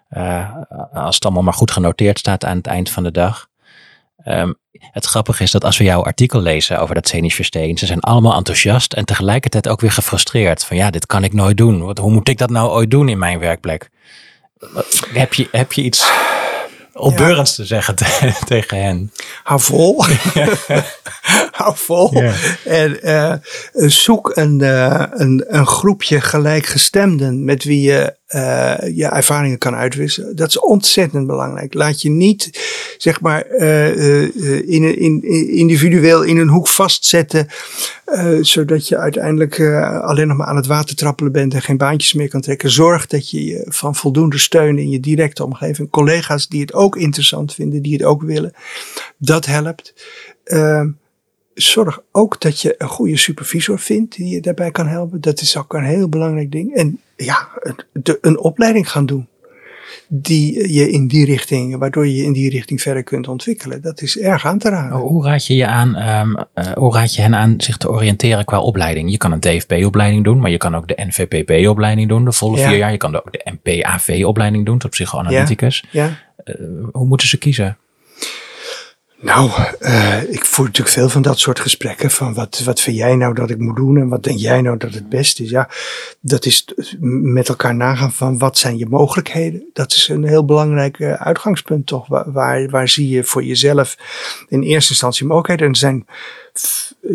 Eh, 0.08 0.50
als 0.92 1.14
het 1.14 1.24
allemaal 1.24 1.42
maar 1.42 1.52
goed 1.52 1.70
genoteerd 1.70 2.18
staat 2.18 2.44
aan 2.44 2.56
het 2.56 2.66
eind 2.66 2.90
van 2.90 3.02
de 3.02 3.10
dag. 3.10 3.46
Ehm, 4.24 4.52
het 4.72 5.04
grappige 5.04 5.42
is 5.42 5.50
dat 5.50 5.64
als 5.64 5.78
we 5.78 5.84
jouw 5.84 6.04
artikel 6.04 6.40
lezen 6.40 6.80
over 6.80 6.94
dat 6.94 7.08
Zenisverstein, 7.08 7.78
ze 7.78 7.86
zijn 7.86 8.00
allemaal 8.00 8.36
enthousiast 8.36 8.92
en 8.92 9.04
tegelijkertijd 9.04 9.68
ook 9.68 9.80
weer 9.80 9.92
gefrustreerd. 9.92 10.64
Van 10.64 10.76
ja, 10.76 10.90
dit 10.90 11.06
kan 11.06 11.24
ik 11.24 11.32
nooit 11.32 11.56
doen. 11.56 11.84
Wat, 11.84 11.98
hoe 11.98 12.12
moet 12.12 12.28
ik 12.28 12.38
dat 12.38 12.50
nou 12.50 12.70
ooit 12.70 12.90
doen 12.90 13.08
in 13.08 13.18
mijn 13.18 13.38
werkplek? 13.38 13.90
Heb 15.12 15.34
je, 15.34 15.48
heb 15.52 15.72
je 15.72 15.82
iets 15.82 16.12
opbeurends 16.92 17.54
te 17.54 17.64
zeggen 17.64 17.94
te- 17.94 18.32
tegen 18.46 18.82
hen? 18.82 19.12
Hou 19.42 19.60
vol. 19.60 20.04
Hou 21.50 21.76
vol. 21.76 22.22
En 22.64 23.02
eh, 23.02 23.34
zoek 23.72 24.30
een, 24.36 24.60
eh, 24.60 25.04
een, 25.10 25.44
een 25.46 25.66
groepje 25.66 26.20
gelijkgestemden 26.20 27.44
met 27.44 27.64
wie 27.64 27.82
je 27.82 28.16
eh, 28.32 28.74
je 28.96 29.06
ervaringen 29.06 29.58
kan 29.58 29.74
uitwisselen. 29.74 30.36
Dat 30.36 30.48
is 30.48 30.58
ontzettend 30.60 31.26
belangrijk. 31.26 31.74
Laat 31.74 32.02
je 32.02 32.10
niet, 32.10 32.50
zeg 32.98 33.20
maar, 33.20 33.42
eh, 33.42 34.22
in, 34.68 34.98
in, 34.98 35.22
in- 35.22 35.48
individueel 35.48 36.22
in 36.22 36.36
een 36.38 36.48
hoek 36.48 36.68
vastzetten. 36.68 37.46
eh, 38.04 38.36
zodat 38.40 38.88
je 38.88 38.98
uiteindelijk 38.98 39.60
alleen 40.02 40.28
nog 40.28 40.36
maar 40.36 40.46
aan 40.46 40.56
het 40.56 40.66
water 40.66 40.96
trappelen 40.96 41.32
bent 41.32 41.54
en 41.54 41.62
geen 41.62 41.76
baantjes 41.76 42.12
meer 42.12 42.28
kan 42.28 42.40
trekken. 42.40 42.70
Zorg 42.70 43.06
dat 43.06 43.30
je 43.30 43.44
je 43.44 43.64
van 43.68 43.94
voldoende 43.94 44.38
steun 44.38 44.78
in 44.78 44.90
je 44.90 45.00
directe 45.00 45.44
omgeving, 45.44 45.90
collega's 45.90 46.48
die 46.48 46.60
het 46.60 46.72
ook 46.72 46.96
interessant 46.96 47.54
vinden, 47.54 47.82
die 47.82 47.92
het 47.92 48.02
ook 48.04 48.22
willen, 48.22 48.52
dat 49.18 49.46
helpt. 49.46 49.94
Zorg 51.54 52.00
ook 52.12 52.40
dat 52.40 52.60
je 52.60 52.74
een 52.78 52.88
goede 52.88 53.16
supervisor 53.16 53.78
vindt 53.78 54.16
die 54.16 54.28
je 54.34 54.40
daarbij 54.40 54.70
kan 54.70 54.86
helpen. 54.86 55.20
Dat 55.20 55.40
is 55.40 55.56
ook 55.56 55.74
een 55.74 55.84
heel 55.84 56.08
belangrijk 56.08 56.50
ding. 56.52 56.74
En 56.74 57.00
ja, 57.16 57.48
de, 57.92 58.18
een 58.20 58.38
opleiding 58.38 58.90
gaan 58.90 59.06
doen. 59.06 59.26
Die 60.08 60.72
je 60.74 60.90
in 60.90 61.06
die 61.08 61.24
richting, 61.24 61.78
waardoor 61.78 62.06
je 62.06 62.14
je 62.16 62.24
in 62.24 62.32
die 62.32 62.50
richting 62.50 62.80
verder 62.80 63.02
kunt 63.02 63.28
ontwikkelen. 63.28 63.82
Dat 63.82 64.02
is 64.02 64.18
erg 64.18 64.46
aan 64.46 64.58
te 64.58 64.68
raden. 64.68 64.98
Hoe 64.98 65.24
raad 65.24 65.46
je 65.46 65.54
je 65.54 65.66
aan, 65.66 65.94
ehm, 65.96 66.34
eh, 66.54 66.72
hoe 66.72 66.94
raad 66.94 67.14
je 67.14 67.22
hen 67.22 67.34
aan 67.34 67.54
zich 67.56 67.76
te 67.76 67.90
oriënteren 67.90 68.44
qua 68.44 68.60
opleiding? 68.60 69.10
Je 69.10 69.16
kan 69.16 69.32
een 69.32 69.40
DFP-opleiding 69.40 70.24
doen, 70.24 70.38
maar 70.40 70.50
je 70.50 70.56
kan 70.56 70.74
ook 70.74 70.88
de 70.88 71.06
NVPP-opleiding 71.08 72.08
doen, 72.08 72.24
de 72.24 72.32
volle 72.32 72.58
Ja. 72.58 72.68
vier 72.68 72.78
jaar. 72.78 72.90
Je 72.90 72.96
kan 72.96 73.16
ook 73.16 73.32
de 73.32 73.52
MPAV-opleiding 73.62 74.66
doen 74.66 74.78
tot 74.78 74.90
psychoanalyticus. 74.90 75.84
Ja? 75.90 76.18
Eh, 76.44 76.54
hoe 76.92 77.06
moeten 77.06 77.28
ze 77.28 77.38
kiezen? 77.38 77.76
Nou, 79.22 79.50
eh, 79.80 80.22
ik 80.22 80.44
voer 80.44 80.64
natuurlijk 80.64 80.94
veel 80.94 81.08
van 81.08 81.22
dat 81.22 81.38
soort 81.38 81.60
gesprekken. 81.60 82.10
Van 82.10 82.34
wat, 82.34 82.62
wat 82.64 82.80
vind 82.80 82.96
jij 82.96 83.16
nou 83.16 83.34
dat 83.34 83.50
ik 83.50 83.58
moet 83.58 83.76
doen 83.76 83.96
en 83.98 84.08
wat 84.08 84.22
denk 84.22 84.38
jij 84.38 84.60
nou 84.60 84.76
dat 84.76 84.94
het 84.94 85.08
beste 85.08 85.42
is? 85.42 85.50
Ja, 85.50 85.68
dat 86.20 86.44
is 86.44 86.62
t- 86.62 86.96
met 87.00 87.48
elkaar 87.48 87.74
nagaan 87.74 88.12
van 88.12 88.38
wat 88.38 88.58
zijn 88.58 88.78
je 88.78 88.86
mogelijkheden. 88.86 89.64
Dat 89.72 89.92
is 89.92 90.08
een 90.08 90.24
heel 90.24 90.44
belangrijk 90.44 90.98
eh, 90.98 91.12
uitgangspunt 91.12 91.86
toch. 91.86 92.06
Waar, 92.06 92.32
waar, 92.32 92.68
waar 92.68 92.88
zie 92.88 93.08
je 93.08 93.24
voor 93.24 93.44
jezelf 93.44 93.96
in 94.48 94.62
eerste 94.62 94.90
instantie 94.90 95.26
mogelijkheden? 95.26 95.66
En 95.66 95.72
er 95.72 95.78
zijn 95.78 96.06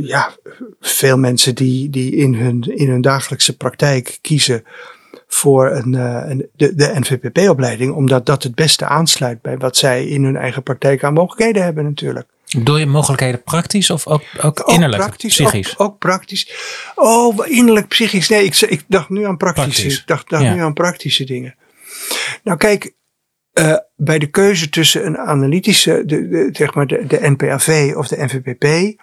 ja, 0.01 0.35
veel 0.81 1.17
mensen 1.17 1.55
die, 1.55 1.89
die 1.89 2.15
in, 2.15 2.33
hun, 2.33 2.61
in 2.61 2.89
hun 2.89 3.01
dagelijkse 3.01 3.57
praktijk 3.57 4.17
kiezen 4.21 4.63
voor 5.27 5.71
een, 5.71 5.95
eh, 5.95 6.29
een, 6.29 6.49
de, 6.55 6.75
de 6.75 6.91
NVPP-opleiding, 6.99 7.93
omdat 7.93 8.25
dat 8.25 8.43
het 8.43 8.55
beste 8.55 8.85
aansluit 8.85 9.41
bij 9.41 9.57
wat 9.57 9.77
zij 9.77 10.05
in 10.05 10.23
hun 10.23 10.37
eigen 10.37 10.63
praktijk 10.63 11.03
aan 11.03 11.13
mogelijkheden 11.13 11.63
hebben 11.63 11.83
natuurlijk. 11.83 12.27
Doe 12.47 12.79
je 12.79 12.85
mogelijkheden 12.85 13.43
praktisch 13.43 13.89
of 13.89 14.07
ook, 14.07 14.23
ook 14.41 14.59
Ook 14.61 14.69
innerlijk, 14.69 15.01
praktisch, 15.03 15.33
psychisch? 15.33 15.77
Ook, 15.77 15.87
ook 15.87 15.97
praktisch. 15.97 16.51
Oh, 16.95 17.47
innerlijk 17.47 17.87
psychisch. 17.87 18.29
Nee, 18.29 18.43
ik, 18.43 18.55
ik 18.61 18.83
dacht 18.87 19.09
nu 19.09 19.25
aan 19.25 19.37
praktische, 19.37 19.69
Praktisch. 19.81 19.99
Ik 19.99 20.07
dacht, 20.07 20.29
dacht 20.29 20.43
Ja. 20.43 20.53
nu 20.53 20.61
aan 20.61 20.73
praktische 20.73 21.23
dingen. 21.23 21.55
Nou 22.43 22.57
kijk, 22.57 22.93
eh, 23.53 23.77
bij 23.95 24.19
de 24.19 24.27
keuze 24.27 24.69
tussen 24.69 25.05
een 25.05 25.17
analytische, 25.17 26.03
de, 26.05 26.27
de, 26.27 26.49
zeg 26.51 26.73
maar 26.73 26.87
de, 26.87 27.05
de 27.07 27.19
NPAV 27.21 27.93
of 27.95 28.07
de 28.07 28.23
NVPP, 28.23 28.95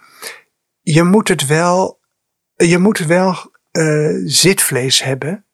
je 0.80 1.02
moet 1.02 1.28
het 1.28 1.46
wel, 1.46 1.98
je 2.54 2.78
moet 2.78 2.98
wel 2.98 3.52
eh, 3.70 4.10
zitvlees 4.24 5.02
hebben 5.02 5.44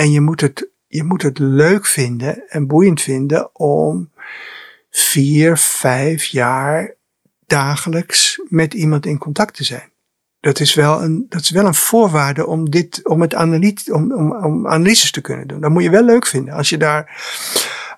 en 0.00 0.10
je 0.10 0.20
moet 0.20 0.40
het, 0.40 0.68
je 0.86 1.04
moet 1.04 1.22
het 1.22 1.38
leuk 1.38 1.86
vinden 1.86 2.48
en 2.48 2.66
boeiend 2.66 3.00
vinden 3.00 3.50
om 3.54 4.10
vier, 4.90 5.56
vijf 5.56 6.24
jaar 6.24 6.94
dagelijks 7.46 8.42
met 8.48 8.74
iemand 8.74 9.06
in 9.06 9.18
contact 9.18 9.54
te 9.54 9.64
zijn. 9.64 9.90
Dat 10.40 10.60
is 10.60 10.74
wel 10.74 11.02
een, 11.02 11.26
dat 11.28 11.40
is 11.40 11.50
wel 11.50 11.66
een 11.66 11.74
voorwaarde 11.74 12.46
om 12.46 12.70
dit, 12.70 13.08
om 13.08 13.20
het 13.20 13.34
om, 13.34 14.12
om, 14.12 14.32
om 14.44 14.68
analyses 14.68 15.10
te 15.10 15.20
kunnen 15.20 15.48
doen. 15.48 15.60
Dat 15.60 15.70
moet 15.70 15.82
je 15.82 15.90
wel 15.90 16.04
leuk 16.04 16.26
vinden. 16.26 16.54
Als 16.54 16.68
je 16.68 16.76
daar, 16.76 17.22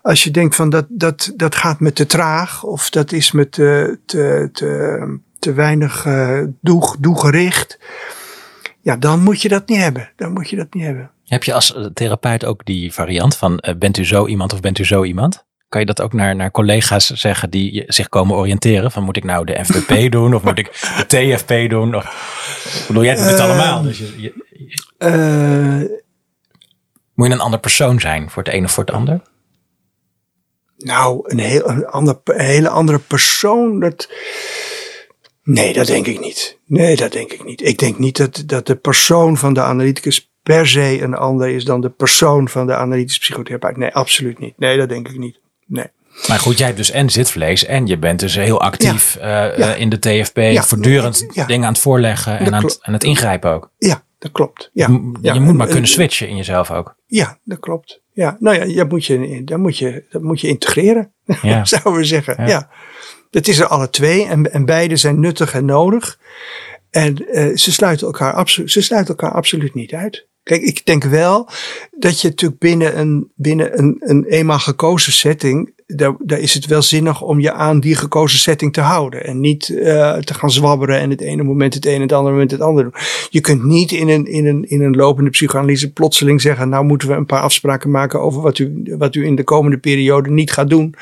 als 0.02 0.24
je 0.24 0.30
denkt 0.30 0.54
van 0.54 0.70
dat, 0.70 0.86
dat, 0.88 1.32
dat 1.36 1.54
gaat 1.54 1.80
me 1.80 1.92
te 1.92 2.06
traag 2.06 2.64
of 2.64 2.90
dat 2.90 3.12
is 3.12 3.32
me 3.32 3.48
te, 3.48 3.98
te, 4.06 4.48
te, 4.52 5.18
te 5.38 5.52
weinig 5.52 6.06
eh 6.06 6.42
doeg, 6.60 6.96
doelgericht. 6.98 7.78
Ja, 8.80 8.96
dan 8.96 9.22
moet 9.22 9.42
je 9.42 9.48
dat 9.48 9.68
niet 9.68 9.78
hebben. 9.78 10.12
Dan 10.16 10.32
moet 10.32 10.50
je 10.50 10.56
dat 10.56 10.74
niet 10.74 10.84
hebben. 10.84 11.11
Heb 11.32 11.44
je 11.44 11.54
als 11.54 11.74
eh, 11.74 11.84
therapeut 11.84 12.44
ook 12.44 12.64
die 12.64 12.92
variant 12.92 13.36
van 13.36 13.58
eh, 13.58 13.74
bent 13.74 13.98
u 13.98 14.04
zo 14.04 14.26
iemand 14.26 14.52
of 14.52 14.60
bent 14.60 14.78
u 14.78 14.84
zo 14.84 15.04
iemand? 15.04 15.44
Kan 15.68 15.80
je 15.80 15.86
dat 15.86 16.00
ook 16.00 16.12
naar, 16.12 16.36
naar 16.36 16.50
collega's 16.50 17.06
zeggen 17.10 17.50
die 17.50 17.84
zich 17.86 18.08
komen 18.08 18.36
oriënteren? 18.36 18.90
Van 18.90 19.02
moet 19.02 19.16
ik 19.16 19.24
nou 19.24 19.44
de 19.44 19.64
FVP 19.64 20.10
doen 20.12 20.34
of 20.34 20.42
moet 20.42 20.58
ik 20.58 20.94
de 20.96 21.06
TFP 21.06 21.70
doen? 21.70 21.94
Of, 21.96 22.84
bedoel, 22.86 23.04
jij 23.04 23.14
doet 23.14 23.24
het 23.24 23.38
Ehm, 23.38 23.48
allemaal. 23.50 23.82
Dus 23.82 23.98
je, 23.98 24.12
je- 24.20 24.44
je- 24.48 24.82
Eh, 24.98 25.98
moet 27.14 27.26
je 27.26 27.32
een 27.32 27.40
ander 27.40 27.60
persoon 27.60 28.00
zijn 28.00 28.30
voor 28.30 28.42
het 28.42 28.52
een 28.52 28.64
of 28.64 28.72
voor 28.72 28.84
het 28.84 28.94
ander? 28.94 29.20
Nou, 30.78 31.20
een, 31.30 31.38
heel, 31.38 31.68
een, 31.68 31.86
ander, 31.86 32.20
een 32.24 32.40
hele 32.44 32.68
andere 32.68 32.98
persoon. 32.98 33.80
Dat, 33.80 34.08
Nee, 35.42 35.72
dat 35.72 35.86
denk 35.86 36.06
ik 36.06 36.20
niet. 36.20 36.58
Nee, 36.66 36.96
dat 36.96 37.12
denk 37.12 37.32
ik 37.32 37.44
niet. 37.44 37.62
Ik 37.66 37.78
denk 37.78 37.98
niet 37.98 38.16
dat, 38.16 38.42
dat 38.46 38.66
de 38.66 38.76
persoon 38.76 39.36
van 39.36 39.54
de 39.54 39.62
analyticus 39.62 40.31
per 40.42 40.68
se 40.68 41.02
een 41.02 41.14
ander 41.14 41.48
is 41.48 41.64
dan 41.64 41.80
de 41.80 41.90
persoon 41.90 42.48
van 42.48 42.66
de 42.66 42.74
analytisch 42.74 43.18
psychotherapeut. 43.18 43.76
Nee, 43.76 43.94
absoluut 43.94 44.38
niet. 44.38 44.58
Nee, 44.58 44.76
dat 44.76 44.88
denk 44.88 45.08
ik 45.08 45.18
niet. 45.18 45.40
Nee. 45.66 45.86
Maar 46.28 46.38
goed, 46.38 46.58
jij 46.58 46.66
hebt 46.66 46.78
dus 46.78 46.90
en 46.90 47.10
zitvlees 47.10 47.64
en 47.64 47.86
je 47.86 47.98
bent 47.98 48.20
dus 48.20 48.34
heel 48.34 48.60
actief 48.60 49.16
ja. 49.20 49.50
Uh, 49.50 49.58
ja. 49.58 49.74
in 49.74 49.88
de 49.88 49.98
TFP, 49.98 50.36
ja. 50.36 50.62
voortdurend 50.62 51.26
dingen 51.46 51.64
aan 51.64 51.72
het 51.72 51.82
voorleggen 51.82 52.38
en 52.38 52.54
aan 52.54 52.62
het, 52.62 52.78
aan 52.82 52.92
het, 52.92 53.04
ingrijpen 53.04 53.50
ook. 53.50 53.70
Ja, 53.78 54.02
dat 54.18 54.32
klopt. 54.32 54.70
Ja. 54.72 54.86
Je, 55.20 55.40
moet 55.40 55.56
maar 55.56 55.66
kunnen 55.66 55.88
switchen 55.88 56.28
in 56.28 56.36
jezelf 56.36 56.70
ook. 56.70 56.94
Ja, 57.06 57.38
dat 57.44 57.58
klopt. 57.58 58.00
Ja, 58.12 58.36
nou 58.40 58.56
ja, 58.56 58.76
dat 58.76 58.88
moet 58.88 59.06
je, 59.06 59.42
dat 59.44 59.58
moet 59.58 59.78
je, 59.78 60.04
dat 60.10 60.22
moet 60.22 60.40
je 60.40 60.48
integreren, 60.48 61.12
zouden 61.62 61.94
we 61.94 62.04
zeggen. 62.04 62.46
Ja. 62.46 62.70
Dat 63.30 63.48
is 63.48 63.58
er 63.58 63.66
alle 63.66 63.90
twee 63.90 64.26
en, 64.26 64.52
en 64.52 64.64
beide 64.64 64.96
zijn 64.96 65.20
nuttig 65.20 65.54
en 65.54 65.64
nodig. 65.64 66.18
En 66.90 67.22
uh, 67.22 67.56
ze, 67.56 67.72
sluiten 67.72 68.06
elkaar 68.06 68.48
ze 68.48 68.82
sluiten 68.82 69.16
elkaar 69.16 69.34
absoluut 69.36 69.74
niet 69.74 69.92
uit. 69.92 70.26
Kijk, 70.42 70.62
ik 70.62 70.86
denk 70.86 71.04
wel 71.04 71.48
dat 71.98 72.20
je 72.20 72.28
natuurlijk 72.28 72.60
binnen 72.60 72.98
een, 72.98 73.30
binnen 73.34 73.78
een, 73.78 73.96
een 74.00 74.24
eenmaal 74.24 74.58
gekozen 74.58 75.12
setting, 75.12 75.72
daar, 75.96 76.14
daar 76.18 76.38
is 76.38 76.54
het 76.54 76.66
wel 76.66 76.82
zinnig 76.82 77.20
om 77.20 77.40
je 77.40 77.52
aan 77.52 77.80
die 77.80 77.94
gekozen 77.94 78.38
setting 78.38 78.72
te 78.72 78.80
houden. 78.80 79.24
En 79.24 79.40
niet 79.40 79.68
uh, 79.68 80.16
te 80.16 80.34
gaan 80.34 80.50
zwabberen 80.50 80.98
en 80.98 81.10
het 81.10 81.20
ene 81.20 81.42
moment 81.42 81.74
het 81.74 81.84
ene 81.84 81.94
en 81.94 82.00
het 82.00 82.12
andere 82.12 82.32
moment 82.32 82.50
het 82.50 82.60
andere 82.60 82.90
doen. 82.90 83.00
Je 83.30 83.40
kunt 83.40 83.64
niet 83.64 83.92
in 83.92 84.08
een, 84.08 84.26
in 84.26 84.46
een, 84.46 84.68
in 84.68 84.82
een 84.82 84.94
lopende 84.94 85.30
psychoanalyse 85.30 85.92
plotseling 85.92 86.40
zeggen, 86.40 86.68
nou 86.68 86.84
moeten 86.84 87.08
we 87.08 87.14
een 87.14 87.26
paar 87.26 87.42
afspraken 87.42 87.90
maken 87.90 88.20
over 88.20 88.42
wat 88.42 88.58
u, 88.58 88.94
wat 88.98 89.14
u 89.14 89.24
in 89.24 89.34
de 89.34 89.44
komende 89.44 89.78
periode 89.78 90.30
niet 90.30 90.52
gaat 90.52 90.70
doen. 90.70 90.94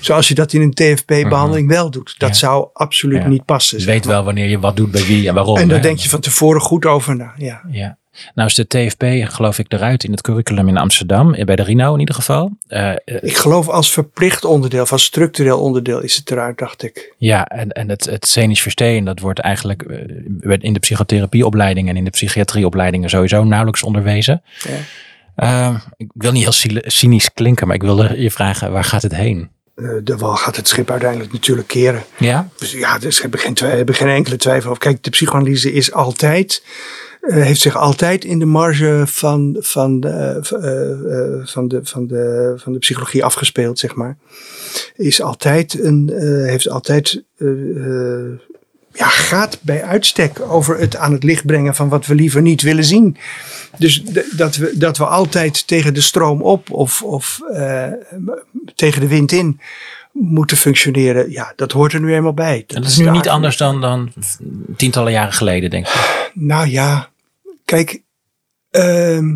Zoals 0.00 0.28
je 0.28 0.34
dat 0.34 0.52
in 0.52 0.60
een 0.60 0.74
TFP-behandeling 0.74 1.68
wel 1.68 1.90
doet. 1.90 2.14
Dat 2.18 2.28
ja. 2.28 2.34
zou 2.34 2.68
absoluut 2.72 3.22
ja. 3.22 3.28
niet 3.28 3.44
passen. 3.44 3.78
Je 3.78 3.84
weet 3.84 4.04
wel 4.04 4.24
wanneer 4.24 4.48
je 4.48 4.58
wat 4.58 4.76
doet 4.76 4.90
bij 4.90 5.04
wie 5.04 5.28
en 5.28 5.34
waarom. 5.34 5.56
En 5.56 5.68
daar 5.68 5.82
denk 5.82 5.98
je 5.98 6.08
van 6.08 6.20
tevoren 6.20 6.60
goed 6.60 6.86
over 6.86 7.16
na. 7.16 7.34
Ja. 7.36 7.62
ja. 7.70 7.98
Nou 8.34 8.48
is 8.48 8.54
de 8.54 8.66
TFP 8.66 9.32
geloof 9.32 9.58
ik 9.58 9.72
eruit 9.72 10.04
in 10.04 10.10
het 10.10 10.20
curriculum 10.20 10.68
in 10.68 10.76
Amsterdam, 10.76 11.44
bij 11.44 11.56
de 11.56 11.62
Rino 11.62 11.94
in 11.94 12.00
ieder 12.00 12.14
geval. 12.14 12.50
Uh, 12.68 12.92
ik 13.04 13.36
geloof 13.36 13.68
als 13.68 13.92
verplicht 13.92 14.44
onderdeel, 14.44 14.86
als 14.86 15.04
structureel 15.04 15.60
onderdeel 15.60 16.00
is 16.00 16.16
het 16.16 16.30
eruit, 16.30 16.58
dacht 16.58 16.82
ik. 16.82 17.14
Ja, 17.18 17.46
en, 17.46 17.70
en 17.70 17.88
het, 17.88 18.04
het 18.04 18.26
scenisch 18.26 18.62
versteen, 18.62 19.04
dat 19.04 19.18
wordt 19.20 19.38
eigenlijk 19.38 19.82
in 20.58 20.72
de 20.72 20.78
psychotherapieopleidingen 20.78 21.90
en 21.90 21.96
in 21.96 22.04
de 22.04 22.10
psychiatrieopleidingen 22.10 23.10
sowieso 23.10 23.44
nauwelijks 23.44 23.82
onderwezen. 23.82 24.42
Ja. 24.58 24.78
Uh, 25.36 25.80
ik 25.96 26.10
wil 26.14 26.32
niet 26.32 26.42
heel 26.42 26.80
cynisch 26.82 27.32
klinken, 27.32 27.66
maar 27.66 27.76
ik 27.76 27.82
wilde 27.82 28.20
je 28.20 28.30
vragen, 28.30 28.72
waar 28.72 28.84
gaat 28.84 29.02
het 29.02 29.14
heen? 29.14 29.50
Uh, 29.76 29.90
de 30.02 30.16
wal 30.16 30.36
gaat 30.36 30.56
het 30.56 30.68
schip 30.68 30.90
uiteindelijk 30.90 31.32
natuurlijk 31.32 31.68
keren. 31.68 32.02
Ja? 32.18 32.48
Dus 32.58 32.72
ja, 32.72 32.98
dus 32.98 33.22
heb 33.22 33.34
ik 33.34 33.40
geen, 33.40 33.56
heb 33.68 33.90
geen 33.90 34.08
enkele 34.08 34.36
twijfel 34.36 34.70
over. 34.70 34.82
Kijk, 34.82 35.02
de 35.02 35.10
psychoanalyse 35.10 35.72
is 35.72 35.92
altijd 35.92 36.62
heeft 37.26 37.60
zich 37.60 37.76
altijd 37.76 38.24
in 38.24 38.38
de 38.38 38.44
marge 38.44 39.02
van, 39.06 39.56
van, 39.60 40.00
de, 40.00 40.40
uh, 40.52 41.38
uh, 41.38 41.46
van, 41.46 41.68
de, 41.68 41.80
van, 41.82 42.06
de, 42.06 42.54
van 42.56 42.72
de 42.72 42.78
psychologie 42.78 43.24
afgespeeld, 43.24 43.78
zeg 43.78 43.94
maar. 43.94 44.16
Is 44.96 45.22
altijd 45.22 45.84
een, 45.84 46.12
heeft 46.46 46.68
altijd, 46.68 47.22
ja, 48.92 49.08
gaat 49.08 49.58
bij 49.60 49.82
uitstek 49.82 50.40
over 50.40 50.78
het 50.78 50.96
aan 50.96 51.12
het 51.12 51.22
licht 51.22 51.46
brengen 51.46 51.74
van 51.74 51.88
wat 51.88 52.06
we 52.06 52.14
liever 52.14 52.42
niet 52.42 52.62
willen 52.62 52.84
zien. 52.84 53.16
Dus 53.78 54.02
dat, 54.36 54.56
we, 54.56 54.72
dat 54.78 54.96
we 54.96 55.06
altijd 55.06 55.66
tegen 55.66 55.94
de 55.94 56.00
stroom 56.00 56.42
op 56.42 56.70
of, 56.70 57.02
of 57.02 57.40
tegen 58.74 59.00
de 59.00 59.08
wind 59.08 59.32
in 59.32 59.60
moeten 60.12 60.56
functioneren. 60.56 61.30
Ja, 61.30 61.52
dat 61.56 61.72
hoort 61.72 61.92
er 61.92 62.00
nu 62.00 62.14
eenmaal 62.14 62.34
bij. 62.34 62.64
Dat, 62.66 62.82
dat 62.82 62.90
is 62.90 62.96
nu 62.96 63.10
niet 63.10 63.28
anders 63.28 63.56
dan, 63.56 63.80
dan 63.80 64.12
tientallen 64.76 65.12
jaren 65.12 65.32
geleden, 65.32 65.70
denk 65.70 65.86
ik. 65.86 66.30
Nou 66.34 66.68
ja, 66.68 67.08
Kijk, 67.64 68.02
uh, 68.70 69.34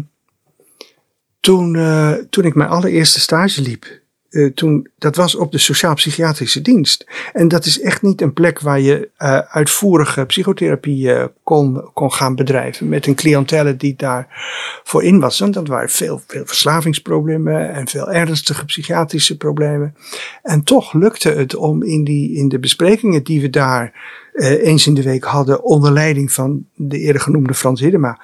toen, 1.41 1.75
uh, 1.75 2.13
toen 2.13 2.45
ik 2.45 2.55
mijn 2.55 2.71
allereerste 2.71 3.21
stage 3.21 3.63
liep, 3.63 3.98
uh, 4.31 4.51
toen, 4.53 4.89
dat 4.99 5.17
was 5.17 5.35
op 5.35 5.53
de 5.53 5.59
sociaal-psychiatrische 5.59 6.63
dienst. 6.63 7.07
En 7.33 7.49
dat 7.49 7.65
is 7.65 7.81
echt 7.81 8.03
niet 8.03 8.21
een 8.21 8.33
plek 8.33 8.61
waar 8.61 8.81
je 8.81 9.11
uh, 9.19 9.39
uitvoerige 9.39 10.25
psychotherapie 10.25 11.13
kon, 11.43 11.91
kon 11.93 12.13
gaan 12.13 12.35
bedrijven. 12.35 12.89
Met 12.89 13.07
een 13.07 13.15
cliëntele 13.15 13.77
die 13.77 13.95
daarvoor 13.97 15.03
in 15.03 15.21
was. 15.21 15.39
Want 15.39 15.55
dat 15.55 15.69
waren 15.69 15.89
veel, 15.89 16.21
veel 16.27 16.47
verslavingsproblemen 16.47 17.73
en 17.73 17.89
veel 17.89 18.13
ernstige 18.13 18.65
psychiatrische 18.65 19.37
problemen. 19.37 19.95
En 20.43 20.63
toch 20.63 20.93
lukte 20.93 21.31
het 21.31 21.55
om 21.55 21.83
in, 21.83 22.05
die, 22.05 22.37
in 22.37 22.49
de 22.49 22.59
besprekingen 22.59 23.23
die 23.23 23.41
we 23.41 23.51
daar 23.51 23.93
eens 24.39 24.87
in 24.87 24.95
de 24.95 25.03
week 25.03 25.25
hadden 25.25 25.63
onder 25.63 25.93
leiding 25.93 26.33
van 26.33 26.67
de 26.75 26.99
eerder 26.99 27.23
genoemde 27.23 27.55
Frans 27.55 27.81
Hiddema. 27.81 28.21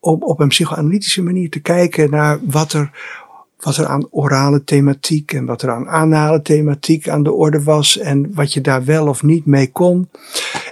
Om 0.00 0.22
op 0.22 0.40
een 0.40 0.48
psychoanalytische 0.48 1.22
manier 1.22 1.50
te 1.50 1.60
kijken 1.60 2.10
naar 2.10 2.38
wat 2.42 2.72
er, 2.72 2.90
wat 3.56 3.76
er 3.76 3.86
aan 3.86 4.08
orale 4.10 4.64
thematiek 4.64 5.32
en 5.32 5.46
wat 5.46 5.62
er 5.62 5.70
aan 5.70 5.88
anale 5.88 6.42
thematiek 6.42 7.08
aan 7.08 7.22
de 7.22 7.32
orde 7.32 7.62
was 7.62 7.98
en 7.98 8.34
wat 8.34 8.52
je 8.52 8.60
daar 8.60 8.84
wel 8.84 9.08
of 9.08 9.22
niet 9.22 9.46
mee 9.46 9.70
kon. 9.72 10.08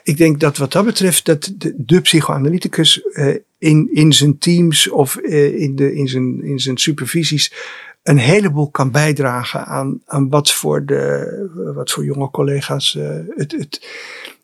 Ik 0.02 0.16
denk 0.16 0.40
dat 0.40 0.56
wat 0.56 0.72
dat 0.72 0.84
betreft 0.84 1.24
dat 1.24 1.52
de, 1.76 2.00
psychoanalyticus 2.00 3.02
uh, 3.12 3.36
in, 3.58 3.88
in 3.92 4.12
zijn 4.12 4.38
teams 4.38 4.90
of 4.90 5.18
uh, 5.22 5.60
in, 5.60 5.76
de, 5.76 5.94
in, 5.94 6.08
zijn, 6.08 6.42
in 6.42 6.58
zijn 6.58 6.76
supervisies 6.76 7.52
een 8.02 8.18
heleboel 8.18 8.70
kan 8.70 8.90
bijdragen 8.90 9.66
aan, 9.66 10.00
aan 10.06 10.28
wat, 10.28 10.52
voor 10.52 10.84
de, 10.84 11.72
wat 11.74 11.90
voor 11.90 12.04
jonge 12.04 12.30
collega's 12.30 12.94
uh, 12.94 13.18
het, 13.36 13.52
het, 13.52 13.86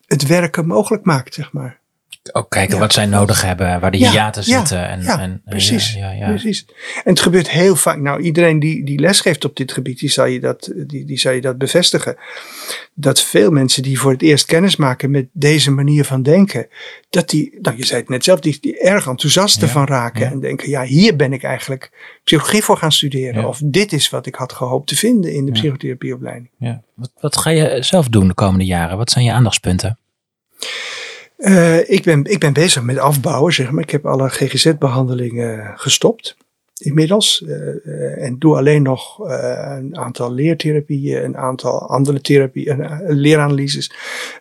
het 0.05 0.27
werken 0.27 0.67
mogelijk 0.67 1.05
maakt, 1.05 1.33
zeg 1.33 1.51
maar. 1.51 1.80
Ook 2.31 2.49
kijken 2.49 2.73
ja. 2.73 2.81
wat 2.81 2.93
zij 2.93 3.05
nodig 3.05 3.41
hebben, 3.41 3.79
waar 3.79 3.91
de 3.91 3.99
ja, 3.99 4.11
hiaten 4.11 4.43
zitten. 4.43 4.87
En, 4.87 5.01
ja, 5.01 5.19
en, 5.19 5.41
precies, 5.45 5.97
precies. 6.19 6.65
En 7.03 7.11
het 7.11 7.19
gebeurt 7.19 7.49
heel 7.49 7.75
vaak. 7.75 7.97
Nou, 7.97 8.21
iedereen 8.21 8.59
die, 8.59 8.83
die 8.85 8.99
lesgeeft 8.99 9.45
op 9.45 9.55
dit 9.55 9.71
gebied, 9.71 9.99
die 9.99 10.09
zal, 10.09 10.25
je 10.25 10.39
dat, 10.39 10.71
die, 10.75 11.05
die 11.05 11.19
zal 11.19 11.31
je 11.31 11.41
dat 11.41 11.57
bevestigen. 11.57 12.17
Dat 12.93 13.21
veel 13.21 13.51
mensen 13.51 13.83
die 13.83 13.99
voor 13.99 14.11
het 14.11 14.21
eerst 14.21 14.45
kennis 14.45 14.75
maken 14.75 15.11
met 15.11 15.27
deze 15.31 15.71
manier 15.71 16.05
van 16.05 16.23
denken, 16.23 16.67
dat 17.09 17.29
die, 17.29 17.57
nou 17.61 17.77
je 17.77 17.85
zei 17.85 17.99
het 17.99 18.09
net 18.09 18.23
zelf, 18.23 18.39
die, 18.39 18.57
die 18.61 18.79
erg 18.79 19.07
enthousiast 19.07 19.61
ervan 19.61 19.85
raken. 19.85 20.31
En 20.31 20.39
denken, 20.39 20.69
ja, 20.69 20.83
hier 20.83 21.15
ben 21.15 21.33
ik 21.33 21.43
eigenlijk 21.43 21.91
psychologie 22.23 22.63
voor 22.63 22.77
gaan 22.77 22.91
studeren. 22.91 23.47
Of 23.47 23.61
dit 23.63 23.93
is 23.93 24.09
wat 24.09 24.25
ik 24.25 24.35
had 24.35 24.53
gehoopt 24.53 24.87
te 24.87 24.95
vinden 24.95 25.33
in 25.33 25.45
de 25.45 25.51
psychotherapieopleiding. 25.51 26.49
Ja. 26.57 26.81
Wat, 26.93 27.11
wat 27.19 27.37
ga 27.37 27.49
je 27.49 27.83
zelf 27.83 28.07
doen 28.07 28.27
de 28.27 28.33
komende 28.33 28.65
jaren? 28.65 28.97
Wat 28.97 29.11
zijn 29.11 29.25
je 29.25 29.31
aandachtspunten? 29.31 29.97
Uh, 31.41 31.89
ik, 31.89 32.03
ben, 32.03 32.23
ik 32.23 32.39
ben 32.39 32.53
bezig 32.53 32.83
met 32.83 32.97
afbouwen, 32.97 33.53
zeg 33.53 33.71
maar. 33.71 33.83
Ik 33.83 33.89
heb 33.89 34.05
alle 34.05 34.29
GGZ-behandelingen 34.29 35.73
gestopt 35.75 36.37
inmiddels. 36.77 37.43
Uh, 37.45 38.23
en 38.23 38.39
doe 38.39 38.57
alleen 38.57 38.81
nog 38.81 39.19
een 39.19 39.97
aantal 39.97 40.33
leertherapieën, 40.33 41.23
een 41.23 41.37
aantal 41.37 41.89
andere 41.89 42.21
therapieën, 42.21 43.01
leeranalyses, 43.07 43.91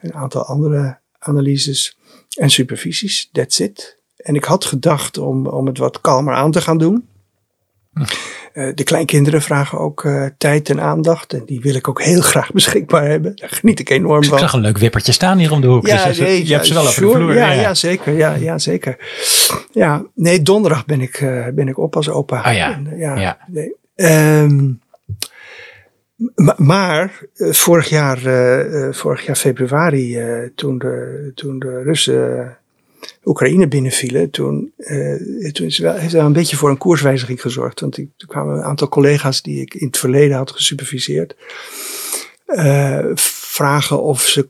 een 0.01 0.15
aantal 0.15 0.43
andere 0.43 0.99
analyses 1.19 1.97
en 2.39 2.51
supervisies. 2.51 3.29
That's 3.33 3.59
it. 3.59 3.99
En 4.17 4.35
ik 4.35 4.45
had 4.45 4.65
gedacht 4.65 5.19
om, 5.19 5.47
om 5.47 5.67
het 5.67 5.79
wat 5.79 6.01
kalmer 6.01 6.35
aan 6.35 6.51
te 6.51 6.61
gaan 6.61 6.79
doen. 6.79 7.09
Uh, 8.55 8.69
de 8.75 8.85
kleinkinderen 8.85 9.43
vragen 9.43 9.79
ook 9.79 10.05
uh, 10.05 10.27
tijd 10.39 10.71
en 10.71 10.81
aandacht. 10.81 11.33
En 11.33 11.43
die 11.47 11.61
wil 11.61 11.75
ik 11.75 11.89
ook 11.89 12.03
heel 12.03 12.21
graag 12.21 12.53
beschikbaar 12.61 13.07
hebben. 13.07 13.37
Daar 13.37 13.49
geniet 13.49 13.81
ik 13.81 13.91
enorm 13.91 14.25
van. 14.25 14.33
Ik 14.33 14.39
zag 14.39 14.53
een 14.53 14.61
leuk 14.61 14.79
wippertje 14.79 15.13
staan 15.13 15.39
hier 15.39 15.53
om 15.53 15.61
de 15.61 15.67
hoek. 15.67 15.87
Ja, 15.87 16.07
dus 16.07 16.19
nee, 16.19 16.47
je, 16.47 16.53
hebt 16.53 16.67
ze 16.67 16.75
wel 16.75 16.83
sure, 16.83 17.07
op 17.07 17.13
de 17.13 17.19
vloer. 17.19 17.35
Ja, 17.35 17.53
ja. 17.53 17.61
ja, 17.61 17.75
zeker. 17.75 18.17
Ja, 18.17 18.35
ja, 18.35 18.59
zeker. 18.59 18.97
Ja, 19.73 20.05
nee, 20.15 20.43
donderdag 20.43 20.87
ben 20.87 21.01
ik, 21.01 21.21
uh, 21.21 21.47
ben 21.55 21.69
ik 21.69 21.79
op 21.79 21.97
als 21.97 22.09
opa. 22.09 22.39
Oh 22.49 22.55
ja. 22.55 22.73
En, 22.73 22.93
ja, 22.97 23.19
ja. 23.21 23.39
Nee. 23.47 23.75
Um, 24.43 24.81
maar 26.57 27.21
vorig 27.37 27.89
jaar, 27.89 28.19
vorig 28.91 29.27
jaar 29.27 29.37
februari, 29.37 30.19
toen, 30.55 30.79
de, 30.79 31.33
toen 31.35 31.59
de 31.59 31.83
Russen 31.83 32.59
Oekraïne 33.25 33.69
binnenvielen, 33.69 34.31
toen, 34.31 34.73
uh, 34.77 35.51
toen 35.51 35.67
is 35.67 35.79
wel, 35.79 35.95
heeft 35.95 36.13
wel 36.13 36.27
een 36.27 36.33
beetje 36.33 36.57
voor 36.57 36.71
een 36.71 36.79
koerswijziging 36.79 37.41
gezorgd. 37.41 37.81
Want 37.81 37.97
er 37.97 38.09
kwamen 38.27 38.57
een 38.57 38.63
aantal 38.63 38.89
collega's 38.89 39.43
die 39.43 39.61
ik 39.61 39.75
in 39.75 39.87
het 39.87 39.99
verleden 39.99 40.37
had 40.37 40.51
gesuperviseerd, 40.51 41.37
uh, 42.47 43.07
vragen 43.15 44.03
of 44.03 44.23
ze 44.23 44.49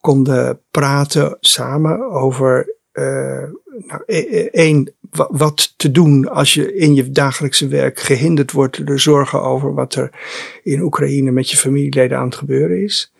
konden 0.00 0.60
praten 0.70 1.36
samen 1.40 2.10
over 2.10 2.74
uh, 2.92 3.44
nou, 3.86 4.02
één, 4.50 4.94
wat 5.10 5.74
te 5.76 5.90
doen 5.90 6.28
als 6.28 6.54
je 6.54 6.74
in 6.74 6.94
je 6.94 7.10
dagelijkse 7.10 7.68
werk 7.68 8.00
gehinderd 8.00 8.52
wordt 8.52 8.86
door 8.86 9.00
zorgen 9.00 9.42
over 9.42 9.74
wat 9.74 9.94
er 9.94 10.10
in 10.62 10.82
Oekraïne 10.82 11.30
met 11.30 11.50
je 11.50 11.56
familieleden 11.56 12.18
aan 12.18 12.24
het 12.24 12.34
gebeuren 12.34 12.82
is. 12.82 13.12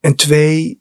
En 0.00 0.14
twee, 0.14 0.80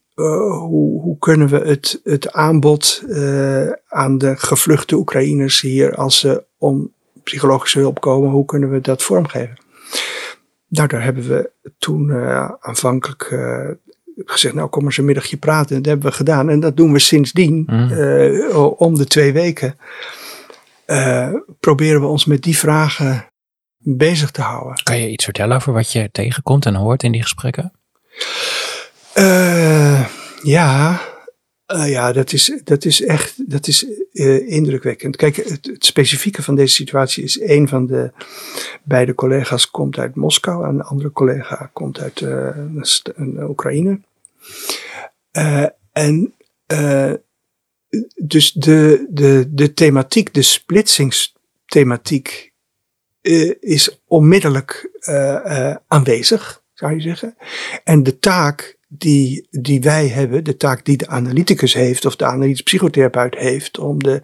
hoe, 0.67 1.01
hoe, 1.01 1.17
kunnen 1.19 1.47
we 1.47 1.57
het, 1.57 1.99
het 2.03 2.31
aanbod 2.33 3.03
uh, 3.07 3.69
aan 3.87 4.17
de 4.17 4.35
gevluchte 4.37 4.95
Oekraïners 4.95 5.61
hier, 5.61 5.95
als 5.95 6.19
ze 6.19 6.43
om 6.57 6.93
psychologische 7.23 7.79
hulp 7.79 7.99
komen, 8.01 8.29
hoe 8.29 8.45
kunnen 8.45 8.71
we 8.71 8.81
dat 8.81 9.03
vormgeven? 9.03 9.57
Nou, 10.67 10.87
daar 10.87 11.03
hebben 11.03 11.27
we 11.27 11.51
toen 11.77 12.07
uh, 12.09 12.49
aanvankelijk 12.59 13.33
gezegd, 14.25 14.53
nou 14.55 14.69
kom 14.69 14.85
eens 14.85 14.97
een 14.97 15.05
middagje 15.05 15.37
praten. 15.37 15.75
En 15.75 15.81
dat 15.81 15.91
hebben 15.91 16.09
we 16.09 16.15
gedaan. 16.15 16.49
En 16.49 16.59
dat 16.59 16.77
doen 16.77 16.91
we 16.93 16.99
sindsdien, 16.99 17.63
Mm. 17.67 17.91
eh, 17.91 18.79
om 18.81 18.95
de 18.95 19.05
twee 19.05 19.33
weken. 19.33 19.77
eh, 20.85 21.33
proberen 21.59 22.01
we 22.01 22.07
ons 22.07 22.25
met 22.25 22.41
die 22.43 22.57
vragen 22.57 23.25
bezig 23.77 24.31
te 24.31 24.41
houden. 24.41 24.83
Kan 24.83 24.99
je 24.99 25.09
iets 25.09 25.23
vertellen 25.23 25.55
over 25.55 25.73
wat 25.73 25.91
je 25.91 26.09
tegenkomt 26.11 26.65
en 26.65 26.75
hoort 26.75 27.03
in 27.03 27.11
die 27.11 27.21
gesprekken? 27.21 27.71
Eh, 29.13 30.05
ja, 30.43 31.01
eh, 31.65 31.89
ja 31.89 32.11
dat, 32.11 32.33
is, 32.33 32.59
dat 32.63 32.85
is 32.85 33.01
echt 33.01 33.49
dat 33.49 33.67
is, 33.67 33.85
eh, 34.11 34.51
indrukwekkend. 34.51 35.15
Kijk, 35.15 35.35
het, 35.35 35.77
specifieke 35.79 36.43
van 36.43 36.55
deze 36.55 36.73
situatie 36.73 37.23
is 37.23 37.39
een 37.41 37.67
van 37.67 37.85
de 37.85 38.11
beide 38.83 39.15
collega's 39.15 39.71
komt 39.71 39.97
uit 39.97 40.15
Moskou 40.15 40.67
en 40.67 40.77
de 40.77 40.83
andere 40.83 41.11
collega 41.11 41.69
komt 41.73 41.99
uit 41.99 42.21
een 42.21 42.85
een 43.15 43.43
Oekraïne. 43.43 43.99
En 45.91 46.33
dus 48.15 48.51
de, 48.51 49.07
de, 49.09 49.45
de 49.49 49.73
thematiek, 49.73 50.33
de 50.33 50.41
splitsingsthematiek, 50.41 52.51
is 53.59 54.01
onmiddellijk 54.07 54.89
aanwezig, 55.87 56.63
zou 56.73 56.93
je 56.93 57.01
zeggen. 57.01 57.35
En 57.83 58.03
de 58.03 58.19
taak 58.19 58.77
die, 58.91 59.47
die 59.49 59.81
wij 59.81 60.07
hebben, 60.07 60.43
de 60.43 60.57
taak 60.57 60.85
die 60.85 60.97
de 60.97 61.07
analyticus 61.07 61.73
heeft 61.73 62.05
of 62.05 62.15
de 62.15 62.25
analytisch 62.25 62.61
psychotherapeut 62.61 63.35
heeft 63.35 63.77
om 63.77 64.03
de, 64.03 64.21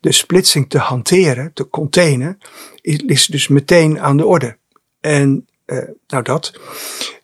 de 0.00 0.12
splitsing 0.12 0.70
te 0.70 0.78
hanteren, 0.78 1.50
te 1.54 1.68
containen, 1.68 2.38
is, 2.80 2.96
is 2.96 3.26
dus 3.26 3.48
meteen 3.48 4.00
aan 4.00 4.16
de 4.16 4.26
orde. 4.26 4.56
En 5.00 5.46
eh, 5.64 5.78
nou 6.06 6.22
dat. 6.22 6.60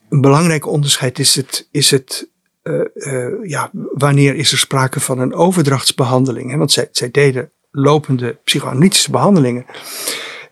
Een 0.09 0.21
belangrijk 0.21 0.67
onderscheid 0.67 1.19
is 1.19 1.35
het, 1.35 1.69
is 1.71 1.91
het 1.91 2.31
eh, 2.63 2.81
eh, 2.95 3.33
ja, 3.43 3.71
wanneer 3.73 4.35
is 4.35 4.53
er 4.53 4.59
sprake 4.59 5.01
van 5.01 5.19
een 5.19 5.35
overdrachtsbehandeling? 5.35 6.51
Hè? 6.51 6.57
Want 6.57 6.73
zij, 6.73 6.89
zij 6.93 7.11
deden 7.11 7.51
lopende 7.71 8.39
psychoanalytische 8.45 9.11
behandelingen. 9.11 9.67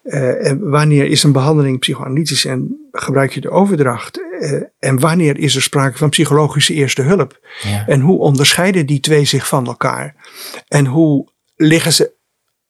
En 0.08 0.70
wanneer 0.70 1.06
is 1.06 1.22
een 1.22 1.32
behandeling 1.32 1.78
psychoanalytisch 1.78 2.44
en 2.44 2.88
gebruik 2.92 3.32
je 3.32 3.40
de 3.40 3.50
overdracht? 3.50 4.20
Eh, 4.40 4.62
en 4.78 5.00
wanneer 5.00 5.38
is 5.38 5.54
er 5.54 5.62
sprake 5.62 5.98
van 5.98 6.08
psychologische 6.08 6.74
eerste 6.74 7.02
hulp? 7.02 7.38
Ja. 7.62 7.86
En 7.86 8.00
hoe 8.00 8.18
onderscheiden 8.18 8.86
die 8.86 9.00
twee 9.00 9.24
zich 9.24 9.48
van 9.48 9.66
elkaar? 9.66 10.14
En 10.68 10.86
hoe 10.86 11.28
liggen 11.56 11.92
ze 11.92 12.12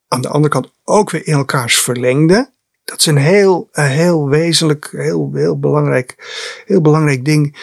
aan 0.08 0.20
de 0.20 0.28
andere 0.28 0.52
kant 0.52 0.72
ook 0.84 1.10
weer 1.10 1.26
in 1.26 1.32
elkaars 1.32 1.76
verlengde? 1.76 2.50
Dat 2.84 2.98
is 2.98 3.06
een 3.06 3.16
heel, 3.16 3.68
een 3.72 3.88
heel 3.88 4.28
wezenlijk, 4.28 4.88
heel, 4.92 5.30
heel, 5.34 5.58
belangrijk, 5.58 6.16
heel 6.66 6.80
belangrijk 6.80 7.24
ding. 7.24 7.56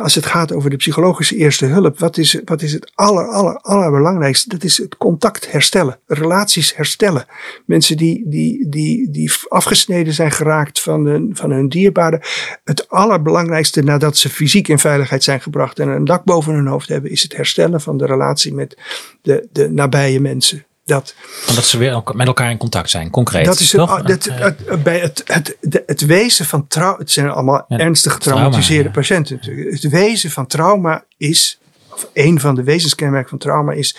Als 0.00 0.14
het 0.14 0.26
gaat 0.26 0.52
over 0.52 0.70
de 0.70 0.76
psychologische 0.76 1.36
eerste 1.36 1.66
hulp, 1.66 1.98
wat 1.98 2.16
is, 2.16 2.40
wat 2.44 2.62
is 2.62 2.72
het 2.72 2.92
aller, 2.94 3.28
aller, 3.28 3.56
allerbelangrijkste? 3.56 4.48
Dat 4.48 4.64
is 4.64 4.78
het 4.78 4.96
contact 4.96 5.52
herstellen, 5.52 5.98
relaties 6.06 6.76
herstellen. 6.76 7.26
Mensen 7.66 7.96
die, 7.96 8.28
die, 8.28 8.68
die, 8.68 9.10
die 9.10 9.32
afgesneden 9.48 10.12
zijn 10.12 10.30
geraakt 10.30 10.80
van 10.80 11.04
hun, 11.04 11.30
van 11.36 11.50
hun 11.50 11.68
dierbaren. 11.68 12.20
Het 12.64 12.88
allerbelangrijkste 12.88 13.82
nadat 13.82 14.16
ze 14.16 14.28
fysiek 14.28 14.68
in 14.68 14.78
veiligheid 14.78 15.24
zijn 15.24 15.40
gebracht 15.40 15.78
en 15.78 15.88
een 15.88 16.04
dak 16.04 16.24
boven 16.24 16.54
hun 16.54 16.66
hoofd 16.66 16.88
hebben, 16.88 17.10
is 17.10 17.22
het 17.22 17.36
herstellen 17.36 17.80
van 17.80 17.96
de 17.96 18.06
relatie 18.06 18.54
met 18.54 18.78
de, 19.22 19.48
de 19.52 19.70
nabije 19.70 20.20
mensen. 20.20 20.64
Dat, 20.84 21.14
Omdat 21.48 21.64
ze 21.64 21.78
weer 21.78 22.02
met 22.12 22.26
elkaar 22.26 22.50
in 22.50 22.56
contact 22.56 22.90
zijn, 22.90 23.10
concreet. 23.10 23.44
dat 23.44 23.60
is 23.60 23.72
het, 23.72 23.80
toch? 23.80 23.98
ah, 23.98 24.06
dat, 24.06 24.26
Eh, 24.26 24.38
het, 24.38 24.58
het- 24.66 24.82
bij 24.82 24.98
het, 24.98 25.22
het, 25.26 25.56
het 25.86 26.06
wezen 26.06 26.44
van 26.46 26.66
trauma. 26.66 26.98
Het 26.98 27.10
zijn 27.10 27.28
allemaal 27.30 27.64
Ja, 27.68 27.78
ernstig 27.78 28.18
trauma, 28.18 28.42
getraumatiseerde 28.44 28.90
patiënten. 28.90 29.38
Het 29.70 29.88
wezen 29.88 30.30
van 30.30 30.46
trauma 30.46 31.04
is, 31.16 31.60
of 31.92 32.08
een 32.12 32.40
van 32.40 32.54
de 32.54 32.62
wezenskenmerken 32.62 33.28
van 33.28 33.38
trauma 33.38 33.72
is, 33.72 33.96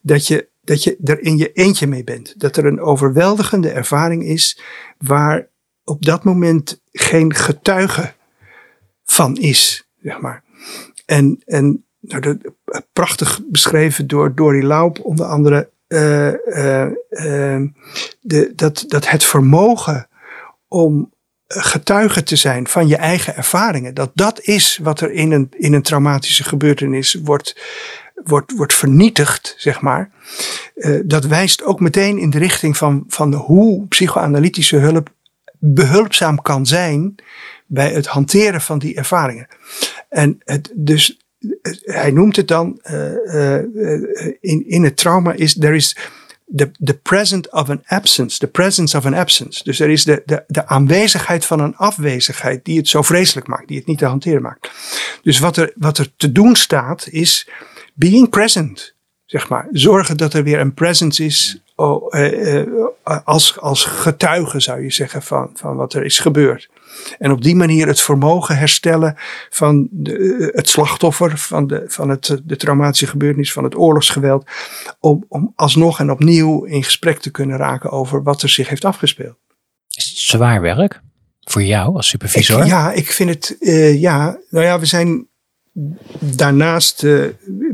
dat 0.00 0.26
je, 0.26 0.48
dat 0.62 0.82
je 0.84 0.96
er 1.04 1.20
in 1.22 1.36
je 1.36 1.52
eentje 1.52 1.86
mee 1.86 2.04
bent. 2.04 2.34
Dat 2.40 2.56
er 2.56 2.66
een 2.66 2.80
overweldigende 2.80 3.70
ervaring 3.70 4.24
is 4.24 4.60
waar 4.98 5.48
op 5.84 6.04
dat 6.04 6.24
moment 6.24 6.80
geen 6.92 7.34
getuige 7.34 8.12
van 9.04 9.36
is, 9.36 9.88
zeg 10.02 10.20
maar. 10.20 10.44
En, 11.06 11.42
en 11.46 11.84
nou, 12.00 12.20
dat, 12.20 12.36
prachtig 12.92 13.40
beschreven 13.50 14.06
door 14.06 14.34
Dory 14.34 14.64
Laup, 14.64 15.00
onder 15.04 15.26
andere, 15.26 15.70
eh, 15.92 16.28
eh, 16.28 16.92
eh, 17.08 17.62
de, 18.20 18.52
dat, 18.54 18.84
dat 18.86 19.08
het 19.08 19.24
vermogen 19.24 20.08
om 20.68 21.12
getuige 21.46 22.22
te 22.22 22.36
zijn 22.36 22.68
van 22.68 22.88
je 22.88 22.96
eigen 22.96 23.36
ervaringen, 23.36 23.94
dat 23.94 24.10
dat 24.14 24.40
is 24.40 24.78
wat 24.82 25.00
er 25.00 25.10
in 25.10 25.32
een, 25.32 25.48
in 25.56 25.72
een 25.72 25.82
traumatische 25.82 26.44
gebeurtenis 26.44 27.14
wordt, 27.14 27.60
wordt, 28.24 28.52
wordt 28.56 28.74
vernietigd, 28.74 29.54
zeg 29.58 29.80
maar. 29.80 30.10
Eh, 30.74 31.00
dat 31.04 31.24
wijst 31.24 31.64
ook 31.64 31.80
meteen 31.80 32.18
in 32.18 32.30
de 32.30 32.38
richting 32.38 32.76
van, 32.76 33.04
van 33.08 33.34
hoe 33.34 33.86
psychoanalytische 33.86 34.76
hulp 34.76 35.12
behulpzaam 35.58 36.42
kan 36.42 36.66
zijn 36.66 37.14
bij 37.66 37.92
het 37.92 38.06
hanteren 38.06 38.60
van 38.60 38.78
die 38.78 38.94
ervaringen. 38.94 39.46
En 40.08 40.40
het, 40.44 40.72
dus 40.74 41.10
eh, 41.16 41.21
hij 41.84 42.10
noemt 42.10 42.36
het 42.36 42.48
dan 42.48 42.78
eh, 42.82 43.14
eh, 43.14 43.58
eh, 43.58 44.34
in, 44.40 44.68
in 44.68 44.84
het 44.84 44.96
trauma 44.96 45.32
is 45.32 45.54
there 45.54 45.74
is 45.74 45.96
the, 46.56 46.70
the 46.84 46.94
present 46.94 47.50
of 47.50 47.70
an 47.70 47.82
absence, 47.86 48.38
the 48.38 48.46
presence 48.46 48.96
of 48.96 49.06
an 49.06 49.14
absence. 49.14 49.64
Dus 49.64 49.80
er 49.80 49.90
is 49.90 50.04
de, 50.04 50.22
de, 50.26 50.44
de 50.46 50.66
aanwezigheid 50.66 51.44
van 51.44 51.60
een 51.60 51.76
afwezigheid 51.76 52.64
die 52.64 52.76
het 52.76 52.88
zo 52.88 53.02
vreselijk 53.02 53.46
maakt, 53.46 53.68
die 53.68 53.76
het 53.76 53.86
niet 53.86 53.98
te 53.98 54.06
hanteren 54.06 54.42
maakt. 54.42 54.70
Dus 55.22 55.38
wat 55.38 55.56
er, 55.56 55.72
wat 55.74 55.98
er 55.98 56.12
te 56.16 56.32
doen 56.32 56.56
staat 56.56 57.08
is 57.10 57.48
being 57.94 58.28
present, 58.28 58.94
zeg 59.24 59.48
maar. 59.48 59.68
Zorgen 59.70 60.16
dat 60.16 60.34
er 60.34 60.44
weer 60.44 60.60
een 60.60 60.74
presence 60.74 61.24
is 61.24 61.62
oh, 61.76 62.14
als, 63.24 63.58
als 63.58 63.84
getuige, 63.84 64.60
zou 64.60 64.82
je 64.82 64.92
zeggen, 64.92 65.22
van, 65.22 65.50
van 65.54 65.76
wat 65.76 65.94
er 65.94 66.04
is 66.04 66.18
gebeurd. 66.18 66.68
En 67.18 67.30
op 67.30 67.42
die 67.42 67.54
manier 67.54 67.86
het 67.86 68.00
vermogen 68.00 68.56
herstellen 68.56 69.14
van 69.50 69.88
de, 69.90 70.18
eh, 70.18 70.56
het 70.56 70.68
slachtoffer, 70.68 71.38
van, 71.38 71.66
de, 71.66 71.84
van 71.86 72.08
het, 72.08 72.40
de 72.44 72.56
traumatische 72.56 73.06
gebeurtenis, 73.06 73.52
van 73.52 73.64
het 73.64 73.76
oorlogsgeweld. 73.76 74.50
Om, 75.00 75.24
om 75.28 75.52
alsnog 75.56 76.00
en 76.00 76.10
opnieuw 76.10 76.64
in 76.64 76.84
gesprek 76.84 77.18
te 77.18 77.30
kunnen 77.30 77.56
raken 77.56 77.90
over 77.90 78.22
wat 78.22 78.42
er 78.42 78.48
zich 78.48 78.68
heeft 78.68 78.84
afgespeeld. 78.84 79.36
Is 79.88 80.04
het 80.04 80.18
zwaar 80.18 80.60
werk 80.60 81.00
voor 81.40 81.62
jou 81.62 81.96
als 81.96 82.08
supervisor? 82.08 82.60
Ik, 82.60 82.66
ja, 82.66 82.92
ik 82.92 83.12
vind 83.12 83.30
het, 83.30 83.56
eh, 83.60 84.00
ja, 84.00 84.38
nou 84.50 84.64
ja, 84.64 84.78
we 84.78 84.86
zijn 84.86 85.26
daarnaast 86.18 87.04
eh, 87.04 87.24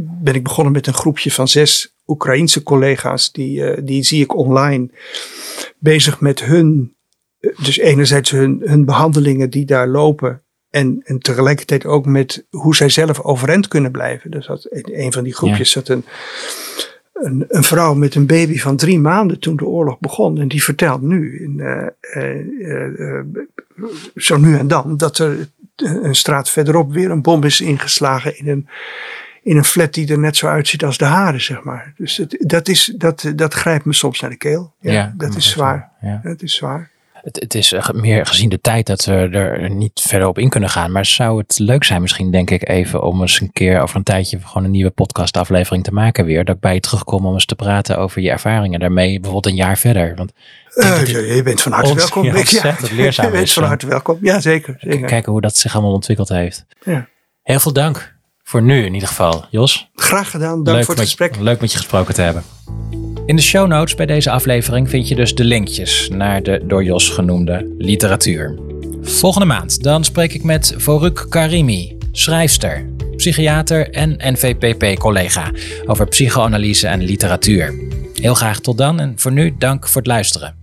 ben 0.01 0.35
ik 0.35 0.43
begonnen 0.43 0.73
met 0.73 0.87
een 0.87 0.95
groepje 0.95 1.33
van 1.33 1.49
zes 1.49 1.97
Oekraïense 2.09 2.62
collega's. 2.62 3.33
Die, 3.33 3.64
eh, 3.64 3.83
die 3.85 4.03
zie 4.03 4.23
ik 4.23 4.37
online 4.37 4.91
bezig 5.79 6.21
met 6.21 6.45
hun, 6.45 6.69
eh, 6.79 6.97
dus 7.39 7.78
enerzijds 7.78 8.30
hun, 8.30 8.62
hun 8.64 8.84
behandelingen 8.84 9.51
die 9.51 9.64
daar 9.64 9.89
lopen. 9.89 10.43
En, 10.70 11.01
en 11.05 11.18
tegelijkertijd 11.18 11.86
ook 11.86 12.07
met 12.07 12.47
hoe 12.51 12.76
zij 12.76 12.89
zelf 12.89 13.20
overeind 13.20 13.68
kunnen 13.68 13.91
blijven. 13.91 14.30
Dus 14.30 14.47
dat 14.47 14.64
in 14.64 14.84
een 14.93 15.12
van 15.12 15.24
die 15.24 15.34
groepjes 15.34 15.70
zat 15.70 15.89
een, 15.89 16.05
een, 17.12 17.45
een 17.49 17.62
vrouw 17.62 17.95
met 17.95 18.14
een 18.14 18.26
baby 18.26 18.59
van 18.59 18.76
drie 18.76 18.99
maanden 18.99 19.39
toen 19.39 19.57
de 19.57 19.64
oorlog 19.64 19.99
begon. 19.99 20.39
En 20.39 20.49
die 20.49 20.62
vertelt 20.62 21.03
nu, 21.03 21.43
in, 21.43 21.61
eh, 21.61 21.86
eh, 22.01 23.18
eh, 23.18 23.24
zo 24.14 24.36
nu 24.36 24.57
en 24.57 24.68
dan, 24.68 24.97
dat 24.97 25.18
er 25.18 25.49
een 25.76 26.14
straat 26.14 26.51
verderop 26.51 26.93
weer 26.93 27.11
een 27.11 27.22
bom 27.22 27.45
is 27.45 27.61
ingeslagen 27.61 28.39
in 28.39 28.49
een, 28.49 28.68
in 29.43 29.57
een 29.57 29.64
flat 29.64 29.95
die 29.95 30.11
er 30.11 30.18
net 30.18 30.36
zo 30.36 30.47
uitziet 30.47 30.84
als 30.84 30.99
de 30.99 31.05
haren, 31.05 31.41
zeg 31.41 31.62
maar. 31.62 31.93
Dus 31.97 32.24
dat, 32.28 32.68
is, 32.68 32.95
dat, 32.97 33.32
dat 33.36 33.55
grijpt 33.55 33.84
me 33.84 33.93
soms 33.93 34.20
naar 34.20 34.30
de 34.30 34.36
keel. 34.36 34.74
Ja, 34.80 34.93
Ja, 34.93 35.14
dat 35.16 35.36
is 35.36 35.51
zwaar. 35.51 35.91
Ja. 36.01 36.20
Dat 36.22 36.43
is 36.43 36.55
zwaar. 36.55 36.91
Het, 37.23 37.41
het 37.41 37.55
is 37.55 37.73
eh, 37.73 37.89
meer 37.91 38.27
gezien 38.27 38.49
de 38.49 38.61
tijd 38.61 38.87
dat 38.87 39.05
we 39.05 39.12
er 39.12 39.71
niet 39.71 40.01
verder 40.09 40.29
op 40.29 40.39
in 40.39 40.49
kunnen 40.49 40.71
gaan. 40.71 40.93
Maar 40.93 41.07
zou 41.07 41.39
het 41.39 41.59
leuk 41.59 41.85
zijn 41.85 42.01
misschien, 42.01 42.31
denk 42.31 42.51
ik, 42.51 42.69
even 42.69 43.03
om 43.03 43.21
eens 43.21 43.41
een 43.41 43.53
keer 43.53 43.81
over 43.81 43.97
een 43.97 44.03
tijdje 44.03 44.39
gewoon 44.41 44.64
een 44.64 44.71
nieuwe 44.71 44.91
podcastaflevering 44.91 45.85
te 45.85 45.93
maken 45.93 46.25
weer. 46.25 46.45
Dat 46.45 46.55
ik 46.55 46.61
bij 46.61 46.75
je 46.75 46.81
terugkom 46.81 47.27
om 47.27 47.33
eens 47.33 47.47
te 47.47 47.55
praten 47.55 47.99
over 47.99 48.23
je 48.23 48.31
ervaringen 48.31 48.81
daarmee, 48.81 49.21
bijvoorbeeld 49.21 49.47
een 49.47 49.61
jaar 49.61 49.79
verder. 49.79 50.14
Want 50.16 50.33
Uh, 50.75 51.07
je 51.37 51.43
bent 51.43 51.62
van 51.62 51.73
harte 51.73 51.95
welkom. 51.95 52.25
ja, 52.25 52.33
leerzaam 52.33 53.27
Je 53.27 53.33
bent 53.33 53.53
van 53.53 53.62
harte 53.62 53.87
welkom. 53.87 54.19
Ja, 54.21 54.41
zeker. 54.41 54.77
zeker. 54.79 55.07
kijken 55.07 55.33
hoe 55.33 55.41
dat 55.41 55.57
zich 55.57 55.75
allemaal 55.75 55.93
ontwikkeld 55.93 56.29
heeft. 56.29 56.66
Ja. 56.85 57.09
Heel 57.43 57.61
veel 57.61 57.73
dank 57.73 58.16
voor 58.43 58.62
nu 58.62 58.85
in 58.85 58.95
ieder 58.95 59.09
geval, 59.09 59.45
Jos. 59.51 59.91
Graag 59.95 60.31
gedaan. 60.31 60.64
Dank 60.64 60.79
voor 60.79 60.89
het 60.89 60.89
met, 60.89 60.99
gesprek. 60.99 61.37
Leuk 61.37 61.61
met 61.61 61.73
je 61.73 61.79
gesproken 61.79 62.14
te 62.14 62.23
hebben. 62.23 62.43
In 63.29 63.37
de 63.37 63.43
show 63.43 63.66
notes 63.66 63.95
bij 63.95 64.07
deze 64.07 64.31
aflevering 64.31 64.89
vind 64.89 65.09
je 65.09 65.14
dus 65.14 65.35
de 65.35 65.45
linkjes 65.45 66.09
naar 66.09 66.43
de 66.43 66.61
door 66.66 66.85
Jos 66.85 67.09
genoemde 67.09 67.74
literatuur. 67.79 68.59
Volgende 69.03 69.47
maand 69.47 69.83
dan 69.83 70.05
spreek 70.05 70.33
ik 70.33 70.43
met 70.43 70.74
Voruk 70.76 71.26
Karimi, 71.29 71.97
schrijfster, 72.12 72.89
psychiater 73.16 73.91
en 73.91 74.16
NVPP-collega 74.18 75.51
over 75.87 76.07
psychoanalyse 76.07 76.87
en 76.87 77.03
literatuur. 77.03 77.74
Heel 78.14 78.35
graag 78.35 78.61
tot 78.61 78.79
dan 78.79 79.01
en 79.01 79.12
voor 79.16 79.33
nu 79.33 79.55
dank 79.59 79.89
voor 79.89 80.01
het 80.01 80.11
luisteren. 80.11 80.57